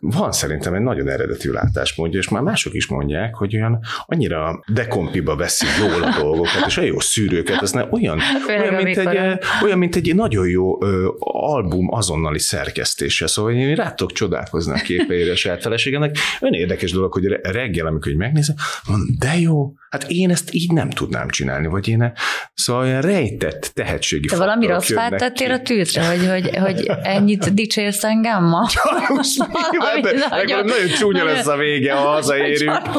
van 0.00 0.32
szerintem 0.32 0.74
egy 0.74 0.80
nagyon 0.80 1.08
eredeti 1.08 1.50
látásmódja, 1.50 2.18
és 2.18 2.28
már 2.28 2.42
mások 2.42 2.71
is 2.74 2.86
mondják, 2.86 3.34
hogy 3.34 3.56
olyan 3.56 3.78
annyira 4.06 4.62
dekompiba 4.66 5.36
veszi 5.36 5.66
jól 5.80 6.02
a 6.02 6.18
dolgokat, 6.18 6.66
és 6.66 6.76
olyan 6.76 6.90
jó 6.90 7.00
szűrőket, 7.00 7.62
az 7.62 7.72
ne, 7.72 7.84
olyan, 7.90 8.20
olyan, 8.48 8.74
mint 8.74 8.98
egy, 8.98 9.38
olyan, 9.62 9.78
mint 9.78 9.96
egy 9.96 10.14
nagyon 10.14 10.48
jó 10.48 10.84
ö, 10.84 11.08
album 11.18 11.94
azonnali 11.94 12.38
szerkesztése, 12.38 13.26
szóval 13.26 13.52
én 13.52 13.74
rá 13.74 13.92
tudok 13.92 14.12
csodálkozni 14.12 14.72
a 14.72 14.82
képeire 14.82 15.32
a 15.32 15.36
saját 15.36 15.62
feleségemnek. 15.62 16.16
Ön 16.40 16.52
érdekes 16.52 16.92
dolog, 16.92 17.12
hogy 17.12 17.26
reggel, 17.42 17.86
amikor 17.86 18.12
megnézem, 18.12 18.56
mondom, 18.86 19.08
de 19.18 19.38
jó, 19.38 19.72
Hát 19.92 20.04
én 20.08 20.30
ezt 20.30 20.54
így 20.54 20.72
nem 20.72 20.90
tudnám 20.90 21.28
csinálni, 21.28 21.66
vagy 21.66 21.88
én 21.88 22.12
szóval 22.54 22.82
olyan 22.82 23.00
rejtett 23.00 23.70
tehetségi 23.74 24.28
Te 24.28 24.36
valami 24.36 24.66
rossz 24.66 24.92
fát 24.92 25.16
tettél 25.16 25.50
a 25.50 25.60
tűzre, 25.60 26.06
hogy, 26.06 26.28
hogy, 26.28 26.56
hogy 26.56 26.90
ennyit 27.02 27.54
dicsérsz 27.54 28.04
engem 28.04 28.44
ma? 28.44 28.68
Csalós, 28.72 29.36
nagyon, 29.36 30.28
nagyon, 30.30 30.64
nagyon 30.64 30.88
csúnya 30.98 31.24
lesz 31.24 31.46
a 31.46 31.56
vége, 31.56 31.92
ha 31.92 32.10
hazaérünk. 32.52 32.96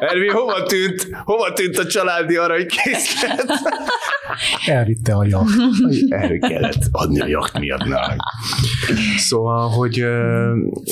Ervi, 0.00 0.28
hova 0.28 0.62
tűnt, 0.62 1.08
hova 1.24 1.52
tűnt 1.52 1.78
a 1.78 1.86
családi 1.86 2.36
aranykészlet? 2.36 3.44
Elvitte 4.66 5.14
a 5.14 5.24
jacht. 5.24 5.54
El 6.08 6.38
kellett 6.38 6.82
adni 6.90 7.20
a 7.20 7.26
jacht 7.26 7.58
miatt 7.58 7.84
nálam. 7.84 8.16
Szóval, 9.16 9.68
hogy... 9.68 10.04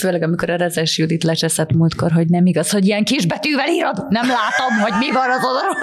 Főleg, 0.01 0.23
amikor 0.23 0.51
a 0.51 0.57
Rezes 0.57 0.99
Judit 0.99 1.23
lecseszett 1.23 1.73
múltkor, 1.73 2.13
hogy 2.13 2.29
nem 2.29 2.47
igaz, 2.47 2.71
hogy 2.71 2.87
ilyen 2.87 3.05
kis 3.05 3.27
betűvel 3.27 3.69
írod, 3.69 4.07
nem 4.09 4.27
látom, 4.27 4.79
hogy 4.83 4.93
mi 4.99 5.13
van 5.13 5.31
az 5.31 5.45
oldalon. 5.45 5.77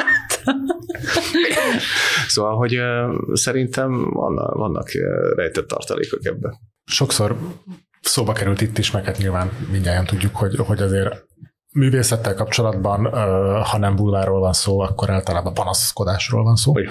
szóval, 2.27 2.55
hogy 2.55 2.79
szerintem 3.33 4.09
vannak, 4.11 4.53
vannak 4.55 4.89
rejtett 5.35 5.67
tartalékok 5.67 6.25
ebben. 6.25 6.53
Sokszor 6.85 7.37
szóba 8.01 8.33
került 8.33 8.61
itt 8.61 8.77
is, 8.77 8.91
meg 8.91 9.05
hát 9.05 9.17
nyilván 9.17 9.51
mindjárt 9.71 10.07
tudjuk, 10.07 10.35
hogy, 10.35 10.55
hogy 10.57 10.81
azért 10.81 11.24
művészettel 11.75 12.33
kapcsolatban, 12.33 13.05
ha 13.63 13.77
nem 13.77 13.95
bulváról 13.95 14.39
van 14.39 14.53
szó, 14.53 14.79
akkor 14.79 15.09
általában 15.09 15.53
panaszkodásról 15.53 16.43
van 16.43 16.55
szó. 16.55 16.71
Hogy? 16.71 16.89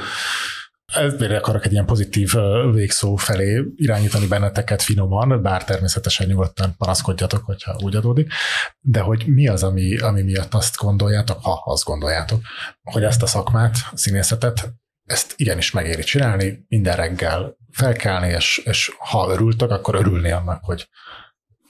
Ezért 0.95 1.33
akarok 1.33 1.65
egy 1.65 1.73
ilyen 1.73 1.87
pozitív 1.87 2.33
végszó 2.73 3.17
felé 3.17 3.65
irányítani 3.77 4.27
benneteket 4.27 4.83
finoman, 4.83 5.43
bár 5.43 5.65
természetesen 5.65 6.27
nyugodtan 6.27 6.75
panaszkodjatok, 6.77 7.45
hogyha 7.45 7.77
úgy 7.83 7.97
adódik, 7.97 8.33
de 8.81 9.01
hogy 9.01 9.25
mi 9.27 9.49
az, 9.49 9.63
ami, 9.63 9.99
ami 9.99 10.23
miatt 10.23 10.55
azt 10.55 10.77
gondoljátok, 10.77 11.39
ha 11.43 11.63
azt 11.65 11.85
gondoljátok, 11.85 12.41
hogy 12.83 13.03
ezt 13.03 13.23
a 13.23 13.27
szakmát, 13.27 13.77
a 13.93 13.97
színészetet, 13.97 14.73
ezt 15.05 15.33
igenis 15.37 15.71
megéri 15.71 16.03
csinálni, 16.03 16.65
minden 16.69 16.97
reggel 16.97 17.57
felkelni, 17.71 18.29
és, 18.29 18.63
és 18.65 18.93
ha 18.99 19.29
örültök, 19.31 19.71
akkor 19.71 19.95
örülni 19.95 20.31
annak, 20.31 20.65
hogy 20.65 20.89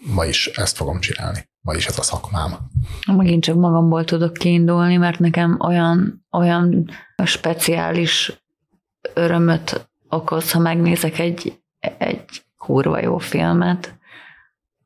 ma 0.04 0.24
is 0.24 0.46
ezt 0.46 0.76
fogom 0.76 1.00
csinálni, 1.00 1.48
ma 1.60 1.74
is 1.74 1.86
ez 1.86 1.98
a 1.98 2.02
szakmám. 2.02 2.56
Megint 3.06 3.42
csak 3.42 3.56
magamból 3.56 4.04
tudok 4.04 4.32
kiindulni, 4.32 4.96
mert 4.96 5.18
nekem 5.18 5.56
olyan, 5.60 6.26
olyan 6.30 6.90
speciális 7.24 8.42
örömöt 9.14 9.88
okoz, 10.08 10.52
ha 10.52 10.58
megnézek 10.58 11.18
egy, 11.18 11.58
egy 11.98 12.24
kurva 12.58 13.00
jó 13.00 13.18
filmet, 13.18 13.98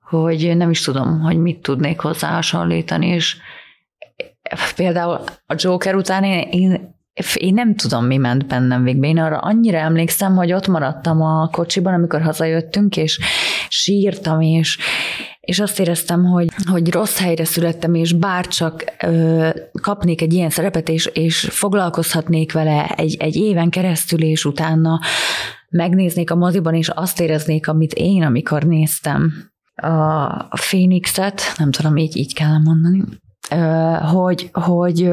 hogy 0.00 0.56
nem 0.56 0.70
is 0.70 0.80
tudom, 0.80 1.20
hogy 1.20 1.38
mit 1.38 1.62
tudnék 1.62 2.00
hozzá 2.00 2.30
hasonlítani, 2.30 3.06
és 3.06 3.36
például 4.76 5.20
a 5.46 5.54
Joker 5.56 5.94
után 5.94 6.24
én, 6.24 6.48
én, 6.50 6.94
én 7.34 7.54
nem 7.54 7.74
tudom, 7.74 8.04
mi 8.04 8.16
ment 8.16 8.46
bennem 8.46 8.82
végbe. 8.82 9.06
Én 9.06 9.18
arra 9.18 9.38
annyira 9.38 9.78
emlékszem, 9.78 10.36
hogy 10.36 10.52
ott 10.52 10.66
maradtam 10.66 11.22
a 11.22 11.48
kocsiban, 11.52 11.94
amikor 11.94 12.22
hazajöttünk, 12.22 12.96
és 12.96 13.20
sírtam, 13.68 14.40
és, 14.40 14.78
és 15.40 15.60
azt 15.60 15.80
éreztem, 15.80 16.24
hogy, 16.24 16.48
hogy 16.70 16.90
rossz 16.90 17.18
helyre 17.18 17.44
születtem, 17.44 17.94
és 17.94 18.12
bárcsak 18.12 18.84
ö, 19.02 19.48
kapnék 19.82 20.20
egy 20.22 20.32
ilyen 20.32 20.50
szerepet, 20.50 20.88
és, 20.88 21.06
és 21.06 21.48
foglalkozhatnék 21.50 22.52
vele 22.52 22.86
egy, 22.86 23.16
egy 23.18 23.36
éven 23.36 23.70
keresztül, 23.70 24.22
és 24.22 24.44
utána 24.44 25.00
megnéznék 25.68 26.30
a 26.30 26.36
moziban, 26.36 26.74
és 26.74 26.88
azt 26.88 27.20
éreznék, 27.20 27.68
amit 27.68 27.92
én, 27.92 28.22
amikor 28.22 28.62
néztem 28.62 29.32
a, 29.74 30.56
Phoenixet, 30.56 31.42
nem 31.56 31.70
tudom, 31.70 31.96
így, 31.96 32.16
így 32.16 32.34
kell 32.34 32.58
mondani, 32.58 33.02
ö, 33.50 33.56
hogy, 34.06 34.48
hogy, 34.52 35.10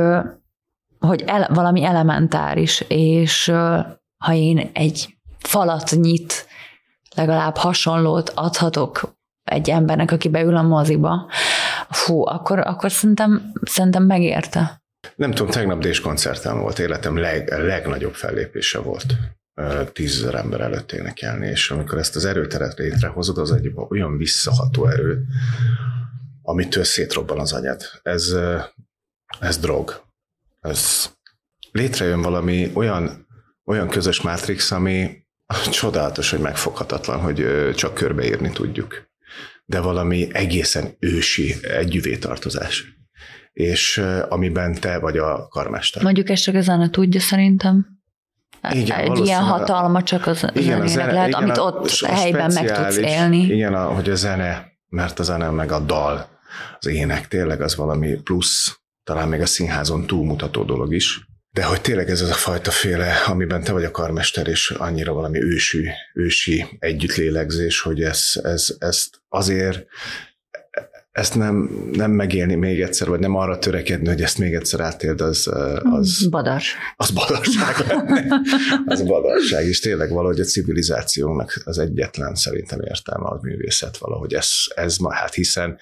hogy 0.99 1.23
ele, 1.25 1.49
valami 1.53 1.83
elementáris, 1.83 2.83
és 2.87 3.47
ö, 3.47 3.79
ha 4.17 4.33
én 4.33 4.69
egy 4.73 5.17
falat 5.39 5.91
nyit, 6.01 6.45
legalább 7.15 7.55
hasonlót 7.55 8.31
adhatok 8.35 9.13
egy 9.43 9.69
embernek, 9.69 10.11
aki 10.11 10.29
beül 10.29 10.55
a 10.55 10.61
moziba, 10.61 11.31
fú, 11.89 12.25
akkor, 12.25 12.59
akkor 12.59 12.91
szerintem, 12.91 13.51
szerintem 13.61 14.03
megérte. 14.03 14.83
Nem 15.15 15.31
tudom, 15.31 15.51
tegnap 15.51 15.79
Dés 15.79 15.99
koncertem 15.99 16.59
volt, 16.59 16.79
életem 16.79 17.17
leg, 17.17 17.49
legnagyobb 17.49 18.13
fellépése 18.13 18.79
volt 18.79 19.05
tízezer 19.93 20.35
ember 20.35 20.61
előtt 20.61 20.91
énekelni, 20.91 21.47
és 21.47 21.71
amikor 21.71 21.97
ezt 21.97 22.15
az 22.15 22.25
erőteret 22.25 22.77
létrehozod, 22.77 23.37
az 23.37 23.51
egy 23.51 23.71
olyan 23.89 24.17
visszaható 24.17 24.87
erő, 24.87 25.25
amitől 26.41 26.83
szétrobban 26.83 27.39
az 27.39 27.53
anyad. 27.53 27.81
Ez, 28.03 28.35
ez 29.39 29.57
drog. 29.57 30.03
Ez 30.61 31.09
létrejön 31.71 32.21
valami 32.21 32.71
olyan, 32.73 33.27
olyan 33.65 33.89
közös 33.89 34.21
mátrix, 34.21 34.71
ami 34.71 35.24
csodálatos, 35.69 36.29
hogy 36.29 36.39
megfoghatatlan, 36.39 37.19
hogy 37.19 37.45
csak 37.75 37.93
körbeírni 37.93 38.51
tudjuk 38.51 39.13
de 39.65 39.79
valami 39.79 40.27
egészen 40.31 40.95
ősi 40.99 41.55
együvé 41.61 42.17
tartozás. 42.17 42.83
És 43.53 44.03
amiben 44.29 44.73
te 44.73 44.99
vagy 44.99 45.17
a 45.17 45.47
karmester. 45.47 46.03
Mondjuk 46.03 46.29
ezt 46.29 46.43
csak 46.43 46.55
a 46.55 46.61
zene 46.61 46.89
tudja 46.89 47.19
szerintem. 47.19 47.93
Igen, 48.69 48.99
egy 48.99 49.25
ilyen 49.25 49.41
hatalma 49.41 50.03
csak 50.03 50.27
az 50.27 50.47
igen, 50.53 50.81
a 50.81 50.87
zene, 50.87 51.11
lehet, 51.11 51.27
igen, 51.27 51.41
amit 51.41 51.57
ott 51.57 51.89
a 52.01 52.07
helyben 52.07 52.51
meg 52.53 52.71
tudsz 52.71 52.97
élni. 52.97 53.37
Igen, 53.37 53.73
a, 53.73 53.85
hogy 53.85 54.09
a 54.09 54.15
zene, 54.15 54.65
mert 54.89 55.19
a 55.19 55.23
zene 55.23 55.49
meg 55.49 55.71
a 55.71 55.79
dal, 55.79 56.29
az 56.79 56.87
ének 56.87 57.27
tényleg 57.27 57.61
az 57.61 57.75
valami 57.75 58.15
plusz, 58.23 58.79
talán 59.03 59.27
még 59.27 59.41
a 59.41 59.45
színházon 59.45 60.07
túlmutató 60.07 60.63
dolog 60.63 60.93
is. 60.93 61.27
De 61.55 61.63
hogy 61.63 61.81
tényleg 61.81 62.09
ez 62.09 62.21
az 62.21 62.29
a 62.29 62.33
fajta 62.33 62.71
féle, 62.71 63.13
amiben 63.27 63.63
te 63.63 63.71
vagy 63.71 63.83
a 63.83 63.91
karmester, 63.91 64.47
és 64.47 64.69
annyira 64.69 65.13
valami 65.13 65.41
ősi, 65.41 65.89
ősi 66.13 66.65
együttlélegzés, 66.79 67.81
hogy 67.81 68.01
ez, 68.01 68.31
ez, 68.43 68.75
ezt 68.79 69.21
azért 69.29 69.85
ezt 71.11 71.35
nem, 71.35 71.69
nem 71.91 72.11
megélni 72.11 72.55
még 72.55 72.81
egyszer, 72.81 73.07
vagy 73.07 73.19
nem 73.19 73.35
arra 73.35 73.57
törekedni, 73.59 74.07
hogy 74.07 74.21
ezt 74.21 74.37
még 74.37 74.53
egyszer 74.53 74.79
átéld, 74.79 75.21
az... 75.21 75.49
az 75.83 76.27
Badars. 76.29 76.75
Az 76.95 77.09
badarság 77.09 77.87
lenne. 77.87 78.41
Az 78.85 79.01
badarság, 79.01 79.65
és 79.65 79.79
tényleg 79.79 80.09
valahogy 80.09 80.39
a 80.39 80.43
civilizációnak 80.43 81.61
az 81.63 81.77
egyetlen 81.77 82.35
szerintem 82.35 82.79
értelme 82.81 83.25
a 83.27 83.39
művészet 83.41 83.97
valahogy 83.97 84.33
ez, 84.33 84.49
ez 84.75 84.97
ma, 84.97 85.13
hát 85.13 85.33
hiszen 85.33 85.77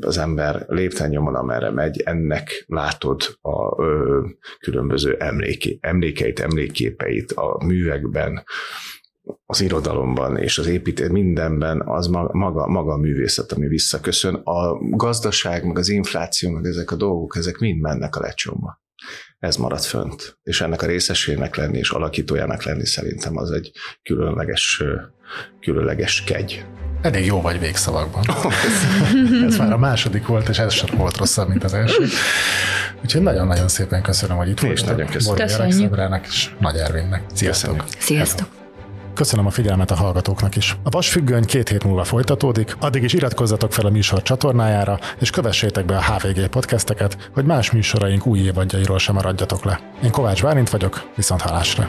az 0.00 0.18
ember 0.18 0.64
lépten 0.68 1.08
nyomon, 1.08 1.34
amerre 1.34 1.70
megy, 1.70 2.02
ennek 2.04 2.64
látod 2.66 3.22
a 3.40 3.82
ö, 3.82 4.24
különböző 4.60 5.16
emléké, 5.18 5.78
emlékeit, 5.80 6.40
emlékképeit 6.40 7.32
a 7.32 7.64
művekben, 7.64 8.44
az 9.46 9.60
irodalomban 9.60 10.36
és 10.36 10.58
az 10.58 10.66
építés 10.66 11.08
mindenben 11.08 11.82
az 11.86 12.06
maga, 12.06 12.66
maga 12.66 12.92
a 12.92 12.96
művészet, 12.96 13.52
ami 13.52 13.66
visszaköszön. 13.66 14.34
A 14.34 14.78
gazdaság, 14.96 15.66
meg 15.66 15.78
az 15.78 15.88
infláció, 15.88 16.50
meg 16.50 16.64
ezek 16.64 16.90
a 16.90 16.96
dolgok, 16.96 17.36
ezek 17.36 17.58
mind 17.58 17.80
mennek 17.80 18.16
a 18.16 18.20
lecsomba. 18.20 18.80
Ez 19.38 19.56
marad 19.56 19.82
fönt. 19.82 20.38
És 20.42 20.60
ennek 20.60 20.82
a 20.82 20.86
részesének 20.86 21.56
lenni 21.56 21.78
és 21.78 21.90
alakítójának 21.90 22.62
lenni 22.62 22.86
szerintem 22.86 23.36
az 23.36 23.50
egy 23.50 23.72
különleges, 24.02 24.82
különleges 25.60 26.24
kegy. 26.24 26.64
Elég 27.06 27.24
jó 27.24 27.40
vagy 27.40 27.58
végszavakban. 27.58 28.24
ez 29.46 29.56
már 29.56 29.72
a 29.72 29.78
második 29.78 30.26
volt, 30.26 30.48
és 30.48 30.58
ez 30.58 30.72
sem 30.72 30.96
volt 30.96 31.16
rosszabb, 31.16 31.48
mint 31.48 31.64
az 31.64 31.74
első. 31.74 32.06
Úgyhogy 33.04 33.22
nagyon-nagyon 33.22 33.68
szépen 33.68 34.02
köszönöm, 34.02 34.36
hogy 34.36 34.48
itt 34.48 34.60
voltatok. 34.60 34.84
És 34.84 34.90
nagyon 34.90 35.10
köszönöm. 35.10 35.46
Köszönjük. 35.46 36.26
és 36.26 36.50
Nagy 36.58 36.76
Ervinnek. 36.76 37.22
Sziasztok! 37.34 37.84
Sziasztok! 37.98 38.48
Köszönöm 39.14 39.46
a 39.46 39.50
figyelmet 39.50 39.90
a 39.90 39.94
hallgatóknak 39.94 40.56
is. 40.56 40.76
A 40.82 40.90
Vasfüggöny 40.90 41.44
két 41.44 41.68
hét 41.68 41.84
múlva 41.84 42.04
folytatódik, 42.04 42.76
addig 42.78 43.02
is 43.02 43.12
iratkozzatok 43.12 43.72
fel 43.72 43.86
a 43.86 43.90
műsor 43.90 44.22
csatornájára, 44.22 44.98
és 45.18 45.30
kövessétek 45.30 45.84
be 45.84 45.96
a 45.96 46.02
HVG 46.02 46.46
podcasteket, 46.46 47.30
hogy 47.34 47.44
más 47.44 47.70
műsoraink 47.70 48.26
új 48.26 48.38
évadjairól 48.38 48.98
sem 48.98 49.14
maradjatok 49.14 49.64
le. 49.64 49.80
Én 50.04 50.10
Kovács 50.10 50.42
Bálint 50.42 50.70
vagyok, 50.70 51.10
viszont 51.16 51.40
halásra! 51.40 51.88